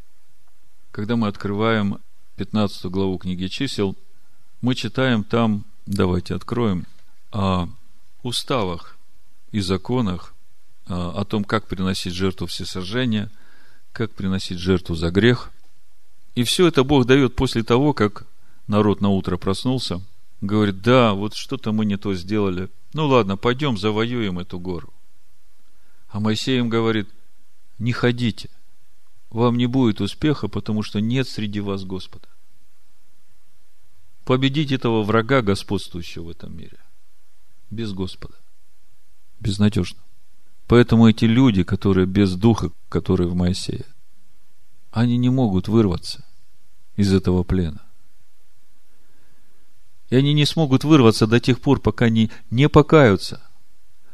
Когда 0.91 1.17
мы 1.17 1.29
открываем 1.29 1.99
15 2.37 2.85
главу 2.87 3.17
книги 3.17 3.47
чисел, 3.47 3.97
мы 4.61 4.75
читаем 4.75 5.25
там, 5.25 5.65
давайте 5.87 6.35
откроем, 6.35 6.85
о 7.33 7.69
уставах 8.23 8.99
и 9.53 9.61
законах, 9.61 10.35
о 10.87 11.25
том, 11.25 11.45
как 11.45 11.67
приносить 11.67 12.13
жертву 12.13 12.47
всесожжения– 12.47 13.31
как 13.99 14.13
приносить 14.13 14.59
жертву 14.59 14.95
за 14.95 15.11
грех. 15.11 15.51
И 16.37 16.45
все 16.45 16.69
это 16.69 16.85
Бог 16.85 17.05
дает 17.07 17.35
после 17.35 17.65
того, 17.65 17.93
как 17.93 18.27
народ 18.69 19.01
на 19.01 19.09
утро 19.09 19.37
проснулся, 19.37 20.01
говорит, 20.41 20.83
да, 20.83 21.15
вот 21.15 21.35
что-то 21.35 21.73
мы 21.73 21.85
не 21.85 21.97
то 21.97 22.15
сделали. 22.15 22.69
Ну 22.93 23.07
ладно, 23.07 23.37
пойдем 23.37 23.77
завоюем 23.77 24.39
эту 24.39 24.61
гору. 24.61 24.93
А 26.11 26.21
Моисей 26.21 26.61
им 26.61 26.69
говорит, 26.69 27.09
не 27.79 27.93
ходите, 27.93 28.51
вам 29.31 29.57
не 29.57 29.67
будет 29.67 30.01
успеха, 30.01 30.49
потому 30.49 30.83
что 30.83 31.01
нет 31.01 31.29
среди 31.29 31.61
вас 31.61 31.85
Господа. 31.85 32.29
Победить 34.25 34.73
этого 34.73 35.03
врага, 35.03 35.43
господствующего 35.43 36.25
в 36.25 36.31
этом 36.31 36.57
мире, 36.57 36.79
без 37.71 37.93
Господа. 37.93 38.35
Безнадежно. 39.41 40.01
Поэтому 40.67 41.09
эти 41.09 41.25
люди, 41.25 41.63
которые 41.63 42.07
без 42.07 42.35
духа, 42.35 42.71
которые 42.89 43.29
в 43.29 43.35
Моисее, 43.35 43.87
они 44.91 45.17
не 45.17 45.31
могут 45.31 45.69
вырваться 45.69 46.25
из 46.97 47.13
этого 47.13 47.43
плена. 47.43 47.83
И 50.11 50.17
они 50.17 50.33
не 50.33 50.47
смогут 50.47 50.85
вырваться 50.85 51.27
до 51.27 51.39
тех 51.39 51.61
пор, 51.61 51.81
пока 51.81 52.07
они 52.07 52.31
не 52.51 52.69
покаются 52.69 53.43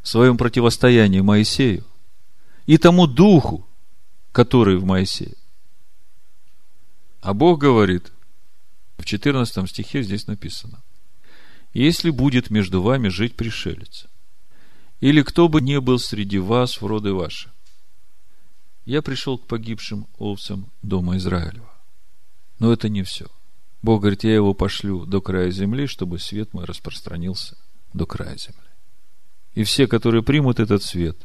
в 0.03 0.09
своем 0.09 0.37
противостоянии 0.37 1.21
Моисею 1.21 1.85
и 2.67 2.79
тому 2.79 3.07
духу, 3.07 3.67
который 4.35 4.77
в 4.79 4.85
Моисее. 4.85 5.37
А 7.21 7.33
Бог 7.35 7.61
говорит, 7.61 8.13
в 8.99 9.05
14 9.05 9.71
стихе 9.71 10.03
здесь 10.03 10.27
написано, 10.27 10.83
если 11.73 12.11
будет 12.11 12.51
между 12.51 12.83
вами 12.83 13.09
жить 13.09 13.37
пришелец, 13.37 14.07
или 14.99 15.23
кто 15.23 15.49
бы 15.49 15.61
ни 15.61 15.79
был 15.79 16.01
среди 16.01 16.39
вас 16.39 16.81
в 16.81 16.87
роды 16.87 17.15
ваши. 17.15 17.53
Я 18.85 19.03
пришел 19.03 19.39
к 19.39 19.47
погибшим 19.47 20.09
овцам 20.19 20.69
дома 20.83 21.17
Израилева. 21.17 21.73
Но 22.59 22.73
это 22.73 22.89
не 22.89 23.05
все. 23.05 23.27
Бог 23.83 24.01
говорит, 24.01 24.25
я 24.25 24.35
его 24.35 24.53
пошлю 24.53 25.07
до 25.07 25.21
края 25.21 25.51
земли, 25.51 25.87
чтобы 25.87 26.19
свет 26.19 26.53
мой 26.55 26.65
распространился 26.65 27.57
до 27.93 28.05
края 28.05 28.37
земли. 28.37 28.69
И 29.55 29.63
все, 29.63 29.87
которые 29.87 30.25
примут 30.25 30.59
этот 30.59 30.83
свет, 30.83 31.17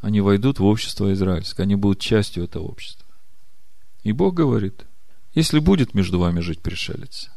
они 0.00 0.20
войдут 0.20 0.58
в 0.58 0.64
общество 0.64 1.12
израильское, 1.12 1.64
они 1.64 1.74
будут 1.74 2.00
частью 2.00 2.44
этого 2.44 2.64
общества. 2.64 3.06
И 4.02 4.12
Бог 4.12 4.34
говорит, 4.34 4.86
если 5.34 5.58
будет 5.58 5.94
между 5.94 6.18
вами 6.18 6.40
жить 6.40 6.60
пришелец, 6.60 7.30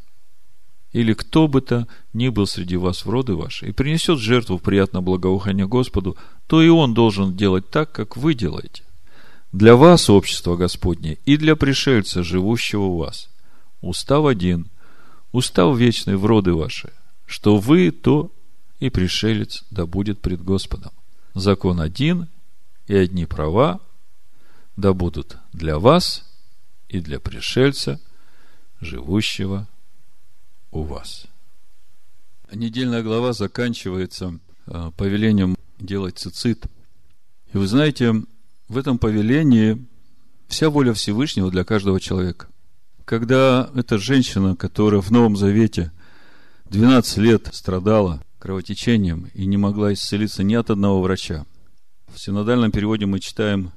или 0.92 1.14
кто 1.14 1.48
бы 1.48 1.62
то 1.62 1.88
ни 2.14 2.30
был 2.30 2.46
среди 2.48 2.76
вас 2.76 3.06
в 3.06 3.10
роды 3.10 3.36
ваши, 3.36 3.68
и 3.68 3.72
принесет 3.72 4.20
жертву 4.20 4.58
в 4.58 4.62
приятное 4.62 5.02
благоухание 5.02 5.68
Господу, 5.68 6.18
то 6.48 6.62
и 6.62 6.68
он 6.68 6.94
должен 6.94 7.36
делать 7.36 7.70
так, 7.70 7.92
как 7.92 8.18
вы 8.18 8.34
делаете. 8.34 8.84
Для 9.52 9.76
вас 9.76 10.10
общество 10.10 10.56
Господне 10.56 11.18
и 11.26 11.38
для 11.38 11.56
пришельца, 11.56 12.24
живущего 12.24 12.84
у 12.84 12.98
вас. 12.98 13.30
Устав 13.82 14.26
один, 14.26 14.68
устав 15.32 15.78
вечный 15.78 16.16
в 16.16 16.26
роды 16.26 16.54
ваши, 16.54 16.92
что 17.26 17.58
вы, 17.58 17.92
то 17.92 18.32
и 18.80 18.90
пришелец 18.90 19.64
да 19.72 19.86
будет 19.86 20.20
пред 20.20 20.44
Господом. 20.44 20.92
Закон 21.34 21.80
один, 21.80 22.28
и 22.92 22.96
одни 22.96 23.26
права 23.26 23.80
да 24.76 24.94
будут 24.94 25.38
для 25.54 25.80
вас 25.80 26.26
и 26.90 27.00
для 27.00 27.22
пришельца, 27.22 28.02
живущего 28.82 29.70
у 30.72 30.84
вас. 30.84 31.28
Недельная 32.52 33.02
глава 33.02 33.32
заканчивается 33.32 34.38
а, 34.66 34.92
повелением 34.92 35.56
делать 35.80 36.18
цицит. 36.18 36.66
И 37.54 37.58
вы 37.58 37.66
знаете, 37.66 38.14
в 38.68 38.78
этом 38.78 38.98
повелении 38.98 39.86
вся 40.50 40.70
воля 40.70 40.94
Всевышнего 40.94 41.50
для 41.50 41.64
каждого 41.64 42.02
человека. 42.02 42.48
Когда 43.06 43.70
эта 43.74 44.00
женщина, 44.00 44.58
которая 44.58 45.00
в 45.00 45.12
Новом 45.12 45.38
Завете 45.38 45.94
12 46.66 47.18
лет 47.20 47.48
страдала 47.54 48.22
кровотечением 48.38 49.30
и 49.34 49.46
не 49.46 49.56
могла 49.56 49.94
исцелиться 49.94 50.44
ни 50.44 50.56
от 50.56 50.70
одного 50.70 51.02
врача, 51.02 51.46
в 52.14 52.20
синодальном 52.20 52.72
переводе 52.72 53.06
мы 53.06 53.20
читаем, 53.20 53.72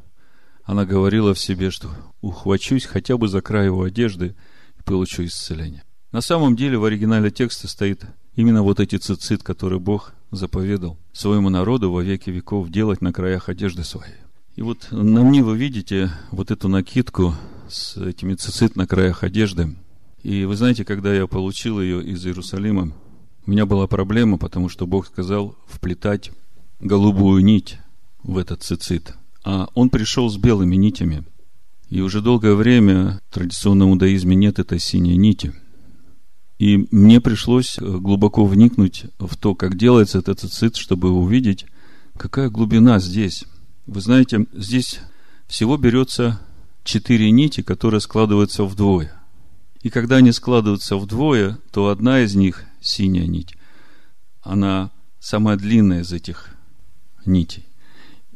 она 0.64 0.84
говорила 0.84 1.34
в 1.34 1.38
себе, 1.38 1.70
что 1.70 1.90
ухвачусь 2.20 2.84
хотя 2.84 3.16
бы 3.16 3.28
за 3.28 3.40
край 3.40 3.66
его 3.66 3.82
одежды 3.82 4.34
и 4.78 4.82
получу 4.82 5.24
исцеление. 5.24 5.84
На 6.12 6.20
самом 6.20 6.56
деле 6.56 6.78
в 6.78 6.84
оригинале 6.84 7.30
текста 7.30 7.68
стоит 7.68 8.04
именно 8.34 8.62
вот 8.62 8.80
эти 8.80 8.96
цицит, 8.96 9.42
которые 9.42 9.80
Бог 9.80 10.14
заповедал 10.30 10.98
своему 11.12 11.50
народу 11.50 11.90
во 11.90 12.02
веки 12.02 12.30
веков 12.30 12.70
делать 12.70 13.00
на 13.00 13.12
краях 13.12 13.48
одежды 13.48 13.84
своей. 13.84 14.14
И 14.56 14.62
вот 14.62 14.88
на 14.90 15.22
мне 15.22 15.42
вы 15.42 15.56
видите 15.56 16.12
вот 16.30 16.50
эту 16.50 16.68
накидку 16.68 17.34
с 17.68 17.96
этими 17.96 18.34
цицит 18.34 18.76
на 18.76 18.86
краях 18.86 19.24
одежды. 19.24 19.74
И 20.22 20.44
вы 20.44 20.56
знаете, 20.56 20.84
когда 20.84 21.12
я 21.12 21.26
получил 21.26 21.80
ее 21.80 22.02
из 22.02 22.24
Иерусалима, 22.24 22.92
у 23.46 23.50
меня 23.50 23.66
была 23.66 23.86
проблема, 23.86 24.38
потому 24.38 24.68
что 24.68 24.86
Бог 24.86 25.06
сказал 25.06 25.56
вплетать 25.66 26.30
голубую 26.80 27.44
нить 27.44 27.78
в 28.24 28.36
этот 28.36 28.64
цицит. 28.64 29.14
А 29.44 29.68
он 29.74 29.88
пришел 29.88 30.28
с 30.28 30.36
белыми 30.36 30.74
нитями. 30.74 31.22
И 31.88 32.00
уже 32.00 32.20
долгое 32.20 32.54
время 32.54 33.20
в 33.30 33.34
традиционном 33.34 33.90
иудаизме 33.90 34.34
нет 34.34 34.58
этой 34.58 34.80
синей 34.80 35.16
нити– 35.16 35.52
и 36.58 36.86
мне 36.90 37.20
пришлось 37.20 37.78
э, 37.78 37.82
глубоко 37.82 38.46
вникнуть 38.46 39.06
в 39.18 39.36
то, 39.36 39.54
как 39.54 39.76
делается 39.76 40.18
этот 40.18 40.40
цицит, 40.40 40.76
чтобы 40.76 41.10
увидеть, 41.10 41.66
какая 42.16 42.48
глубина 42.48 43.00
здесь. 43.00 43.44
Вы 43.86 44.00
знаете, 44.00 44.46
здесь 44.52 45.00
всего 45.46 45.76
берется 45.76 46.40
четыре 46.84 47.30
нити, 47.30 47.62
которые 47.62 48.00
складываются 48.00 48.64
вдвое. 48.64 49.12
И 49.82 49.90
когда 49.90 50.16
они 50.16 50.32
складываются 50.32 50.96
вдвое, 50.96 51.58
то 51.72 51.88
одна 51.88 52.20
из 52.20 52.34
них, 52.34 52.64
синяя 52.80 53.26
нить, 53.26 53.56
она 54.40 54.90
самая 55.18 55.56
длинная 55.56 56.02
из 56.02 56.12
этих 56.12 56.54
нитей. 57.26 57.66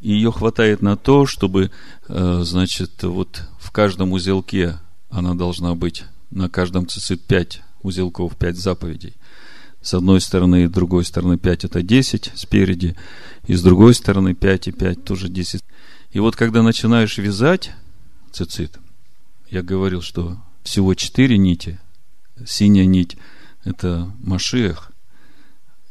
И 0.00 0.12
ее 0.12 0.30
хватает 0.30 0.82
на 0.82 0.96
то, 0.96 1.26
чтобы, 1.26 1.70
э, 2.08 2.40
значит, 2.44 3.02
вот 3.02 3.42
в 3.58 3.70
каждом 3.70 4.12
узелке 4.12 4.78
она 5.10 5.34
должна 5.34 5.74
быть, 5.74 6.04
на 6.30 6.48
каждом 6.48 6.86
цицит 6.86 7.22
5 7.22 7.62
узелков, 7.82 8.36
пять 8.36 8.56
заповедей. 8.56 9.14
С 9.80 9.94
одной 9.94 10.20
стороны 10.20 10.64
и 10.64 10.66
с 10.66 10.70
другой 10.70 11.04
стороны 11.04 11.38
5 11.38 11.64
это 11.64 11.82
10 11.82 12.32
спереди, 12.34 12.96
и 13.46 13.54
с 13.54 13.62
другой 13.62 13.94
стороны 13.94 14.34
5 14.34 14.68
и 14.68 14.72
5 14.72 15.04
тоже 15.04 15.28
10. 15.28 15.62
И 16.12 16.20
вот 16.20 16.36
когда 16.36 16.62
начинаешь 16.62 17.18
вязать 17.18 17.72
цицит, 18.32 18.78
я 19.50 19.62
говорил, 19.62 20.02
что 20.02 20.36
всего 20.62 20.94
4 20.94 21.38
нити, 21.38 21.80
синяя 22.46 22.86
нить– 22.86 23.16
это 23.64 24.12
Машиах, 24.20 24.92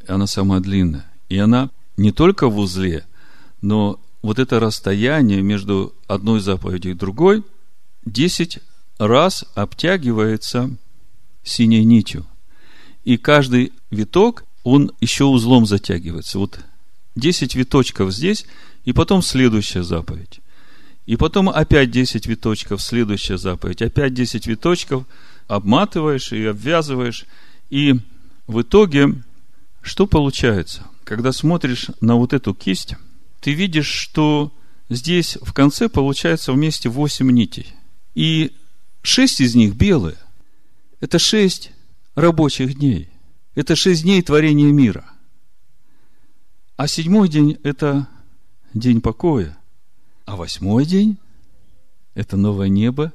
она 0.08 0.28
самая 0.28 0.60
длинная. 0.60 1.06
И 1.30 1.38
она 1.38 1.70
не 1.98 2.12
только 2.12 2.48
в 2.48 2.58
узле, 2.58 3.06
но 3.68 4.00
вот 4.22 4.40
это 4.40 4.62
расстояние 4.62 5.42
между 5.42 5.94
одной 6.08 6.40
заповедью 6.40 6.92
и 6.92 6.96
другой 6.96 7.44
10 8.06 8.60
раз 8.98 9.44
обтягивается 9.56 10.72
синей 11.44 11.84
нитью. 11.84 12.26
И 13.04 13.18
каждый 13.18 13.74
виток, 13.92 14.46
он 14.64 14.94
еще 15.02 15.26
узлом 15.26 15.66
затягивается. 15.66 16.40
Вот 16.40 16.62
10 17.16 17.56
виточков 17.56 18.14
здесь, 18.14 18.46
и 18.86 18.94
потом 18.94 19.22
следующая 19.22 19.84
заповедь. 19.84 20.40
И 21.06 21.18
потом 21.18 21.50
опять 21.50 21.92
10 21.92 22.26
виточков, 22.26 22.82
следующая 22.82 23.38
заповедь. 23.38 23.82
Опять 23.82 24.14
10 24.14 24.48
виточков, 24.48 25.04
обматываешь 25.50 26.32
и 26.32 26.46
обвязываешь. 26.46 27.26
И 27.70 27.96
в 28.48 28.62
итоге, 28.62 29.14
что 29.82 30.08
получается? 30.08 30.84
Когда 31.04 31.34
смотришь 31.34 31.88
на 32.00 32.16
вот 32.16 32.32
эту 32.32 32.54
кисть, 32.54 32.96
ты 33.42 33.54
видишь, 33.54 33.88
что 33.88 34.54
здесь 34.90 35.38
в 35.42 35.54
конце 35.54 35.90
получается 35.90 36.54
вместе 36.54 36.90
8 36.90 37.30
нитей. 37.32 37.74
И 38.16 38.56
6 39.02 39.42
из 39.42 39.56
них 39.56 39.76
белые. 39.76 40.18
Это 41.00 41.20
шесть 41.20 41.72
рабочих 42.16 42.76
дней. 42.76 43.10
Это 43.56 43.76
шесть 43.76 44.04
дней 44.04 44.22
творения 44.22 44.72
мира. 44.72 45.06
А 46.76 46.88
седьмой 46.88 47.30
день– 47.30 47.58
это 47.64 48.08
день 48.74 49.02
покоя. 49.02 49.58
А 50.26 50.36
восьмой 50.36 50.86
день– 50.86 51.18
это 52.14 52.38
новое 52.38 52.68
небо 52.68 53.14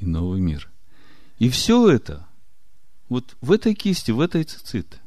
и 0.00 0.06
новый 0.06 0.40
мир. 0.40 0.68
И 1.38 1.48
все 1.48 1.88
это 1.90 2.26
вот 3.08 3.36
в 3.40 3.50
этой 3.52 3.74
кисти, 3.74 4.10
в 4.10 4.20
этой 4.20 4.44
цицит. 4.44 5.00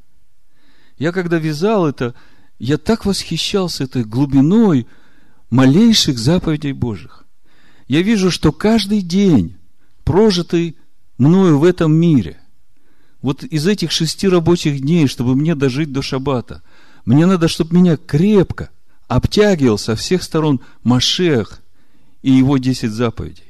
Я 0.98 1.12
когда 1.12 1.38
вязал 1.38 1.88
это, 1.88 2.14
я 2.60 2.78
так 2.78 3.06
восхищался 3.06 3.84
этой 3.84 4.04
глубиной 4.04 4.88
малейших 5.50 6.18
заповедей 6.18 6.72
Божьих. 6.72 7.26
Я 7.88 8.02
вижу, 8.02 8.32
что 8.32 8.52
каждый 8.52 9.02
день, 9.02 9.58
прожитый 10.04 10.78
мною 11.18 11.60
в 11.60 11.64
этом 11.64 11.94
мире. 11.94 12.40
Вот 13.22 13.44
из 13.44 13.68
этих 13.68 13.92
шести 13.92 14.28
рабочих 14.28 14.82
дней, 14.82 15.08
чтобы 15.08 15.36
мне 15.36 15.56
дожить 15.56 15.92
до 15.92 16.02
шаббата, 16.02 16.62
мне 17.06 17.26
надо, 17.26 17.48
чтобы 17.48 17.76
меня 17.76 17.98
крепко 17.98 18.70
обтягивал 19.08 19.78
со 19.78 19.96
всех 19.96 20.24
сторон 20.24 20.62
Машех 20.84 21.62
и 22.22 22.32
его 22.32 22.58
десять 22.58 22.92
заповедей. 22.92 23.44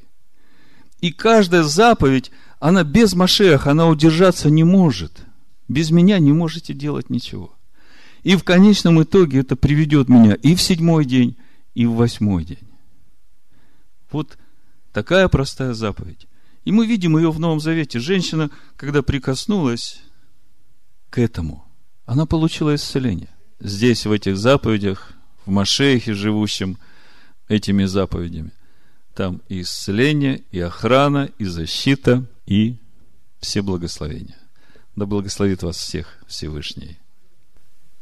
И 1.00 1.12
каждая 1.12 1.64
заповедь, 1.64 2.32
она 2.60 2.84
без 2.84 3.14
Машеха, 3.14 3.72
она 3.72 3.88
удержаться 3.88 4.50
не 4.50 4.64
может. 4.64 5.20
Без 5.68 5.92
меня 5.92 6.20
не 6.20 6.34
можете 6.34 6.74
делать 6.74 7.10
ничего. 7.10 7.55
И 8.26 8.36
в 8.38 8.44
конечном 8.44 9.04
итоге 9.04 9.42
это 9.42 9.56
приведет 9.56 10.10
меня 10.10 10.34
и 10.34 10.56
в 10.56 10.62
седьмой 10.62 11.06
день, 11.06 11.38
и 11.76 11.86
в 11.86 11.94
восьмой 11.94 12.44
день. 12.44 12.68
Вот 14.10 14.40
такая 14.92 15.28
простая 15.28 15.76
заповедь. 15.76 16.26
И 16.64 16.72
мы 16.72 16.88
видим 16.88 17.18
ее 17.18 17.32
в 17.32 17.40
Новом 17.40 17.60
Завете. 17.60 18.00
Женщина, 18.00 18.50
когда 18.78 19.04
прикоснулась 19.04 20.02
к 21.12 21.20
этому, 21.20 21.68
она 22.08 22.26
получила 22.26 22.74
исцеление. 22.74 23.30
Здесь, 23.60 24.08
в 24.08 24.12
этих 24.12 24.38
заповедях, 24.38 25.14
в 25.46 25.52
Машехе, 25.52 26.16
живущем 26.16 26.80
этими 27.48 27.86
заповедями, 27.86 28.54
там 29.14 29.44
и 29.50 29.62
исцеление, 29.62 30.42
и 30.50 30.60
охрана, 30.60 31.30
и 31.38 31.46
защита, 31.46 32.26
и 32.48 32.78
все 33.40 33.62
благословения. 33.62 34.40
Да 34.96 35.06
благословит 35.06 35.62
вас 35.62 35.78
всех 35.78 36.18
Всевышний. 36.26 36.98